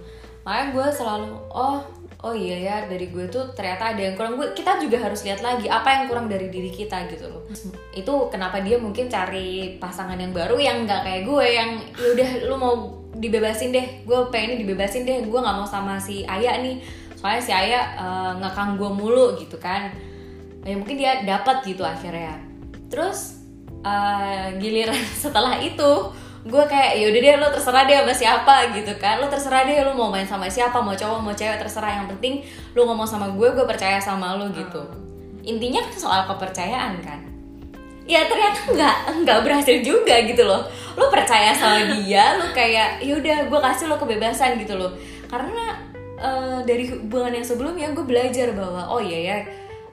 Makanya 0.44 0.66
gue 0.72 0.86
selalu 0.92 1.28
oh 1.52 1.80
oh 2.24 2.32
iya 2.32 2.56
ya 2.56 2.76
dari 2.88 3.12
gue 3.12 3.28
tuh 3.28 3.52
ternyata 3.52 3.92
ada 3.92 4.00
yang 4.00 4.16
kurang 4.16 4.40
gue 4.40 4.56
kita 4.56 4.80
juga 4.80 4.96
harus 4.96 5.20
lihat 5.28 5.44
lagi 5.44 5.68
apa 5.68 5.84
yang 5.92 6.02
kurang 6.08 6.26
dari 6.32 6.48
diri 6.48 6.72
kita 6.72 7.04
gitu 7.12 7.28
loh 7.28 7.44
itu 7.92 8.14
kenapa 8.32 8.64
dia 8.64 8.80
mungkin 8.80 9.12
cari 9.12 9.76
pasangan 9.76 10.16
yang 10.16 10.32
baru 10.32 10.56
yang 10.56 10.88
nggak 10.88 11.04
kayak 11.04 11.22
gue 11.28 11.44
yang 11.44 11.70
ya 12.00 12.08
udah 12.16 12.30
lu 12.48 12.56
mau 12.56 12.74
dibebasin 13.14 13.76
deh 13.76 13.86
gue 14.08 14.18
pengen 14.32 14.56
dibebasin 14.56 15.04
deh 15.04 15.20
gue 15.20 15.38
nggak 15.38 15.56
mau 15.60 15.68
sama 15.68 16.00
si 16.00 16.24
Ayah 16.24 16.58
nih 16.64 16.80
soalnya 17.24 17.40
si 17.40 17.52
Ayah 17.56 17.84
eh, 17.96 18.32
ngekang 18.36 18.76
gue 18.76 18.90
mulu 18.92 19.32
gitu 19.40 19.56
kan. 19.56 19.88
Ya 20.60 20.76
mungkin 20.76 21.00
dia 21.00 21.24
dapat 21.24 21.64
gitu 21.64 21.80
akhirnya. 21.80 22.36
Terus 22.92 23.40
eh, 23.80 24.60
giliran 24.60 25.00
setelah 25.24 25.56
itu 25.56 26.12
gue 26.44 26.64
kayak 26.68 27.00
ya 27.00 27.08
udah 27.08 27.20
deh 27.24 27.34
lo 27.40 27.48
terserah 27.48 27.88
deh 27.88 27.96
sama 27.96 28.12
siapa 28.12 28.54
gitu 28.76 28.92
kan. 29.00 29.24
Lo 29.24 29.32
terserah 29.32 29.64
deh 29.64 29.72
lo 29.80 29.96
mau 29.96 30.12
main 30.12 30.28
sama 30.28 30.52
siapa 30.52 30.84
mau 30.84 30.92
cowok 30.92 31.24
mau 31.24 31.32
cewek 31.32 31.56
terserah. 31.64 32.04
Yang 32.04 32.12
penting 32.12 32.34
lo 32.76 32.84
ngomong 32.92 33.08
sama 33.08 33.32
gue 33.32 33.48
gue 33.56 33.64
percaya 33.64 33.96
sama 33.96 34.36
lo 34.36 34.52
gitu. 34.52 34.84
Intinya 35.48 35.80
kan 35.80 35.96
soal 35.96 36.20
kepercayaan 36.28 37.00
kan. 37.00 37.24
Ya 38.04 38.28
ternyata 38.28 38.68
nggak 38.68 38.96
nggak 39.24 39.38
berhasil 39.40 39.80
juga 39.80 40.20
gitu 40.28 40.44
loh. 40.44 40.68
Lo 41.00 41.08
percaya 41.08 41.56
sama 41.56 41.88
dia 41.88 42.36
lo 42.36 42.52
kayak 42.52 43.00
ya 43.00 43.16
udah 43.16 43.48
gue 43.48 43.60
kasih 43.64 43.88
lo 43.88 43.96
kebebasan 43.96 44.60
gitu 44.60 44.76
loh. 44.76 44.92
Karena 45.24 45.93
eh, 46.16 46.60
dari 46.62 46.84
hubungan 46.86 47.32
yang 47.32 47.44
sebelumnya 47.44 47.90
gue 47.90 48.02
belajar 48.02 48.50
bahwa 48.50 48.86
oh 48.88 48.98
iya 48.98 49.18
ya 49.24 49.36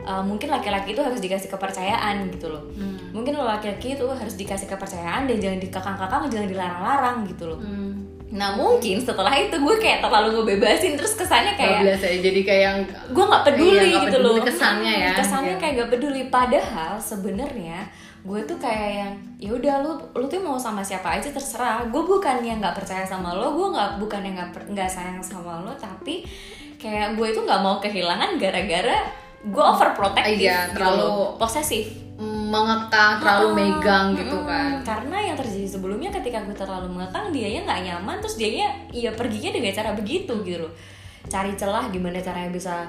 eh, 0.01 0.23
mungkin 0.23 0.49
laki-laki 0.49 0.91
itu 0.91 0.99
harus 0.99 1.17
dikasih 1.17 1.47
kepercayaan 1.47 2.29
gitu 2.29 2.47
loh 2.47 2.63
mungkin 3.11 3.33
lo 3.33 3.43
laki-laki 3.43 3.93
itu 3.93 4.05
harus 4.07 4.33
dikasih 4.33 4.65
kepercayaan 4.65 5.25
dan 5.25 5.37
jangan 5.37 5.59
dikekang-kekang 5.59 6.23
jangan 6.27 6.47
dilarang-larang 6.47 7.17
gitu 7.25 7.45
loh 7.47 7.59
Hmm. 7.59 8.07
nah 8.31 8.55
mungkin 8.55 8.95
setelah 8.97 9.35
itu 9.35 9.51
gue 9.51 9.75
kayak 9.77 9.99
terlalu 9.99 10.39
ngebebasin 10.39 10.95
terus 10.95 11.13
kesannya 11.13 11.51
kayak 11.53 11.83
biasa 11.83 12.05
ya 12.07 12.17
jadi 12.23 12.39
kayak 12.41 12.63
yang 12.63 12.77
gue 13.09 13.23
nggak 13.25 13.43
peduli 13.43 13.75
Iya, 13.83 13.99
gitu 13.99 14.07
peduli 14.15 14.23
loh 14.31 14.35
kesannya 14.41 14.93
ya. 14.95 15.11
kesannya 15.13 15.49
Iya. 15.49 15.59
kayak 15.59 15.73
gak 15.75 15.89
peduli 15.91 16.21
padahal 16.25 16.93
sebenarnya 16.95 17.79
gue 18.21 18.39
tuh 18.45 18.53
kayak 18.55 18.89
yang 18.93 19.13
ya 19.37 19.49
udah 19.51 19.75
lu 19.81 19.91
lu 20.13 20.25
tuh 20.25 20.37
mau 20.37 20.55
sama 20.55 20.81
siapa 20.81 21.17
aja 21.17 21.27
terserah. 21.27 21.89
Gue 21.89 22.01
bukan 22.01 22.39
yang 22.41 22.61
nggak 22.61 22.77
percaya 22.77 23.01
sama 23.01 23.33
lo 23.33 23.51
gue 23.51 23.67
nggak 23.73 23.97
bukan 23.97 24.21
yang 24.21 24.35
nggak 24.37 24.49
nggak 24.69 24.85
sayang 24.85 25.17
sama 25.19 25.59
lo 25.59 25.73
tapi 25.73 26.21
kayak 26.77 27.13
gue 27.13 27.27
itu 27.27 27.41
nggak 27.41 27.61
mau 27.61 27.77
kehilangan 27.77 28.37
gara-gara 28.37 28.97
gue 29.41 29.63
overprotective 29.63 30.37
Iya, 30.37 30.69
gitu 30.69 30.77
terlalu 30.77 31.01
loh. 31.01 31.33
posesif. 31.35 31.85
mengekang 32.21 33.17
terlalu 33.17 33.47
Ah, 33.47 33.55
megang 33.55 34.05
gitu 34.13 34.37
kan. 34.45 34.77
Karena 34.83 35.17
yang 35.23 35.33
terjadi 35.33 35.65
sebelumnya 35.65 36.11
ketika 36.11 36.43
gue 36.43 36.53
terlalu 36.53 36.93
mengekang 36.93 37.31
dia 37.31 37.47
ya 37.47 37.65
nggak 37.65 37.81
nyaman 37.81 38.21
terus 38.21 38.35
dia 38.35 38.69
ya 38.91 39.09
perginya 39.11 39.49
dengan 39.49 39.71
cara 39.71 39.95
begitu 39.95 40.29
gitu 40.43 40.61
loh. 40.61 40.73
Cari 41.25 41.55
celah 41.55 41.89
gimana 41.89 42.19
caranya 42.19 42.51
bisa 42.51 42.85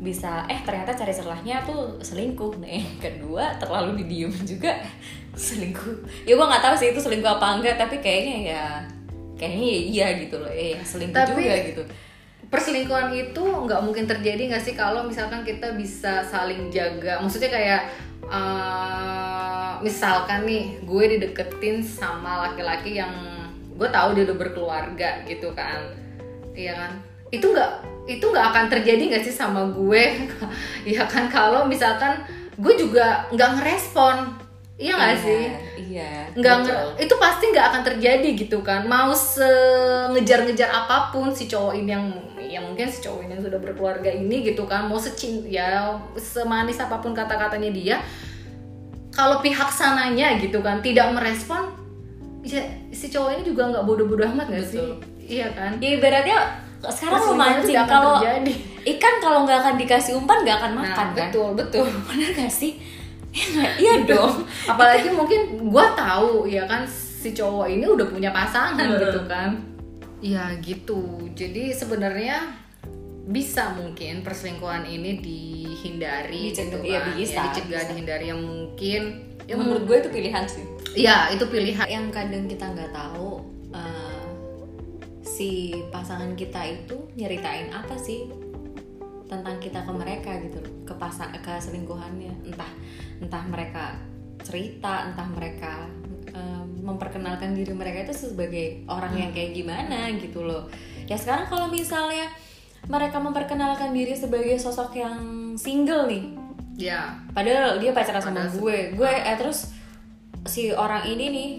bisa 0.00 0.48
eh 0.48 0.64
ternyata 0.64 0.96
cari 0.96 1.12
celahnya 1.12 1.60
tuh 1.62 2.00
selingkuh. 2.00 2.56
Yang 2.64 2.96
kedua 2.98 3.52
terlalu 3.60 4.00
didiem 4.00 4.32
juga 4.42 4.72
selingkuh. 5.36 6.24
Ya 6.24 6.34
gue 6.34 6.46
nggak 6.48 6.64
tahu 6.64 6.74
sih 6.74 6.88
itu 6.90 7.00
selingkuh 7.00 7.28
apa 7.36 7.60
enggak 7.60 7.76
tapi 7.76 8.00
kayaknya 8.00 8.36
ya 8.56 8.64
kayaknya 9.36 9.68
ya 9.68 9.80
iya 9.92 10.06
gitu 10.24 10.40
loh. 10.40 10.48
Eh 10.48 10.80
selingkuh 10.80 11.20
Tapi- 11.20 11.44
juga 11.44 11.56
gitu. 11.68 11.82
perselingkuhan 12.50 13.14
itu 13.14 13.44
nggak 13.46 13.78
mungkin 13.78 14.10
terjadi 14.10 14.50
nggak 14.50 14.64
sih 14.66 14.74
kalau 14.74 15.06
misalkan 15.06 15.44
kita 15.44 15.76
bisa 15.76 16.24
saling 16.26 16.66
jaga? 16.72 17.20
Maksudnya 17.22 17.46
kayak 17.46 17.80
eh, 18.26 19.72
misalkan 19.84 20.48
nih 20.48 20.80
gue 20.82 21.04
dideketin 21.16 21.84
sama 21.84 22.48
laki-laki 22.48 22.98
yang 22.98 23.12
gue 23.76 23.88
tahu 23.88 24.12
dia 24.16 24.24
udah 24.28 24.36
berkeluarga 24.36 25.22
gitu 25.24 25.52
kan. 25.52 25.92
Iya 26.52 26.72
kan? 26.74 26.92
Itu 27.30 27.52
nggak 27.54 27.70
itu 28.06 28.24
nggak 28.24 28.46
akan 28.52 28.64
terjadi 28.68 29.02
nggak 29.10 29.24
sih 29.24 29.34
sama 29.34 29.68
gue? 29.70 30.04
Ya 30.96 31.04
kan 31.04 31.28
kalau 31.28 31.64
misalkan 31.64 32.20
gue 32.56 32.74
juga 32.76 33.28
nggak 33.30 33.50
ngerespon. 33.60 34.36
Iya 34.80 34.96
nggak 34.96 35.12
Iya, 35.12 35.20
sih? 35.20 35.42
iya 35.92 36.10
nggak 36.32 36.56
itu 36.96 37.14
pasti 37.20 37.52
nggak 37.52 37.66
akan 37.68 37.82
terjadi 37.84 38.28
gitu 38.32 38.64
kan. 38.64 38.88
Mau 38.88 39.12
se 39.12 39.44
ngejar-ngejar 40.16 40.72
apa 40.72 41.12
pun 41.12 41.28
si 41.30 41.44
cowok 41.44 41.76
ini 41.76 41.92
yang 41.92 42.06
ya 42.40 42.64
mungkin 42.64 42.88
si 42.88 43.04
cowok 43.04 43.28
ini 43.28 43.36
yang 43.36 43.44
sudah 43.44 43.60
berkeluarga 43.60 44.08
ini 44.08 44.40
gitu 44.40 44.64
kan. 44.64 44.88
Mau 44.88 44.96
secin 44.96 45.44
ya 45.44 46.00
semanis 46.16 46.80
apa 46.80 46.96
pun 46.98 47.12
kata-katanya 47.12 47.68
dia 47.68 47.96
kalau 49.12 49.44
pihak 49.44 49.68
sananya 49.68 50.38
gitu 50.40 50.62
kan 50.64 50.80
tidak 50.80 51.12
merespon 51.12 51.76
ya 52.40 52.62
si 52.88 53.12
cowok 53.12 53.36
ini 53.36 53.42
juga 53.44 53.68
nggak 53.68 53.84
bodoh-bodoh 53.84 54.32
amat 54.32 54.48
nggak 54.48 54.64
sih? 54.64 54.86
Iya 55.28 55.52
kan? 55.52 55.76
Ya 55.76 56.00
ibaratnya 56.00 56.38
sekarang 56.88 57.20
lu 57.28 57.34
mancing 57.36 57.76
kalau 57.84 58.24
ikan 58.80 59.14
kalau 59.20 59.44
nggak 59.44 59.58
akan 59.60 59.74
dikasih 59.76 60.16
umpan 60.16 60.40
nggak 60.40 60.56
akan 60.56 60.72
nah 60.72 60.80
makan 60.80 61.06
kan? 61.12 61.28
betul 61.28 61.48
betul. 61.52 61.84
Bener 62.08 62.32
gak 62.32 62.48
sih? 62.48 62.80
Iya 63.30 63.46
nggak? 63.52 63.72
iya 63.78 63.94
dong. 64.08 64.34
Apalagi 64.64 65.08
mungkin 65.12 65.40
gue 65.68 65.86
tahu 65.94 66.48
ya 66.48 66.64
kan 66.64 66.88
si 66.88 67.36
cowok 67.36 67.68
ini 67.68 67.84
udah 67.84 68.06
punya 68.08 68.32
pasangan 68.32 68.96
gitu 68.96 69.20
kan. 69.28 69.60
Ya 70.24 70.56
gitu. 70.64 71.28
Jadi 71.36 71.76
sebenarnya 71.76 72.48
bisa 73.30 73.76
mungkin 73.76 74.26
perselingkuhan 74.26 74.82
ini 74.88 75.22
dihindari 75.22 76.50
Dicegah, 76.50 76.66
gitu 76.66 76.76
iya, 76.82 76.98
kan. 77.04 77.14
bisa, 77.14 77.36
ya, 77.36 77.42
dicegah 77.52 77.82
bisa. 77.84 77.90
dihindari. 77.92 78.24
Yang 78.32 78.42
mungkin 78.42 79.02
ya 79.44 79.54
menurut 79.54 79.82
gue 79.84 79.96
itu 80.00 80.10
pilihan 80.10 80.44
sih. 80.48 80.64
Ya 80.96 81.28
itu 81.30 81.44
pilihan. 81.46 81.86
Yang 81.86 82.06
kadang 82.10 82.44
kita 82.48 82.64
nggak 82.72 82.90
tahu 82.90 83.39
si 85.40 85.72
pasangan 85.88 86.36
kita 86.36 86.60
itu 86.68 87.00
nyeritain 87.16 87.72
apa 87.72 87.96
sih 87.96 88.28
tentang 89.24 89.56
kita 89.56 89.88
ke 89.88 89.92
mereka 89.96 90.36
gitu 90.44 90.60
ke 90.84 90.92
pasang 91.00 91.32
ke 91.32 91.56
selingkuhannya. 91.56 92.44
Entah 92.44 92.68
entah 93.24 93.44
mereka 93.48 93.96
cerita 94.44 95.08
entah 95.08 95.24
mereka 95.32 95.88
eh, 96.28 96.64
memperkenalkan 96.84 97.56
diri 97.56 97.72
mereka 97.72 98.12
itu 98.12 98.28
sebagai 98.28 98.84
orang 98.84 99.16
yang 99.16 99.30
kayak 99.32 99.56
gimana 99.56 100.12
gitu 100.20 100.44
loh. 100.44 100.68
Ya 101.08 101.16
sekarang 101.16 101.48
kalau 101.48 101.72
misalnya 101.72 102.28
mereka 102.84 103.16
memperkenalkan 103.16 103.96
diri 103.96 104.12
sebagai 104.12 104.60
sosok 104.60 104.92
yang 104.92 105.16
single 105.56 106.04
nih 106.04 106.36
ya. 106.76 107.16
Padahal 107.32 107.80
dia 107.80 107.96
pacaran 107.96 108.20
sama 108.20 108.44
Padahal 108.44 108.60
gue. 108.60 108.78
Gue 108.92 109.08
eh 109.08 109.36
terus 109.40 109.72
si 110.44 110.68
orang 110.68 111.08
ini 111.08 111.24
nih 111.32 111.50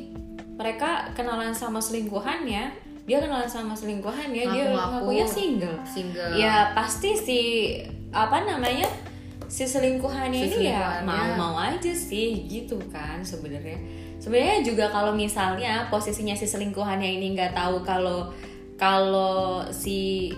mereka 0.54 1.10
kenalan 1.18 1.58
sama 1.58 1.82
selingkuhannya, 1.82 2.91
dia 3.06 3.18
kenalan 3.18 3.50
sama 3.50 3.74
selingkuhannya, 3.74 4.44
dia 4.46 4.66
Ngaku-ngaku. 4.72 4.92
ngakunya 4.94 5.26
single. 5.26 5.78
single 5.84 6.32
Ya 6.38 6.72
pasti 6.78 7.18
si 7.18 7.40
apa 8.14 8.46
namanya? 8.46 8.88
si 9.52 9.68
selingkuhannya 9.68 10.48
Si 10.48 10.64
ini 10.64 10.72
ya 10.72 11.04
mau-mau 11.04 11.60
aja 11.60 11.92
sih 11.92 12.48
gitu 12.48 12.80
kan 12.88 13.20
sebenarnya. 13.20 13.76
Sebenarnya 14.16 14.64
juga 14.64 14.88
kalau 14.88 15.12
misalnya 15.12 15.92
posisinya 15.92 16.32
si 16.40 16.48
selingkuhannya 16.48 17.20
ini 17.20 17.36
nggak 17.36 17.52
tahu 17.52 17.84
kalau 17.84 18.32
kalau 18.80 19.68
si 19.76 20.32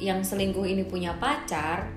yang 0.00 0.24
selingkuh 0.24 0.64
ini 0.64 0.88
punya 0.88 1.12
pacar, 1.20 1.92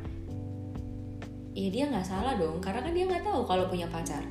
ya 1.55 1.68
dia 1.72 1.88
nggak 1.89 2.05
salah 2.05 2.36
dong 2.36 2.59
karena 2.59 2.84
kan 2.84 2.91
dia 2.91 3.07
nggak 3.07 3.24
tahu 3.26 3.41
kalau 3.47 3.65
punya 3.65 3.88
pacar 3.89 4.22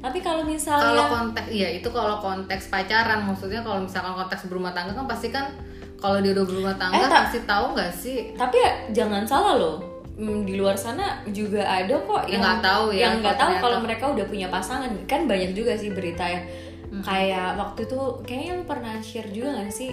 tapi 0.00 0.18
kalau 0.24 0.40
kalau 0.40 0.48
misalnya 0.48 1.04
konteks 1.06 1.48
iya 1.52 1.68
itu 1.76 1.88
kalau 1.92 2.16
konteks 2.18 2.72
pacaran 2.72 3.20
maksudnya 3.28 3.60
kalau 3.60 3.84
misalkan 3.84 4.16
konteks 4.16 4.48
berumah 4.48 4.72
tangga 4.72 4.96
kan 4.96 5.04
pasti 5.04 5.28
kan 5.28 5.52
kalau 6.00 6.16
dia 6.24 6.32
udah 6.32 6.46
berumah 6.48 6.74
tangga 6.80 6.96
Eh, 6.96 7.12
pasti 7.12 7.38
tahu 7.44 7.76
nggak 7.76 7.92
sih? 7.92 8.18
Tapi 8.32 8.56
ya 8.56 8.72
jangan 9.04 9.28
salah 9.28 9.60
loh. 9.60 9.76
Hmm, 10.16 10.48
di 10.48 10.56
luar 10.56 10.76
sana 10.76 11.20
juga 11.28 11.60
ada 11.64 11.92
kok 11.92 12.24
Yang 12.24 12.40
nggak 12.40 12.60
tahu 12.64 12.84
ya, 12.92 13.00
yang 13.04 13.14
nggak 13.20 13.36
kalau 13.36 13.52
tahu 13.52 13.62
kalau 13.68 13.78
mereka 13.84 14.04
udah 14.08 14.24
punya 14.24 14.48
pasangan. 14.48 14.88
Kan 15.04 15.28
banyak 15.28 15.52
juga 15.52 15.76
sih 15.76 15.92
berita 15.92 16.24
yang 16.24 16.44
Hmm. 16.90 17.04
kayak 17.06 17.54
waktu 17.54 17.86
itu 17.86 18.00
kayaknya 18.26 18.52
lu 18.58 18.64
pernah 18.66 18.98
share 18.98 19.30
juga 19.30 19.60
nggak 19.60 19.70
sih? 19.70 19.92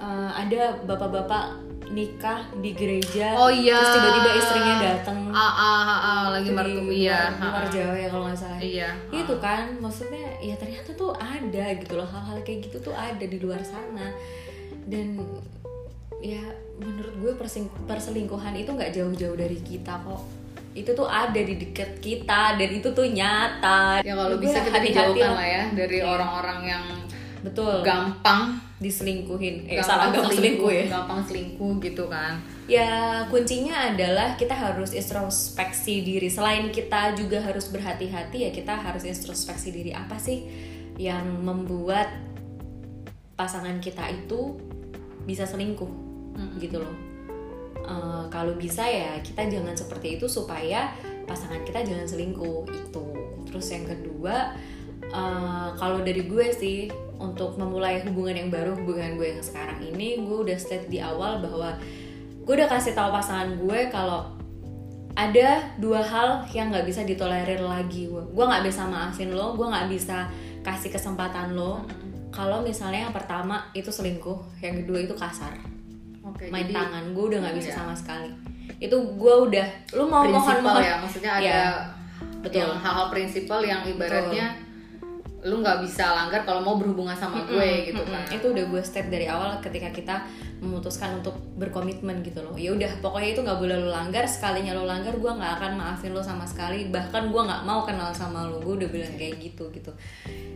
Eh, 0.00 0.30
ada 0.34 0.80
bapak-bapak 0.82 1.44
nikah 1.92 2.40
di 2.56 2.72
gereja 2.72 3.36
Oh 3.36 3.46
iya. 3.46 3.76
terus 3.76 3.94
tiba-tiba 3.94 4.30
istrinya 4.34 4.74
datang 4.80 5.18
ah 5.28 5.38
ah 5.38 5.52
ah, 5.52 6.00
ah, 6.00 6.24
lagi 6.32 6.48
di 6.48 6.56
mertu 6.56 6.80
luar- 6.80 6.88
iya. 6.90 7.20
Luar 7.36 7.52
ah, 7.52 7.60
ah. 7.60 7.68
Jawa 7.68 7.94
ya 7.94 8.08
kalau 8.08 8.24
nggak 8.26 8.38
salah. 8.38 8.58
Iya. 8.58 8.88
Itu 9.08 9.34
kan 9.38 9.64
maksudnya 9.76 10.26
ya 10.40 10.54
ternyata 10.56 10.90
tuh 10.92 11.12
ada 11.14 11.64
gitu 11.72 11.92
loh 11.94 12.04
hal-hal 12.04 12.36
kayak 12.42 12.58
gitu 12.66 12.76
tuh 12.82 12.92
ada 12.92 13.20
di 13.22 13.36
luar 13.36 13.60
sana. 13.62 14.08
Dan 14.82 15.20
ya 16.18 16.42
menurut 16.76 17.14
gue 17.14 17.32
perselingkuhan 17.82 18.54
itu 18.54 18.70
nggak 18.70 18.92
jauh-jauh 18.92 19.36
dari 19.36 19.58
kita 19.58 20.00
kok. 20.00 20.22
Itu 20.72 20.92
tuh 20.92 21.04
ada 21.04 21.36
di 21.36 21.54
deket 21.54 22.00
kita 22.00 22.56
dan 22.56 22.70
itu 22.70 22.88
tuh 22.90 23.04
nyata. 23.04 24.00
Ya 24.00 24.12
kalau 24.12 24.36
bisa 24.36 24.60
kita 24.60 24.80
dijauhkan 24.80 25.32
lah 25.32 25.44
ya 25.46 25.62
dari 25.70 26.00
Iya. 26.00 26.08
orang-orang 26.08 26.60
yang 26.66 26.84
betul. 27.42 27.82
Gampang 27.82 28.58
diselingkuhin. 28.82 29.70
Eh 29.70 29.78
gampang 29.78 29.86
salah 29.86 30.06
gampang 30.10 30.34
selingkuh 30.34 30.70
ya. 30.74 30.84
gampang 30.90 31.20
selingkuh 31.22 31.72
gitu 31.78 32.04
kan. 32.10 32.42
Ya 32.66 33.22
kuncinya 33.30 33.94
adalah 33.94 34.34
kita 34.34 34.52
harus 34.54 34.90
introspeksi 34.94 36.02
diri. 36.02 36.26
Selain 36.26 36.70
kita 36.74 37.14
juga 37.14 37.38
harus 37.42 37.70
berhati-hati 37.70 38.46
ya 38.46 38.50
kita 38.50 38.74
harus 38.74 39.06
introspeksi 39.06 39.70
diri. 39.70 39.94
Apa 39.94 40.18
sih 40.18 40.46
yang 40.98 41.26
membuat 41.42 42.10
pasangan 43.38 43.78
kita 43.78 44.02
itu 44.10 44.58
bisa 45.22 45.46
selingkuh? 45.46 45.90
Gitu 46.58 46.82
loh. 46.82 46.94
Eh, 47.82 48.24
kalau 48.30 48.54
bisa 48.54 48.86
ya 48.86 49.18
kita 49.22 49.46
jangan 49.50 49.74
seperti 49.74 50.18
itu 50.18 50.26
supaya 50.30 50.94
pasangan 51.26 51.62
kita 51.62 51.82
jangan 51.86 52.06
selingkuh. 52.06 52.66
Itu. 52.70 53.04
Terus 53.50 53.66
yang 53.74 53.86
kedua 53.90 54.54
eh, 55.06 55.68
kalau 55.78 55.98
dari 56.02 56.26
gue 56.30 56.46
sih 56.54 56.90
untuk 57.22 57.54
memulai 57.54 58.02
hubungan 58.02 58.34
yang 58.34 58.50
baru 58.50 58.74
hubungan 58.74 59.14
gue 59.14 59.32
yang 59.32 59.42
sekarang 59.42 59.78
ini 59.78 60.18
gue 60.20 60.38
udah 60.42 60.58
state 60.58 60.90
di 60.90 60.98
awal 60.98 61.38
bahwa 61.38 61.78
gue 62.42 62.54
udah 62.58 62.66
kasih 62.66 62.92
tahu 62.92 63.14
pasangan 63.14 63.54
gue 63.54 63.80
kalau 63.88 64.26
ada 65.12 65.60
dua 65.76 66.00
hal 66.00 66.42
yang 66.50 66.72
nggak 66.72 66.88
bisa 66.88 67.04
ditolerir 67.04 67.60
lagi. 67.60 68.08
Gue 68.08 68.24
gue 68.24 68.44
nggak 68.44 68.64
bisa 68.64 68.88
maafin 68.88 69.30
lo 69.30 69.52
gue 69.54 69.68
nggak 69.68 69.88
bisa 69.92 70.26
kasih 70.64 70.88
kesempatan 70.88 71.52
lo 71.52 71.84
kalau 72.32 72.64
misalnya 72.64 73.06
yang 73.06 73.14
pertama 73.14 73.68
itu 73.76 73.92
selingkuh 73.92 74.40
yang 74.58 74.80
kedua 74.82 75.04
itu 75.04 75.12
kasar. 75.12 75.52
Oke 76.24 76.48
main 76.48 76.64
jadi 76.64 76.74
tangan 76.80 77.04
gue 77.12 77.24
udah 77.28 77.38
nggak 77.44 77.56
bisa 77.60 77.70
Iya. 77.70 77.76
sama 77.76 77.94
sekali. 77.94 78.30
Itu 78.80 78.96
gue 79.14 79.34
udah 79.52 79.66
lu 79.92 80.08
mau 80.08 80.24
mohon 80.24 80.32
prinsipal 80.32 80.64
mohon 80.64 80.82
ya 80.82 80.94
maksudnya 80.96 81.32
ada 81.36 81.44
Iya, 81.44 81.64
betul. 82.40 82.68
hal-hal 82.72 83.06
prinsipal 83.12 83.60
yang 83.60 83.80
ibaratnya 83.84 84.46
lu 85.42 85.58
nggak 85.58 85.82
bisa 85.82 86.06
langgar 86.14 86.46
kalau 86.46 86.62
mau 86.62 86.78
berhubungan 86.78 87.18
sama 87.18 87.42
gue 87.50 87.90
gitu 87.90 88.02
kan. 88.06 88.22
Itu 88.30 88.54
udah 88.54 88.64
gue 88.70 88.82
step 88.86 89.10
dari 89.10 89.26
awal 89.26 89.58
ketika 89.58 89.90
kita 89.90 90.22
memutuskan 90.62 91.18
untuk 91.18 91.34
berkomitmen 91.58 92.22
gitu 92.22 92.46
loh. 92.46 92.54
Ya 92.54 92.70
udah 92.70 93.02
pokoknya 93.02 93.34
itu 93.34 93.40
nggak 93.42 93.58
boleh 93.58 93.76
lo 93.82 93.90
langgar. 93.90 94.22
Sekalinya 94.30 94.78
lo 94.78 94.86
langgar 94.86 95.18
gue 95.18 95.32
nggak 95.34 95.52
akan 95.58 95.72
maafin 95.74 96.14
lo 96.14 96.22
sama 96.22 96.46
sekali. 96.46 96.86
Bahkan 96.94 97.34
gue 97.34 97.42
nggak 97.42 97.62
mau 97.66 97.82
kenal 97.82 98.14
sama 98.14 98.46
lo 98.46 98.62
gue 98.62 98.86
udah 98.86 98.90
bilang 98.94 99.14
kayak 99.18 99.42
gitu 99.42 99.66
gitu. 99.74 99.90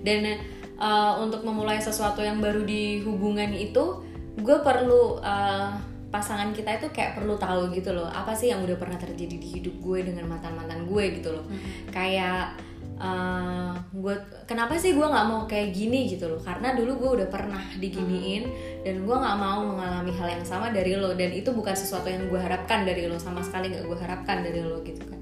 Dan 0.07 0.39
uh, 0.79 1.19
untuk 1.19 1.43
memulai 1.43 1.83
sesuatu 1.83 2.23
yang 2.23 2.39
baru 2.39 2.63
di 2.63 3.03
hubungan 3.03 3.51
itu 3.51 4.07
gue 4.39 4.57
perlu 4.63 5.19
uh, 5.19 5.75
pasangan 6.15 6.55
kita 6.55 6.79
itu 6.79 6.95
kayak 6.95 7.19
perlu 7.19 7.35
tahu 7.35 7.75
gitu 7.75 7.91
loh. 7.91 8.07
Apa 8.07 8.39
sih 8.39 8.55
yang 8.55 8.63
udah 8.63 8.79
pernah 8.79 9.03
terjadi 9.03 9.35
di 9.35 9.49
hidup 9.59 9.83
gue 9.83 10.07
dengan 10.07 10.31
mantan 10.31 10.55
mantan 10.55 10.87
gue 10.87 11.19
gitu 11.19 11.35
loh. 11.35 11.43
Kayak 11.91 12.55
uh, 12.97 13.75
gue 13.93 14.15
kenapa 14.49 14.77
sih 14.77 14.97
gue 14.97 15.05
nggak 15.05 15.27
mau 15.29 15.45
kayak 15.45 15.73
gini 15.73 16.09
gitu 16.09 16.29
loh? 16.29 16.41
Karena 16.41 16.73
dulu 16.73 16.97
gue 17.01 17.11
udah 17.23 17.29
pernah 17.29 17.63
diginiin 17.77 18.45
dan 18.85 19.05
gue 19.05 19.17
nggak 19.17 19.37
mau 19.37 19.65
mengalami 19.65 20.13
hal 20.17 20.29
yang 20.41 20.45
sama 20.45 20.73
dari 20.73 20.97
lo. 20.97 21.13
Dan 21.13 21.33
itu 21.33 21.53
bukan 21.53 21.77
sesuatu 21.77 22.09
yang 22.09 22.29
gue 22.29 22.41
harapkan 22.41 22.89
dari 22.89 23.09
lo 23.09 23.21
sama 23.21 23.45
sekali 23.45 23.73
nggak 23.73 23.85
gue 23.85 23.99
harapkan 23.99 24.41
dari 24.45 24.61
lo 24.65 24.81
gitu 24.85 25.03
kan. 25.05 25.21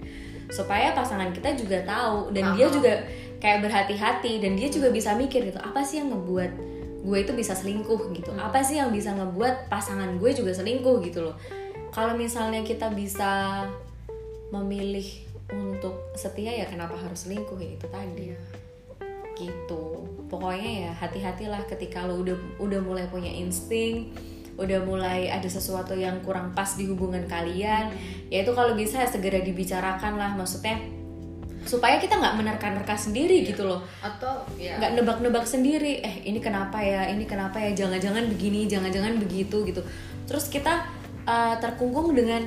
Supaya 0.50 0.94
pasangan 0.94 1.34
kita 1.34 1.58
juga 1.58 1.82
tahu 1.82 2.30
dan 2.30 2.54
dia 2.54 2.66
Paham. 2.70 2.76
juga 2.78 2.94
kayak 3.42 3.58
berhati-hati 3.66 4.40
dan 4.40 4.56
dia 4.56 4.68
juga 4.72 4.88
bisa 4.88 5.12
mikir 5.12 5.44
gitu 5.52 5.60
apa 5.60 5.84
sih 5.84 6.00
yang 6.00 6.14
ngebuat 6.14 6.52
gue 7.04 7.18
itu 7.20 7.32
bisa 7.36 7.52
selingkuh? 7.52 8.16
gitu. 8.16 8.32
Apa 8.32 8.64
sih 8.64 8.80
yang 8.80 8.88
bisa 8.88 9.12
ngebuat 9.12 9.68
pasangan 9.68 10.16
gue 10.16 10.30
juga 10.32 10.56
selingkuh? 10.56 11.04
gitu 11.04 11.20
loh. 11.20 11.36
Kalau 11.92 12.16
misalnya 12.16 12.64
kita 12.64 12.90
bisa 12.90 13.62
memilih 14.50 15.23
untuk 15.54 16.14
setia 16.18 16.50
ya 16.50 16.66
kenapa 16.66 16.98
harus 16.98 17.26
selingkuh 17.26 17.58
ya 17.60 17.70
itu 17.78 17.86
tadi. 17.90 18.34
Gitu. 19.34 19.84
Pokoknya 20.30 20.70
ya 20.88 20.90
hati-hatilah 20.94 21.66
ketika 21.70 22.06
lo 22.06 22.22
udah 22.22 22.36
udah 22.58 22.80
mulai 22.82 23.06
punya 23.10 23.30
insting 23.30 24.14
udah 24.54 24.86
mulai 24.86 25.26
ada 25.26 25.50
sesuatu 25.50 25.98
yang 25.98 26.22
kurang 26.22 26.54
pas 26.54 26.78
di 26.78 26.86
hubungan 26.86 27.26
kalian 27.26 27.90
ya 28.30 28.46
itu 28.46 28.54
kalau 28.54 28.78
bisa 28.78 29.02
segera 29.10 29.42
dibicarakan 29.42 30.14
lah 30.14 30.30
maksudnya 30.38 30.78
supaya 31.64 31.96
kita 31.96 32.20
nggak 32.20 32.36
menerka-nerka 32.36 32.94
sendiri 32.94 33.40
gitu 33.48 33.64
loh. 33.64 33.80
Atau 34.04 34.44
ya 34.60 34.76
nggak 34.76 35.00
nebak-nebak 35.00 35.48
sendiri. 35.48 36.04
Eh 36.04 36.28
ini 36.28 36.38
kenapa 36.38 36.76
ya? 36.84 37.08
Ini 37.08 37.24
kenapa 37.24 37.56
ya? 37.56 37.72
Jangan-jangan 37.72 38.28
begini 38.28 38.68
jangan-jangan 38.68 39.16
begitu 39.16 39.64
gitu. 39.64 39.80
Terus 40.28 40.52
kita 40.52 40.84
uh, 41.24 41.56
terkungkung 41.56 42.12
dengan 42.12 42.44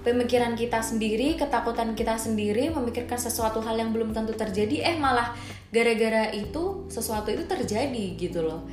pemikiran 0.00 0.56
kita 0.56 0.80
sendiri 0.80 1.36
ketakutan 1.36 1.92
kita 1.92 2.16
sendiri 2.16 2.72
memikirkan 2.72 3.20
sesuatu 3.20 3.60
hal 3.60 3.76
yang 3.76 3.92
belum 3.92 4.16
tentu 4.16 4.32
terjadi 4.32 4.94
eh 4.94 4.96
malah 4.96 5.36
gara-gara 5.68 6.32
itu 6.32 6.88
sesuatu 6.88 7.28
itu 7.30 7.44
terjadi 7.44 8.04
gitu 8.16 8.42
loh. 8.44 8.64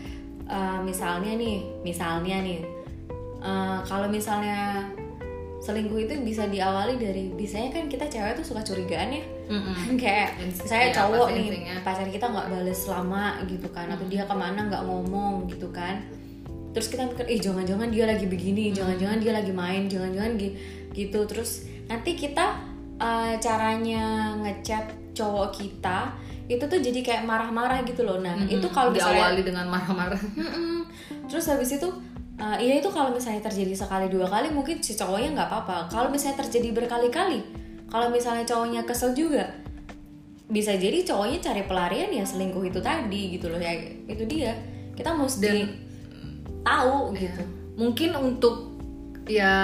Uh, 0.47 0.79
misalnya 0.79 1.35
nih 1.35 1.59
misalnya 1.83 2.39
nih 2.39 2.63
uh, 3.43 3.83
kalau 3.83 4.07
misalnya 4.07 4.87
selingkuh 5.59 6.07
itu 6.07 6.13
bisa 6.23 6.47
diawali 6.47 6.95
dari 6.95 7.27
biasanya 7.35 7.75
kan 7.75 7.91
kita 7.91 8.07
cewek 8.07 8.39
tuh 8.39 8.45
suka 8.47 8.63
curigaan 8.63 9.11
ya. 9.11 9.23
Mm-mm. 9.47 9.95
kayak 10.01 10.39
saya 10.51 10.91
iya, 10.91 10.95
cowok 10.95 11.27
nih 11.31 11.47
pacar 11.83 12.07
kita 12.07 12.27
nggak 12.27 12.47
balas 12.51 12.81
lama 12.87 13.39
gitu 13.47 13.67
kan 13.71 13.87
atau 13.91 14.03
dia 14.07 14.27
ke 14.27 14.35
mana 14.35 14.67
nggak 14.67 14.83
ngomong 14.83 15.47
gitu 15.47 15.71
kan 15.71 16.03
terus 16.77 16.93
kita 16.93 17.09
mikir 17.09 17.25
eh 17.25 17.41
jangan-jangan 17.41 17.89
dia 17.89 18.05
lagi 18.05 18.29
begini 18.29 18.69
jangan-jangan 18.69 19.17
dia 19.17 19.33
lagi 19.33 19.49
main 19.49 19.89
jangan-jangan 19.89 20.37
gi- 20.37 20.53
gitu. 20.93 21.25
Terus 21.25 21.65
nanti 21.89 22.13
kita 22.13 22.53
uh, 23.01 23.33
caranya 23.41 24.37
ngechat 24.45 24.93
cowok 25.17 25.57
kita 25.57 26.13
itu 26.45 26.61
tuh 26.61 26.77
jadi 26.77 27.01
kayak 27.01 27.23
marah-marah 27.25 27.81
gitu 27.81 28.05
loh. 28.05 28.21
Nah 28.21 28.37
itu 28.45 28.69
kalau 28.69 28.93
misalnya 28.93 29.25
diawali 29.25 29.41
dengan 29.41 29.65
marah-marah. 29.73 30.21
Mm-mm. 30.37 30.85
terus 31.25 31.49
habis 31.49 31.73
itu 31.81 31.89
uh, 32.37 32.57
iya 32.61 32.77
itu 32.77 32.87
kalau 32.93 33.09
misalnya 33.09 33.41
terjadi 33.41 33.73
sekali 33.73 34.07
dua 34.13 34.29
kali 34.29 34.53
mungkin 34.53 34.77
si 34.77 34.93
cowoknya 34.93 35.33
nggak 35.33 35.49
apa-apa. 35.49 35.89
Kalau 35.89 36.13
misalnya 36.13 36.45
terjadi 36.45 36.77
berkali-kali 36.77 37.41
kalau 37.89 38.13
misalnya 38.13 38.45
cowoknya 38.45 38.85
kesel 38.85 39.17
juga 39.17 39.49
bisa 40.47 40.77
jadi 40.77 41.01
cowoknya 41.03 41.41
cari 41.41 41.65
pelarian 41.65 42.13
ya 42.13 42.23
selingkuh 42.23 42.63
itu 42.69 42.79
tadi 42.79 43.33
gitu 43.33 43.49
loh. 43.49 43.57
Ya 43.57 43.73
itu 44.05 44.23
dia. 44.29 44.53
Kita 44.93 45.17
mesti 45.17 45.41
Dan- 45.41 45.86
tahu 46.67 47.15
gitu 47.15 47.41
mungkin 47.79 48.11
untuk 48.19 48.75
ya 49.27 49.55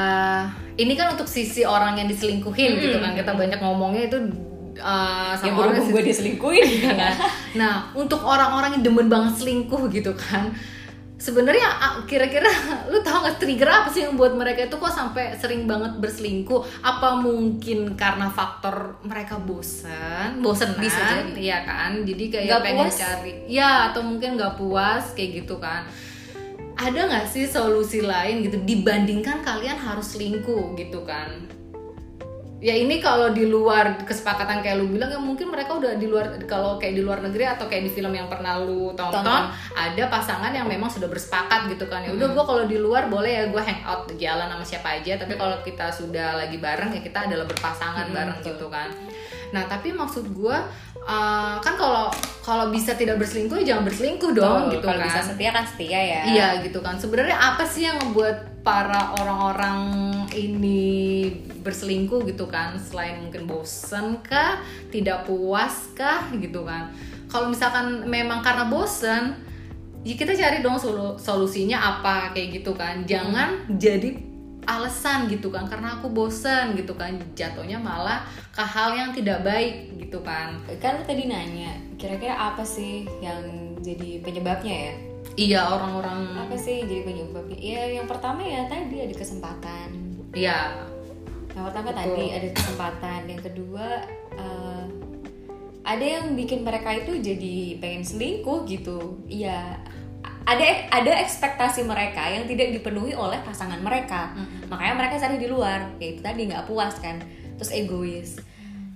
ini 0.79 0.93
kan 0.95 1.15
untuk 1.15 1.27
sisi 1.27 1.67
orang 1.67 1.99
yang 1.99 2.07
diselingkuhin 2.07 2.79
gitu 2.79 2.97
kan 3.03 3.11
kita 3.15 3.31
banyak 3.35 3.59
ngomongnya 3.59 4.07
itu 4.07 4.19
uh, 4.79 5.33
yang 5.43 5.55
sama 5.55 5.69
orang 5.69 5.73
berhubung 5.77 5.93
gue 5.99 6.03
diselingkuhin 6.09 6.67
kan. 6.97 7.13
Nah, 7.53 7.93
untuk 7.93 8.21
orang-orang 8.25 8.79
yang 8.79 8.83
demen 8.85 9.07
banget 9.11 9.43
selingkuh 9.43 9.89
gitu 9.93 10.13
kan. 10.17 10.53
Sebenarnya 11.23 11.63
ah, 11.79 11.93
kira-kira 12.03 12.49
lu 12.91 12.99
tahu 12.99 13.23
nggak 13.23 13.39
trigger 13.39 13.69
apa 13.69 13.87
sih 13.87 14.03
yang 14.03 14.19
buat 14.19 14.35
mereka 14.35 14.67
itu 14.67 14.75
kok 14.75 14.91
sampai 14.91 15.37
sering 15.39 15.63
banget 15.69 15.95
berselingkuh? 16.01 16.83
Apa 16.83 17.15
mungkin 17.15 17.95
karena 17.95 18.27
faktor 18.27 18.99
mereka 19.07 19.39
bosan, 19.39 20.43
bosan 20.43 20.75
Bisa 20.81 20.99
jadi. 20.99 21.31
Iya 21.37 21.57
kan? 21.63 21.91
Jadi 22.03 22.23
kayak 22.27 22.45
Nggak 22.49 22.63
pengen 22.65 22.87
puas. 22.89 22.97
cari, 22.99 23.31
ya 23.47 23.71
atau 23.93 24.01
mungkin 24.03 24.35
nggak 24.35 24.53
puas 24.59 25.15
kayak 25.15 25.45
gitu 25.45 25.61
kan. 25.63 25.87
Ada 26.73 26.99
nggak 27.09 27.27
sih 27.29 27.45
solusi 27.45 28.01
lain 28.01 28.43
gitu 28.45 28.57
dibandingkan 28.61 29.45
kalian 29.45 29.77
harus 29.77 30.17
selingkuh 30.17 30.73
gitu 30.77 31.05
kan? 31.05 31.53
ya 32.63 32.71
ini 32.79 33.03
kalau 33.03 33.35
di 33.35 33.43
luar 33.43 34.07
kesepakatan 34.07 34.63
kayak 34.63 34.79
lu 34.79 34.87
bilang 34.87 35.11
ya 35.11 35.19
mungkin 35.19 35.51
mereka 35.51 35.75
udah 35.75 35.99
di 35.99 36.07
luar 36.07 36.39
kalau 36.47 36.79
kayak 36.79 36.95
di 36.95 37.03
luar 37.03 37.19
negeri 37.19 37.43
atau 37.43 37.67
kayak 37.67 37.83
di 37.83 37.91
film 37.91 38.15
yang 38.15 38.31
pernah 38.31 38.55
lu 38.63 38.95
tonton, 38.95 39.19
Tonton. 39.19 39.51
ada 39.75 40.03
pasangan 40.07 40.55
yang 40.55 40.63
memang 40.63 40.87
sudah 40.87 41.11
bersepakat 41.11 41.67
gitu 41.75 41.91
kan 41.91 42.07
ya 42.07 42.15
udah 42.15 42.31
gua 42.31 42.47
kalau 42.47 42.63
di 42.63 42.79
luar 42.79 43.11
boleh 43.11 43.35
ya 43.35 43.43
gue 43.51 43.59
hangout 43.59 44.15
jalan 44.15 44.47
sama 44.47 44.63
siapa 44.63 44.95
aja 44.95 45.19
tapi 45.19 45.35
kalau 45.35 45.59
kita 45.59 45.91
sudah 45.91 46.39
lagi 46.39 46.55
bareng 46.55 46.95
ya 46.95 47.03
kita 47.03 47.27
adalah 47.27 47.43
berpasangan 47.51 48.07
Mm-mm, 48.07 48.15
bareng 48.15 48.37
betul. 48.39 48.55
gitu 48.55 48.67
kan 48.71 48.89
nah 49.53 49.69
tapi 49.69 49.93
maksud 49.93 50.33
gua 50.33 50.65
uh, 51.05 51.61
kan 51.61 51.77
kalau 51.77 52.09
kalau 52.41 52.73
bisa 52.73 52.97
tidak 52.97 53.21
berselingkuh 53.21 53.61
ya 53.61 53.77
jangan 53.77 53.85
berselingkuh 53.87 54.31
dong 54.33 54.67
Tuh, 54.67 54.71
gitu 54.75 54.85
kalau 54.89 54.99
kan 54.99 55.07
bisa 55.07 55.21
setia 55.21 55.49
kan 55.53 55.65
setia 55.69 55.99
ya 56.01 56.21
Iya 56.33 56.47
gitu 56.65 56.79
kan. 56.81 56.95
Sebenarnya 56.97 57.37
apa 57.37 57.63
sih 57.63 57.85
yang 57.85 57.99
ngebuat 57.99 58.65
para 58.65 59.13
orang-orang 59.19 59.79
ini 60.33 61.29
berselingkuh 61.61 62.23
gitu 62.27 62.47
kan? 62.47 62.75
Selain 62.79 63.21
mungkin 63.21 63.45
bosen 63.45 64.23
kah, 64.23 64.59
tidak 64.89 65.27
puas 65.27 65.91
kah 65.93 66.31
gitu 66.35 66.63
kan? 66.63 66.89
Kalau 67.27 67.49
misalkan 67.51 68.07
memang 68.07 68.39
karena 68.43 68.67
bosen, 68.67 69.35
ya 70.03 70.13
kita 70.15 70.35
cari 70.35 70.63
dong 70.63 70.79
solu- 70.79 71.17
solusinya 71.19 71.99
apa 71.99 72.31
kayak 72.31 72.63
gitu 72.63 72.71
kan. 72.75 73.03
Jangan 73.03 73.67
jadi 73.75 74.32
alasan 74.65 75.27
gitu 75.27 75.51
kan 75.51 75.67
karena 75.67 75.99
aku 75.99 76.11
bosen 76.11 76.75
gitu 76.79 76.95
kan 76.95 77.15
jatuhnya 77.35 77.79
malah 77.79 78.23
ke 78.53 78.63
hal 78.63 78.95
yang 78.95 79.09
tidak 79.11 79.43
baik 79.43 79.93
gitu 79.99 80.21
kan. 80.21 80.59
Kan 80.79 81.03
tadi 81.03 81.25
nanya 81.27 81.73
kira-kira 81.97 82.35
apa 82.35 82.61
sih 82.61 83.07
yang 83.23 83.41
jadi 83.81 84.23
penyebabnya 84.23 84.75
ya? 84.91 84.95
Iya 85.33 85.61
orang-orang 85.65 86.45
apa 86.45 86.55
sih 86.59 86.85
jadi 86.85 87.01
penyebabnya? 87.07 87.57
Ya 87.57 87.81
yang 88.01 88.05
pertama 88.05 88.45
ya 88.45 88.69
tadi 88.69 89.01
ada 89.01 89.15
kesempatan. 89.15 89.87
Iya. 90.35 90.89
Yang 91.53 91.63
pertama 91.69 91.89
Betul. 91.89 91.99
tadi 92.01 92.25
ada 92.33 92.47
kesempatan. 92.53 93.19
Yang 93.29 93.41
kedua 93.49 93.87
eh, 94.37 94.85
ada 95.83 96.05
yang 96.05 96.37
bikin 96.37 96.63
mereka 96.63 96.95
itu 96.95 97.19
jadi 97.19 97.77
pengen 97.81 98.03
selingkuh 98.05 98.69
gitu. 98.69 99.19
Iya 99.27 99.81
ada 100.43 100.63
ada 100.91 101.11
ekspektasi 101.23 101.87
mereka 101.87 102.27
yang 102.27 102.43
tidak 102.43 102.75
dipenuhi 102.75 103.15
oleh 103.15 103.39
pasangan 103.43 103.79
mereka. 103.79 104.35
Makanya 104.67 104.93
mereka 104.99 105.15
cari 105.19 105.39
di 105.39 105.47
luar 105.47 105.95
ya 105.99 106.07
itu 106.15 106.21
tadi 106.23 106.51
nggak 106.51 106.67
puas 106.67 106.99
kan. 106.99 107.23
Terus 107.55 107.71
egois. 107.71 108.29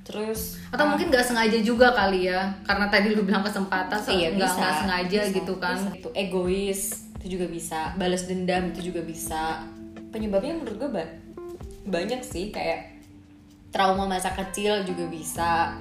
Terus 0.08 0.60
atau 0.72 0.88
mungkin 0.88 1.12
nggak 1.12 1.24
sengaja 1.24 1.60
juga 1.60 1.92
kali 1.92 2.32
ya 2.32 2.56
karena 2.64 2.88
tadi 2.88 3.12
lu 3.12 3.28
bilang 3.28 3.44
kesempatan 3.44 4.00
so 4.00 4.12
iya 4.12 4.32
nggak 4.32 4.48
bisa. 4.48 4.60
nggak 4.60 4.76
sengaja 4.84 5.20
bisa, 5.20 5.36
gitu 5.36 5.54
kan. 5.60 5.78
Bisa. 5.80 5.92
itu 6.00 6.10
egois 6.16 6.82
itu 7.20 7.26
juga 7.40 7.46
bisa. 7.52 7.80
Balas 7.96 8.24
dendam 8.28 8.64
itu 8.72 8.92
juga 8.92 9.02
bisa. 9.04 9.64
Penyebabnya 10.12 10.56
menurut 10.60 10.76
gue 10.80 10.90
ba- 10.92 11.16
banyak 11.88 12.24
sih 12.24 12.52
kayak 12.52 13.00
trauma 13.72 14.08
masa 14.08 14.32
kecil 14.36 14.84
juga 14.84 15.08
bisa. 15.08 15.76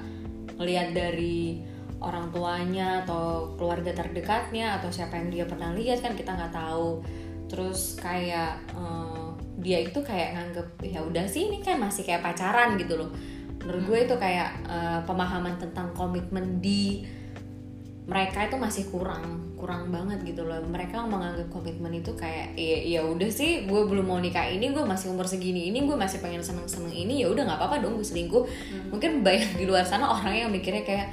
Ngelihat 0.58 0.94
dari 0.94 1.62
orang 2.00 2.28
tuanya 2.28 3.02
atau 3.04 3.56
keluarga 3.56 3.96
terdekatnya 3.96 4.76
atau 4.76 4.92
siapa 4.92 5.16
yang 5.16 5.28
dia 5.32 5.44
pernah 5.48 5.72
lihat 5.72 6.04
kan 6.04 6.12
kita 6.12 6.36
nggak 6.36 6.52
tahu. 6.52 7.00
Terus 7.46 7.96
kayak 7.96 8.60
eh, 8.74 9.28
dia 9.62 9.78
itu 9.80 9.98
kayak 10.04 10.36
nganggep 10.36 10.68
ya 10.84 11.00
udah 11.00 11.24
sih 11.24 11.48
ini 11.48 11.64
kan 11.64 11.80
masih 11.80 12.04
kayak 12.04 12.20
pacaran 12.20 12.76
gitu 12.76 13.00
loh. 13.00 13.10
Menurut 13.64 13.82
gue 13.88 13.98
itu 14.10 14.14
kayak 14.20 14.50
eh, 14.68 15.00
pemahaman 15.08 15.56
tentang 15.56 15.94
komitmen 15.96 16.60
di 16.60 17.06
mereka 18.06 18.46
itu 18.46 18.54
masih 18.54 18.86
kurang 18.86 19.56
kurang 19.58 19.90
banget 19.90 20.22
gitu 20.22 20.46
loh. 20.46 20.60
Mereka 20.62 21.00
menganggap 21.08 21.48
komitmen 21.48 21.90
itu 21.96 22.12
kayak 22.14 22.54
ya 22.54 23.00
ya 23.00 23.00
udah 23.02 23.30
sih 23.32 23.64
gue 23.66 23.82
belum 23.88 24.06
mau 24.06 24.20
nikah 24.20 24.46
ini 24.46 24.70
gue 24.70 24.84
masih 24.84 25.10
umur 25.10 25.26
segini 25.26 25.72
ini 25.72 25.82
gue 25.82 25.96
masih 25.96 26.20
pengen 26.22 26.44
seneng 26.44 26.68
seneng 26.68 26.92
ini 26.92 27.24
ya 27.24 27.32
udah 27.32 27.42
nggak 27.42 27.58
apa 27.58 27.66
apa 27.72 27.76
dong 27.82 27.96
gue 27.98 28.06
selingkuh. 28.06 28.44
Mungkin 28.92 29.24
banyak 29.24 29.58
di 29.58 29.64
luar 29.64 29.82
sana 29.82 30.12
orang 30.12 30.46
yang 30.46 30.50
mikirnya 30.52 30.84
kayak 30.84 31.08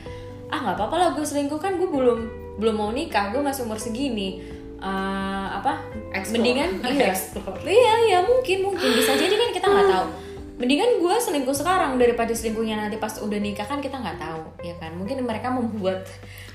ah 0.53 0.59
nggak 0.61 0.75
apa 0.77 0.83
apa 0.85 0.95
lah 0.95 1.09
gue 1.11 1.25
selingkuh 1.25 1.57
kan 1.57 1.75
gue 1.75 1.89
belum 1.89 2.19
belum 2.53 2.75
mau 2.77 2.93
nikah 2.93 3.33
gue 3.33 3.41
masih 3.41 3.65
umur 3.65 3.81
segini. 3.81 4.37
Eh, 4.77 5.47
apa? 5.49 5.81
Explore. 6.13 6.37
mendingan 6.37 6.69
iya. 6.93 7.09
Explore. 7.09 7.57
iya 7.65 7.93
iya 8.05 8.19
mungkin 8.21 8.61
mungkin. 8.61 8.89
Bisa 8.93 9.15
jadi 9.15 9.33
kan 9.33 9.49
kita 9.49 9.65
nggak 9.65 9.87
tahu. 9.89 10.05
Mendingan 10.53 11.01
gue 11.01 11.15
selingkuh 11.17 11.55
sekarang 11.57 11.97
daripada 11.97 12.29
selingkuhnya 12.29 12.77
nanti 12.77 13.01
pas 13.01 13.17
udah 13.17 13.39
nikah 13.41 13.65
kan 13.65 13.81
kita 13.81 13.97
nggak 13.97 14.21
tahu 14.21 14.43
ya 14.61 14.77
kan? 14.77 14.93
Mungkin 14.93 15.25
mereka 15.25 15.49
membuat 15.49 16.05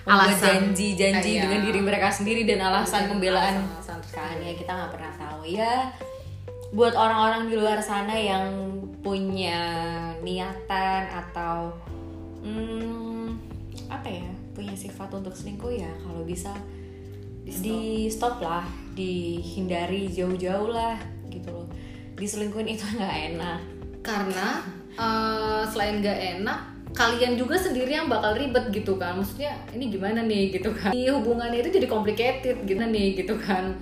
membuat 0.07 0.31
Alasan. 0.31 0.71
janji-janji 0.73 1.31
Iya. 1.35 1.43
dengan 1.45 1.61
diri 1.67 1.81
mereka 1.83 2.09
sendiri 2.09 2.47
dan 2.47 2.65
alasan 2.65 3.11
pembelaan 3.11 3.61
alasan-alasan 3.61 4.01
kan 4.09 4.37
ya 4.41 4.53
kita 4.55 4.71
nggak 4.71 4.91
pernah 4.95 5.13
tahu. 5.19 5.41
Ya 5.45 5.75
buat 6.69 6.95
orang-orang 6.95 7.49
di 7.49 7.57
luar 7.57 7.81
sana 7.81 8.13
yang 8.13 8.45
punya 9.01 9.61
niatan 10.21 11.03
atau 11.09 11.73
hmm, 12.41 12.98
apa 13.99 14.09
ya 14.11 14.31
punya 14.55 14.75
sifat 14.79 15.11
untuk 15.11 15.35
selingkuh 15.35 15.75
ya 15.75 15.91
kalau 16.07 16.23
bisa 16.23 16.55
di 17.49 18.07
stop 18.13 18.45
lah 18.45 18.63
dihindari 18.93 20.13
jauh-jauh 20.13 20.71
lah 20.71 21.01
gitu 21.33 21.51
loh. 21.51 21.69
Diselingkuhin 22.15 22.71
itu 22.79 22.85
nggak 22.97 23.17
enak. 23.35 23.61
Karena 24.05 24.63
eh, 24.95 25.63
selain 25.69 25.99
gak 25.99 26.19
enak 26.39 26.78
kalian 26.91 27.35
juga 27.35 27.55
sendiri 27.55 27.93
yang 27.93 28.07
bakal 28.07 28.33
ribet 28.33 28.71
gitu 28.71 28.97
kan. 28.97 29.15
Maksudnya 29.15 29.55
ini 29.71 29.89
gimana 29.89 30.23
nih? 30.23 30.51
gitu 30.51 30.71
kan. 30.73 30.91
Di 30.91 31.07
hubungannya 31.07 31.61
itu 31.61 31.71
jadi 31.73 31.87
complicated 31.87 32.57
gitu 32.63 32.81
nih 32.81 33.15
gitu 33.15 33.35
kan. 33.37 33.77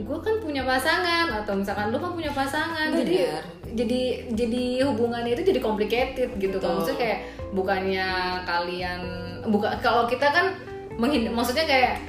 Gue 0.00 0.18
kan 0.18 0.34
punya 0.38 0.62
pasangan 0.62 1.30
atau 1.30 1.54
misalkan 1.54 1.90
lu 1.90 1.98
kan 1.98 2.10
punya 2.10 2.30
pasangan. 2.30 2.90
Jadi 2.90 3.16
Bener. 3.22 3.42
jadi 3.70 4.02
jadi 4.34 4.64
hubungannya 4.82 5.32
itu 5.32 5.44
jadi 5.46 5.60
complicated 5.60 6.28
gitu 6.36 6.56
kan. 6.56 6.70
Betul. 6.70 6.76
maksudnya 6.76 6.98
kayak 6.98 7.18
bukannya 7.50 8.08
kalian 8.42 9.00
buka 9.42 9.72
kalau 9.78 10.04
kita 10.04 10.26
kan 10.26 10.50
menghind 10.94 11.30
maksudnya 11.30 11.64
kayak 11.64 12.02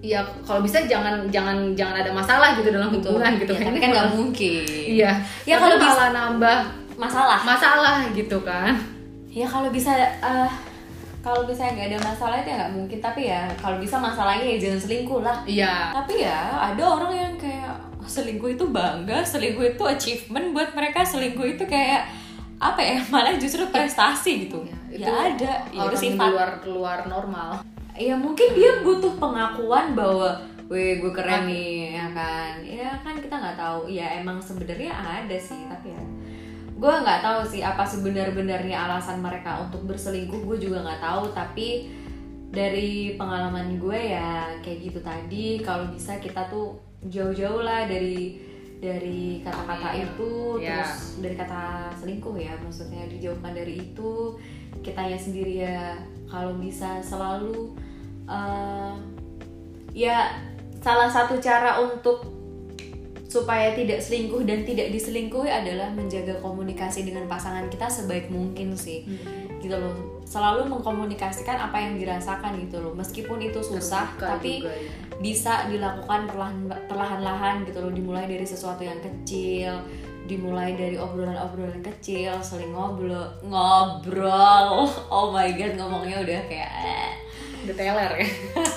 ya 0.00 0.20
kalau 0.42 0.60
bisa 0.60 0.84
jangan 0.84 1.24
jangan 1.28 1.72
jangan 1.72 1.96
ada 1.98 2.12
masalah 2.12 2.52
gitu 2.54 2.68
dalam 2.68 2.92
hubungan 2.92 3.36
gitu 3.36 3.52
Ya, 3.52 3.60
kan. 3.62 3.72
kan 3.74 3.88
nggak 3.90 4.08
mungkin. 4.12 4.64
Iya. 4.68 5.10
Ya, 5.44 5.56
kalau 5.56 5.76
bisa- 5.76 5.92
malah 5.92 6.10
nambah 6.12 6.58
masalah. 6.94 7.40
masalah 7.42 7.96
gitu 8.12 8.38
kan 8.40 8.93
ya 9.34 9.46
kalau 9.50 9.68
bisa 9.74 9.90
eh, 10.22 10.50
kalau 11.18 11.42
bisa 11.48 11.66
nggak 11.66 11.90
ada 11.90 11.98
masalah 12.04 12.36
itu 12.38 12.48
ya 12.52 12.56
nggak 12.62 12.74
mungkin. 12.78 12.98
Tapi 13.02 13.20
ya 13.26 13.40
kalau 13.58 13.82
bisa 13.82 13.96
masalahnya 13.98 14.46
ya 14.54 14.56
jangan 14.60 14.80
selingkuh 14.86 15.20
lah. 15.26 15.38
Iya. 15.42 15.90
Tapi 15.90 16.14
ya 16.22 16.40
ada 16.70 16.84
orang 16.84 17.12
yang 17.12 17.34
kayak 17.34 17.74
"Oh, 17.98 18.06
selingkuh 18.06 18.54
itu 18.54 18.64
bangga 18.70 19.24
selingkuh 19.26 19.74
itu 19.74 19.82
achievement 19.82 20.54
buat 20.54 20.70
mereka 20.76 21.02
selingkuh 21.02 21.58
itu 21.58 21.64
kayak 21.66 22.06
apa 22.60 22.78
ya 22.78 22.96
malah 23.12 23.34
justru 23.34 23.66
prestasi 23.72 24.46
gitu. 24.46 24.62
Ya, 24.94 25.02
itu 25.02 25.10
ada 25.10 25.34
ya, 25.42 25.54
itu 25.74 25.80
orang 25.82 25.98
di 25.98 25.98
sifat 25.98 26.30
luar 26.30 26.50
luar 26.68 26.98
normal. 27.10 27.50
Ya 27.98 28.14
mungkin 28.14 28.54
dia 28.54 28.84
butuh 28.86 29.18
pengakuan 29.18 29.98
bahwa 29.98 30.30
Weh 30.64 30.96
gue 30.96 31.12
keren 31.12 31.44
nih 31.44 31.92
ya 31.92 32.08
kan. 32.16 32.56
Ya 32.64 32.88
kan 33.04 33.16
kita 33.20 33.36
nggak 33.36 33.56
tahu. 33.60 33.84
Ya 33.84 34.16
emang 34.16 34.40
sebenarnya 34.40 34.96
ada 34.96 35.36
sih 35.36 35.68
tapi 35.68 35.92
ya 35.92 36.02
gue 36.74 36.90
nggak 36.90 37.22
tahu 37.22 37.40
sih 37.46 37.62
apa 37.62 37.86
sebenar-benarnya 37.86 38.74
alasan 38.74 39.22
mereka 39.22 39.62
untuk 39.62 39.86
berselingkuh 39.86 40.42
gue 40.42 40.58
juga 40.68 40.82
nggak 40.82 41.00
tahu 41.00 41.22
tapi 41.30 41.86
dari 42.50 43.14
pengalaman 43.18 43.78
gue 43.78 43.98
ya 44.14 44.58
kayak 44.62 44.90
gitu 44.90 44.98
tadi 45.02 45.62
kalau 45.62 45.90
bisa 45.90 46.18
kita 46.18 46.46
tuh 46.50 46.78
jauh-jauh 47.06 47.62
lah 47.62 47.86
dari 47.86 48.38
dari 48.82 49.40
kata-kata 49.40 49.88
Amin. 49.96 50.04
itu 50.06 50.30
Ya. 50.60 50.82
terus 50.82 51.18
dari 51.18 51.34
kata 51.34 51.90
selingkuh 51.98 52.36
ya 52.38 52.54
maksudnya 52.62 53.06
dijauhkan 53.10 53.54
dari 53.54 53.80
itu 53.90 54.38
kitanya 54.82 55.18
sendiri 55.18 55.66
ya 55.66 55.98
kalau 56.30 56.54
bisa 56.58 57.02
selalu 57.02 57.74
eh, 58.26 58.94
ya 59.94 60.30
salah 60.82 61.08
satu 61.08 61.38
cara 61.40 61.80
untuk 61.80 62.33
supaya 63.34 63.74
tidak 63.74 63.98
selingkuh 63.98 64.46
dan 64.46 64.62
tidak 64.62 64.94
diselingkuhi 64.94 65.50
adalah 65.50 65.90
menjaga 65.90 66.38
komunikasi 66.38 67.02
dengan 67.02 67.26
pasangan 67.26 67.66
kita 67.66 67.90
sebaik 67.90 68.30
mungkin 68.30 68.78
sih. 68.78 69.02
Gitu 69.58 69.74
loh. 69.74 70.22
Selalu 70.22 70.70
mengkomunikasikan 70.70 71.58
apa 71.58 71.82
yang 71.82 71.98
dirasakan 71.98 72.62
gitu 72.62 72.78
loh. 72.78 72.94
Meskipun 72.94 73.42
itu 73.42 73.58
susah 73.58 74.14
Terbuka 74.14 74.38
tapi 74.38 74.62
juga 74.62 74.70
ya. 74.70 74.90
bisa 75.18 75.52
dilakukan 75.66 76.30
perlahan 76.30 76.58
perlahan-lahan 76.86 77.66
gitu 77.66 77.82
loh. 77.82 77.90
Dimulai 77.90 78.30
dari 78.30 78.46
sesuatu 78.46 78.86
yang 78.86 79.02
kecil 79.02 79.82
dimulai 80.24 80.72
dari 80.72 80.96
obrolan-obrolan 80.96 81.84
kecil 81.84 82.38
saling 82.38 82.70
ngobrol 82.70 83.28
ngobrol. 83.44 84.88
Oh 85.10 85.34
my 85.34 85.52
god 85.52 85.74
ngomongnya 85.76 86.22
udah 86.22 86.40
kayak 86.48 86.70
eh. 86.86 87.12
udah 87.66 87.74
teler 87.76 88.12
ya. 88.22 88.28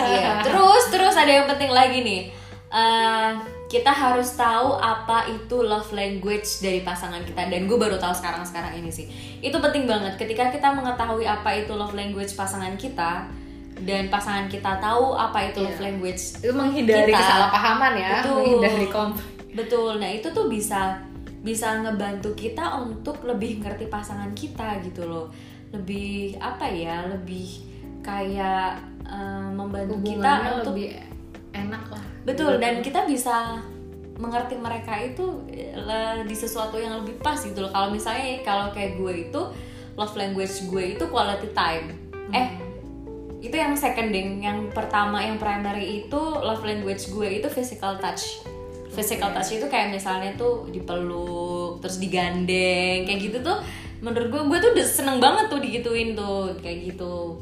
Iya. 0.02 0.32
terus 0.44 0.84
terus 0.92 1.16
ada 1.16 1.30
yang 1.30 1.46
penting 1.46 1.72
lagi 1.72 2.02
nih. 2.04 2.22
Eh, 2.68 3.32
kita 3.68 3.92
harus 3.92 4.32
tahu 4.34 4.80
apa 4.80 5.28
itu 5.28 5.60
love 5.60 5.92
language 5.92 6.64
dari 6.64 6.82
pasangan 6.82 7.20
kita 7.22 7.52
dan 7.52 7.68
gue 7.68 7.76
baru 7.76 8.00
tahu 8.00 8.16
sekarang 8.16 8.48
sekarang 8.48 8.80
ini 8.80 8.88
sih 8.88 9.12
itu 9.40 9.56
penting 9.60 9.84
banget 9.84 10.16
ketika 10.16 10.48
kita 10.50 10.72
mengetahui 10.72 11.28
apa 11.28 11.52
itu 11.54 11.76
love 11.76 11.92
language 11.92 12.32
pasangan 12.32 12.80
kita 12.80 13.28
dan 13.78 14.08
pasangan 14.08 14.48
kita 14.48 14.80
tahu 14.80 15.14
apa 15.14 15.52
itu 15.52 15.60
love 15.62 15.76
Iya. 15.76 15.86
language 15.92 16.24
itu 16.40 16.54
menghindari 16.56 17.12
Kita. 17.12 17.20
kesalahpahaman 17.20 17.94
ya 17.94 18.12
Betul. 18.20 18.36
menghindari 18.40 18.88
konflik 18.88 19.38
Betul. 19.58 19.98
Nah, 19.98 20.10
itu 20.14 20.30
tuh 20.30 20.46
bisa 20.46 21.02
bisa 21.42 21.82
ngebantu 21.82 22.38
kita 22.38 22.78
untuk 22.78 23.26
lebih 23.26 23.58
ngerti 23.58 23.90
pasangan 23.90 24.30
kita 24.38 24.78
gitu 24.86 25.10
loh. 25.10 25.34
Lebih 25.74 26.38
apa 26.38 26.70
ya? 26.70 27.10
Lebih 27.10 27.66
kayak 28.06 28.78
eh, 29.02 29.50
membantu 29.50 29.98
kita 30.06 30.62
untuk 30.62 30.78
lebih 30.78 30.88
enak 31.66 31.84
lah 31.90 32.04
betul 32.28 32.62
dan 32.62 32.86
kita 32.86 33.10
bisa 33.10 33.66
mengerti 34.18 34.58
mereka 34.58 34.98
itu 34.98 35.46
eh, 35.54 36.26
di 36.26 36.36
sesuatu 36.36 36.82
yang 36.82 37.02
lebih 37.02 37.22
pas 37.22 37.38
gitu 37.38 37.62
loh. 37.62 37.72
Kalau 37.72 37.94
misalnya 37.94 38.42
kalau 38.42 38.74
kayak 38.74 38.98
gue 38.98 39.30
itu 39.30 39.42
love 39.98 40.16
language 40.18 40.66
gue 40.70 40.84
itu 40.98 41.04
quality 41.10 41.50
time. 41.54 41.94
Eh, 42.34 42.50
itu 43.40 43.54
yang 43.54 43.78
seconding, 43.78 44.42
yang 44.42 44.74
pertama 44.74 45.22
yang 45.22 45.38
primary 45.38 46.06
itu 46.06 46.22
love 46.42 46.66
language 46.66 47.14
gue 47.14 47.42
itu 47.42 47.48
physical 47.48 48.02
touch. 48.02 48.42
Physical 48.92 49.30
touch 49.30 49.54
itu 49.54 49.70
kayak 49.70 49.94
misalnya 49.94 50.34
tuh 50.34 50.66
dipeluk, 50.74 51.78
terus 51.86 52.02
digandeng, 52.02 53.06
kayak 53.06 53.20
gitu 53.22 53.38
tuh 53.46 53.62
menurut 53.98 54.30
gue 54.30 54.42
gue 54.46 54.58
tuh 54.62 54.70
udah 54.78 54.88
seneng 54.90 55.18
banget 55.18 55.50
tuh 55.50 55.62
digituin 55.62 56.18
tuh 56.18 56.58
kayak 56.62 56.94
gitu. 56.94 57.38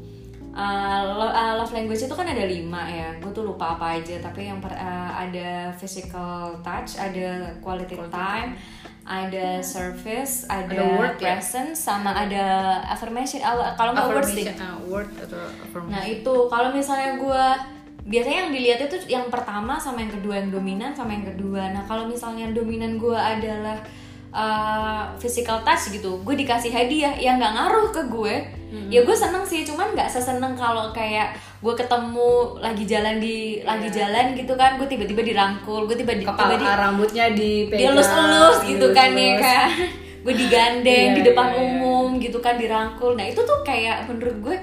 Uh, 0.55 1.03
lo- 1.19 1.35
love 1.59 1.75
language 1.75 2.07
itu 2.07 2.15
kan 2.15 2.23
ada 2.23 2.47
lima 2.47 2.87
ya, 2.87 3.11
gue 3.19 3.31
tuh 3.35 3.43
lupa 3.43 3.75
apa 3.75 3.99
aja. 3.99 4.15
Tapi 4.23 4.47
yang 4.47 4.63
per- 4.63 4.71
uh, 4.71 5.11
ada 5.11 5.67
physical 5.75 6.55
touch, 6.63 6.95
ada 6.95 7.51
quality 7.59 7.99
time, 8.07 8.55
ada 9.03 9.59
service, 9.59 10.47
ada, 10.47 10.71
Ada 10.71 10.95
word 10.95 11.15
ya? 11.19 11.37
presence, 11.37 11.83
sama 11.83 12.15
ada 12.15 12.79
affirmation. 12.87 13.43
Kalau 13.75 13.91
nggak 13.91 14.07
words 14.15 14.31
deh. 14.31 14.47
ah, 14.55 14.79
word 14.87 15.09
atau 15.19 15.37
affirmation 15.43 15.91
Nah 15.91 16.03
itu 16.07 16.35
kalau 16.47 16.69
misalnya 16.71 17.19
gue 17.19 17.43
biasanya 18.05 18.47
yang 18.47 18.51
dilihat 18.53 18.79
itu 18.85 18.97
yang 19.09 19.25
pertama 19.33 19.81
sama 19.81 19.97
yang 20.01 20.13
kedua 20.13 20.37
yang 20.39 20.49
dominan 20.55 20.95
sama 20.95 21.11
yang 21.13 21.25
kedua. 21.25 21.73
Nah 21.75 21.83
kalau 21.83 22.07
misalnya 22.07 22.49
dominan 22.55 22.95
gue 22.95 23.17
adalah 23.17 23.77
uh, 24.35 25.15
physical 25.15 25.63
touch 25.63 25.89
gitu, 25.95 26.19
gue 26.19 26.35
dikasih 26.35 26.75
hadiah. 26.75 27.15
Yang 27.15 27.35
nggak 27.39 27.53
ngaruh 27.55 27.87
ke 27.95 28.01
gue. 28.11 28.35
Ya 28.91 29.07
gue 29.07 29.15
seneng 29.15 29.47
sih, 29.47 29.63
cuman 29.63 29.95
nggak 29.95 30.11
seseneng 30.11 30.51
kalau 30.59 30.91
kayak 30.91 31.39
gue 31.63 31.73
ketemu 31.79 32.59
lagi 32.59 32.83
jalan 32.83 33.23
di 33.23 33.63
lagi 33.63 33.87
jalan 33.87 34.35
gitu 34.35 34.51
kan, 34.59 34.75
gue 34.75 34.83
tiba-tiba 34.83 35.23
dirangkul, 35.23 35.87
gue 35.87 35.95
tiba-tiba 35.95 36.35
kepala 36.35 36.59
di, 36.59 36.65
rambutnya 36.67 37.25
dipegang. 37.31 37.95
Dielus-elus 37.95 38.57
gitu 38.67 38.87
kan 38.91 39.15
ya 39.15 39.15
dielus-elus. 39.15 39.41
kan. 39.41 39.69
Gue 40.25 40.33
digandeng 40.33 41.13
Iya, 41.13 41.17
di 41.21 41.21
depan 41.21 41.53
iya, 41.53 41.61
iya. 41.61 41.61
umum 41.69 42.07
gitu 42.17 42.41
kan 42.41 42.57
dirangkul. 42.57 43.13
Nah 43.13 43.29
itu 43.29 43.45
tuh 43.45 43.61
kayak 43.61 44.09
menurut 44.09 44.37
gue 44.41 44.57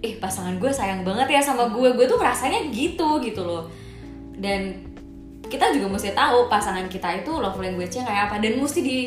eh 0.00 0.16
pasangan 0.16 0.56
gue 0.56 0.72
sayang 0.72 1.04
banget 1.04 1.36
ya 1.36 1.40
sama 1.44 1.68
gue. 1.68 1.92
Gue 1.92 2.08
tuh 2.08 2.16
rasanya 2.16 2.64
gitu 2.72 3.20
gitu 3.20 3.44
loh. 3.44 3.68
Dan 4.40 4.91
kita 5.52 5.68
juga 5.76 5.92
mesti 5.92 6.16
tahu 6.16 6.48
pasangan 6.48 6.88
kita 6.88 7.20
itu 7.20 7.28
love 7.36 7.60
language-nya 7.60 8.08
kayak 8.08 8.22
apa. 8.32 8.36
Dan 8.40 8.56
mesti 8.56 8.80
di 8.80 8.98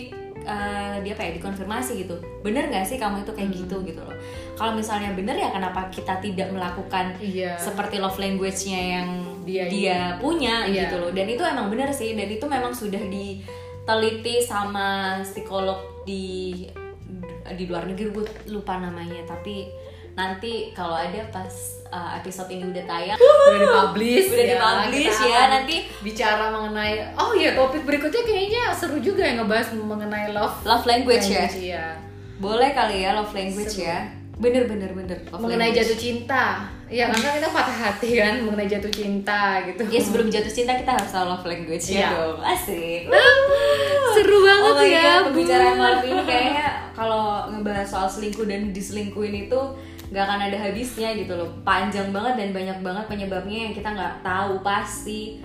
eh, 0.46 0.96
di 1.02 1.10
apa 1.10 1.26
ya 1.26 1.32
dikonfirmasi 1.42 2.06
gitu. 2.06 2.22
Bener 2.46 2.70
nggak 2.70 2.86
sih 2.86 3.02
kamu 3.02 3.26
itu 3.26 3.34
kayak 3.34 3.50
Hmm. 3.50 3.60
gitu 3.66 3.76
gitu 3.82 3.98
loh. 3.98 4.14
Kalau 4.54 4.78
misalnya 4.78 5.10
bener 5.18 5.34
ya 5.34 5.50
kenapa 5.50 5.90
kita 5.90 6.22
tidak 6.22 6.54
melakukan 6.54 7.18
Iya. 7.18 7.58
seperti 7.58 7.98
love 7.98 8.22
language-nya 8.22 8.82
yang 9.02 9.10
Dia 9.42 9.66
dia, 9.70 10.00
punya 10.22 10.70
Iya. 10.70 10.86
gitu 10.86 11.02
loh. 11.02 11.10
Dan 11.10 11.26
itu 11.26 11.42
emang 11.42 11.74
bener 11.74 11.90
sih. 11.90 12.14
Dan 12.14 12.30
itu 12.30 12.46
memang 12.46 12.74
sudah 12.74 13.02
diteliti 13.10 14.42
sama 14.42 15.18
psikolog 15.26 15.82
di 16.06 16.62
di 17.46 17.64
luar 17.66 17.90
negeri. 17.90 18.14
Gue 18.14 18.26
lupa 18.50 18.78
namanya 18.78 19.26
tapi 19.26 19.66
nanti 20.16 20.72
kalau 20.72 20.96
ada 20.96 21.20
pas 21.28 21.52
uh, 21.88 22.16
episode 22.16 22.48
ini 22.50 22.64
udah 22.66 22.84
tayang 22.84 23.20
udah 23.20 23.58
dipublish 23.60 24.28
Udah 24.32 24.42
ya, 24.42 24.56
dipublish 24.56 25.20
ya, 25.22 25.42
nanti- 25.52 25.84
bicara 26.00 26.50
mengenai 26.50 27.04
oh 27.14 27.32
iya 27.32 27.52
topik 27.52 27.84
berikutnya 27.84 28.24
kayaknya 28.24 28.64
seru 28.72 28.98
juga 28.98 29.22
ya 29.22 29.36
ngebahas 29.36 29.76
mengenai 29.76 30.32
love 30.32 30.64
love 30.64 30.84
language, 30.84 31.28
ya? 31.28 31.46
iya. 31.52 31.86
boleh 32.36 32.72
kali 32.72 33.04
ya 33.04 33.12
love 33.14 33.32
language 33.32 33.76
Seru. 33.76 33.88
ya? 33.88 34.00
Bener 34.36 34.68
bener 34.68 34.92
bener 34.92 35.16
love 35.26 35.40
mengenai 35.40 35.72
language. 35.72 35.88
jatuh 35.88 35.96
cinta. 35.98 36.68
Iya 36.86 37.08
kan 37.08 37.18
kan 37.18 37.32
kita 37.40 37.50
patah 37.50 37.78
hati 37.82 38.10
kan 38.14 38.36
mengenai 38.40 38.68
jatuh 38.68 38.92
cinta 38.92 39.64
gitu. 39.64 39.82
Ya 39.88 39.98
sebelum 39.98 40.28
jatuh 40.28 40.52
cinta 40.52 40.76
kita 40.76 40.92
harus 40.92 41.08
tahu 41.10 41.26
love 41.26 41.44
language 41.44 41.86
ya 41.88 41.96
Iya. 41.98 42.08
dong. 42.14 42.38
Asik. 42.44 43.02
Seru 44.12 44.38
banget 44.44 44.72
oh 44.72 44.84
ya 44.84 45.02
God, 45.02 45.24
pembicaraan 45.32 45.76
malam 45.76 46.02
ini 46.04 46.22
kayaknya 46.24 46.68
kalau 46.92 47.48
ngebahas 47.48 47.88
soal 47.88 48.08
selingkuh 48.08 48.44
dan 48.46 48.70
diselingkuhin 48.70 49.48
itu 49.48 49.60
nggak 50.10 50.24
akan 50.26 50.40
ada 50.52 50.58
habisnya 50.58 51.10
gitu 51.18 51.34
loh. 51.34 51.50
Panjang 51.66 52.14
banget 52.14 52.34
dan 52.38 52.50
banyak 52.54 52.80
banget 52.86 53.06
penyebabnya 53.10 53.60
yang 53.70 53.74
kita 53.74 53.90
nggak 53.94 54.16
tahu 54.22 54.62
pasti 54.62 55.42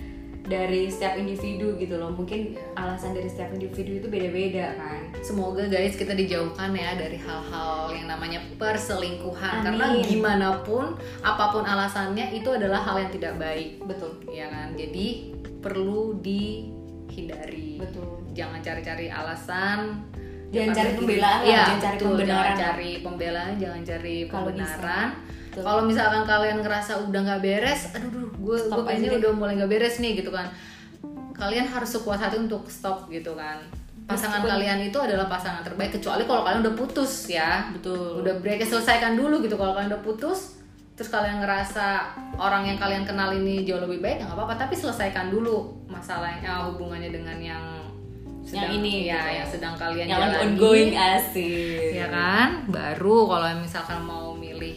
dari 0.50 0.90
setiap 0.90 1.14
individu 1.14 1.78
gitu 1.78 1.94
loh. 1.96 2.11
Mungkin 2.11 2.58
alasan 2.74 3.14
dari 3.14 3.30
setiap 3.30 3.54
individu 3.54 4.02
itu 4.02 4.06
beda-beda 4.11 4.74
kan. 4.74 5.00
Semoga 5.22 5.70
guys 5.70 5.94
kita 5.94 6.16
dijauhkan 6.16 6.74
ya 6.74 6.98
dari 6.98 7.16
hal-hal 7.20 7.94
yang 7.94 8.11
namanya 8.11 8.42
perselingkuhan. 8.58 9.62
Amin. 9.62 9.78
karena 9.78 9.86
gimana 10.02 10.48
pun 10.66 10.98
apa 11.22 11.54
pun 11.54 11.62
alasannya 11.62 12.34
itu 12.34 12.50
adalah 12.50 12.82
hal 12.82 12.98
yang 13.06 13.12
tidak 13.14 13.38
baik. 13.38 13.78
Betul. 13.86 14.18
Ya 14.28 14.50
kan? 14.50 14.74
Jadi 14.74 15.36
perlu 15.62 16.18
dihindari. 16.18 17.78
Betul. 17.78 18.26
Jangan 18.34 18.61
cari-cari 18.64 19.06
alasan 19.12 20.02
Jangan 20.51 20.66
Jangan 20.66 20.74
cari 20.76 20.90
pembelaan 20.96 21.38
Iya, 21.40 21.55
jangan 21.62 21.78
cari 21.80 21.94
betul. 21.94 22.09
pembenaran. 22.11 22.42
jangan 22.42 22.59
cari 22.59 22.90
pembelaan 23.01 23.53
jangan 23.57 23.82
cari 23.84 24.16
pembenaran. 24.26 25.09
kalau 25.53 25.82
misalkan 25.82 26.22
kalian 26.24 26.59
ngerasa 26.61 26.92
udah 27.01 27.20
nggak 27.20 27.40
beres 27.40 27.80
aduh 27.90 28.07
duh 28.09 28.30
gue 28.32 28.57
gue 28.64 28.82
kayaknya 28.84 29.11
udah 29.16 29.30
mulai 29.32 29.55
nggak 29.57 29.68
beres 29.68 29.98
nih 29.98 30.12
gitu 30.16 30.30
kan. 30.30 30.46
Kalian 31.32 31.64
harus 31.64 31.90
sekuat 31.90 32.18
hati 32.18 32.36
untuk 32.36 32.66
stop 32.66 33.07
gitu 33.09 33.32
kan. 33.34 33.59
Pasangan 34.05 34.42
Meskipun- 34.42 34.51
kalian 34.53 34.78
itu 34.84 34.98
adalah 34.98 35.26
pasangan 35.26 35.62
terbaik 35.62 35.90
kecuali 35.92 36.22
kalau 36.24 36.42
kalian 36.42 36.61
udah 36.61 36.74
putus 36.74 37.12
ya. 37.28 37.70
Betul. 37.70 38.20
Udah 38.20 38.34
break 38.36 38.61
selesaikan 38.61 39.14
dulu 39.14 39.38
gitu. 39.40 39.55
Kalau 39.55 39.72
kalian 39.72 39.88
udah 39.88 40.03
putus 40.03 40.59
terus 40.92 41.09
kalian 41.09 41.40
ngerasa 41.40 42.05
orang 42.36 42.66
yang 42.66 42.76
kalian 42.76 43.03
kenal 43.03 43.30
ini 43.30 43.64
jauh 43.64 43.80
lebih 43.80 43.98
baik 43.98 44.20
nggak 44.20 44.30
apa-apa. 44.32 44.55
Tapi 44.61 44.74
selesaikan 44.74 45.30
dulu 45.30 45.70
masalahnya 45.86 46.68
hubungannya 46.68 47.09
dengan 47.09 47.38
yang 47.40 47.64
Yang 48.51 48.70
ini, 48.82 48.94
ya 49.07 49.20
gitu. 49.22 49.36
yang 49.38 49.48
sedang 49.48 49.74
kalian 49.78 50.07
yang 50.11 50.20
jalani. 50.20 50.42
ongoing 50.42 50.92
asik. 50.94 51.94
Ya 51.94 52.07
kan? 52.11 52.48
Baru 52.66 53.30
kalau 53.30 53.46
misalkan 53.62 54.01
mau 54.03 54.34
milih 54.34 54.76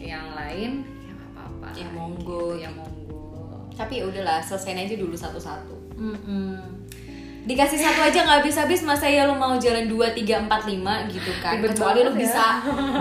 yang 0.00 0.32
lain 0.34 0.82
ya 1.04 1.12
nggak 1.12 1.30
apa-apa. 1.36 1.68
Ya, 1.76 1.88
monggo. 1.92 2.56
ya 2.56 2.70
monggo. 2.72 3.68
Tapi 3.76 4.00
ya 4.00 4.04
udahlah 4.08 4.40
selesaiin 4.40 4.88
aja 4.88 4.94
dulu 4.96 5.14
satu-satu. 5.14 5.76
Mm-mm. 5.92 6.56
dikasih 7.42 7.74
satu 7.74 8.06
aja 8.06 8.22
nggak 8.22 8.38
habis-habis 8.38 8.86
masa 8.86 9.10
ya 9.10 9.26
lu 9.26 9.34
mau 9.34 9.58
jalan 9.58 9.90
2, 9.90 10.14
3, 10.14 10.46
4, 10.46 10.46
5 10.46 11.10
gitu 11.10 11.32
kan? 11.42 11.58
Ribet 11.58 11.74
kecuali 11.74 12.06
lu 12.06 12.14
banget 12.14 12.22
ya. 12.22 12.22
bisa 12.22 12.46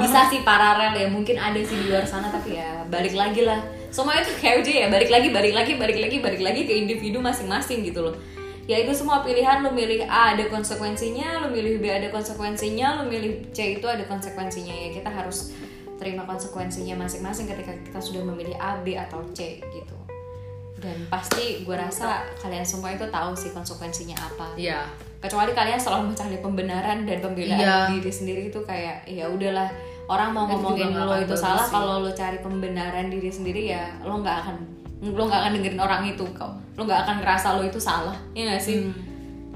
bisa 0.01 0.19
sih 0.33 0.41
paralel 0.41 0.97
ya 0.97 1.07
mungkin 1.13 1.37
ada 1.37 1.61
sih 1.61 1.77
di 1.77 1.85
luar 1.93 2.09
sana 2.09 2.25
tapi 2.33 2.57
ya 2.57 2.81
balik 2.89 3.13
lagi 3.13 3.45
lah. 3.45 3.61
Semua 3.93 4.17
itu 4.17 4.33
kayak 4.41 4.65
ya 4.65 4.89
balik 4.89 5.13
lagi 5.13 5.29
balik 5.29 5.53
lagi 5.53 5.77
balik 5.77 5.97
lagi 6.01 6.17
balik 6.17 6.41
lagi 6.41 6.61
ke 6.65 6.73
individu 6.73 7.21
masing-masing 7.21 7.85
gitu 7.85 8.01
loh 8.01 8.17
ya 8.71 8.77
itu 8.87 8.95
semua 8.95 9.19
pilihan. 9.19 9.59
Lu 9.59 9.75
milih 9.75 10.07
A 10.07 10.31
ada 10.31 10.47
konsekuensinya. 10.47 11.43
Lu 11.43 11.51
milih 11.51 11.83
B 11.83 11.91
ada 11.91 12.07
konsekuensinya. 12.07 13.03
Lu 13.03 13.11
milih 13.11 13.51
C 13.51 13.75
itu 13.75 13.83
ada 13.83 14.07
konsekuensinya. 14.07 14.71
Ya 14.71 14.89
kita 14.95 15.11
harus 15.11 15.51
terima 15.99 16.23
konsekuensinya 16.23 16.95
masing-masing 16.95 17.51
ketika 17.51 17.75
kita 17.83 17.99
sudah 17.99 18.23
memilih 18.23 18.55
A 18.57 18.79
B 18.79 18.95
atau 18.95 19.19
C 19.35 19.59
gitu. 19.59 19.95
Dan 20.81 20.97
pasti 21.13 21.61
gue 21.61 21.77
rasa 21.77 22.25
kalian 22.41 22.65
semua 22.65 22.89
itu 22.89 23.05
tahu 23.11 23.35
sih 23.35 23.51
konsekuensinya 23.51 24.15
apa. 24.17 24.55
Iya. 24.55 24.87
kecuali 25.21 25.53
kalian 25.53 25.77
selalu 25.77 26.17
mencari 26.17 26.41
pembenaran 26.41 27.05
dan 27.05 27.21
pembelaan 27.21 27.61
Iya. 27.61 27.93
diri 27.93 28.09
sendiri 28.09 28.41
itu 28.49 28.57
kayak 28.65 29.05
ya 29.05 29.29
udahlah 29.29 29.69
orang 30.09 30.33
mau 30.33 30.49
ngomongin 30.49 30.97
lo 30.97 31.13
itu 31.13 31.37
salah. 31.37 31.69
kalau 31.69 32.01
lo 32.01 32.09
cari 32.09 32.41
pembenaran 32.41 33.13
diri 33.13 33.29
sendiri 33.29 33.69
ya 33.69 34.01
lo 34.01 34.17
nggak 34.17 34.37
akan 34.41 34.80
lo 35.01 35.23
nggak 35.25 35.41
akan 35.41 35.51
dengerin 35.57 35.81
orang 35.81 36.01
itu 36.05 36.25
kok. 36.37 36.53
Lo 36.77 36.81
nggak 36.85 37.01
akan 37.09 37.15
ngerasa 37.25 37.47
lo 37.57 37.65
itu 37.65 37.81
salah. 37.81 38.13
Ya 38.37 38.53
nggak 38.53 38.61
sih? 38.61 38.85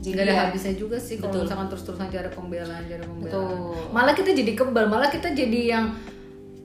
Jadi 0.01 0.21
ada 0.21 0.33
ya, 0.33 0.41
habisnya 0.49 0.73
juga 0.77 0.97
sih 1.01 1.17
kalau 1.17 1.41
misalkan 1.41 1.65
terus-terusan 1.65 2.13
cari 2.13 2.29
pembelaan, 2.29 2.83
cari 2.85 3.01
pembelaan. 3.01 3.25
Betul. 3.25 3.89
Malah 3.89 4.13
kita 4.13 4.31
jadi 4.37 4.51
kebal, 4.53 4.85
malah 4.85 5.09
kita 5.09 5.33
jadi 5.33 5.61
yang 5.77 5.85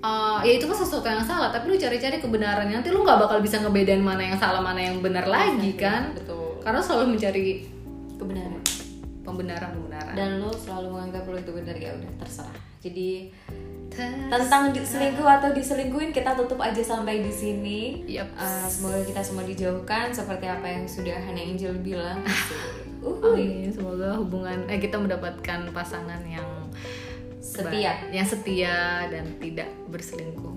uh, 0.04 0.40
ya 0.44 0.52
itu 0.60 0.64
kan 0.68 0.76
sesuatu 0.76 1.08
yang 1.08 1.24
salah, 1.24 1.48
tapi 1.48 1.72
lu 1.72 1.76
cari-cari 1.80 2.20
kebenarannya 2.20 2.80
nanti 2.80 2.92
lu 2.92 3.00
nggak 3.00 3.16
bakal 3.16 3.40
bisa 3.40 3.60
ngebedain 3.64 4.04
mana 4.04 4.28
yang 4.28 4.36
salah 4.36 4.60
mana 4.60 4.80
yang 4.80 5.00
benar 5.00 5.24
lagi 5.24 5.72
kan? 5.76 6.12
betul. 6.12 6.60
Karena 6.60 6.80
selalu 6.84 7.16
mencari 7.16 7.64
kebenaran. 8.20 8.60
pembenaran 9.24 9.70
pembenaran. 9.72 10.14
dan 10.16 10.30
lo 10.42 10.50
selalu 10.52 10.86
menganggap 10.90 11.24
lo 11.24 11.36
itu 11.38 11.52
benar 11.54 11.76
ya 11.80 11.96
udah 11.96 12.10
terserah. 12.20 12.56
Jadi 12.80 13.08
tentang 13.90 14.70
selingkuh 14.70 15.26
atau 15.26 15.50
diselingkuhin 15.50 16.14
kita 16.14 16.38
tutup 16.38 16.62
aja 16.62 16.78
sampai 16.78 17.20
di 17.20 17.32
sini 17.32 18.06
Yap. 18.06 18.30
Uh, 18.38 18.66
semoga 18.70 19.02
kita 19.02 19.20
semua 19.20 19.44
dijauhkan 19.44 20.14
seperti 20.14 20.46
apa 20.46 20.66
yang 20.66 20.84
sudah 20.86 21.18
Hana 21.18 21.42
Angel 21.42 21.74
bilang 21.82 22.22
uh, 23.02 23.34
Amin. 23.34 23.68
Semoga 23.74 24.16
hubungan 24.16 24.70
eh 24.70 24.78
kita 24.78 24.96
mendapatkan 24.96 25.74
pasangan 25.74 26.22
yang 26.24 26.46
Setia. 27.40 27.98
yang 28.14 28.22
setia 28.22 29.10
dan 29.10 29.26
tidak 29.42 29.68
berselingkuh. 29.90 30.54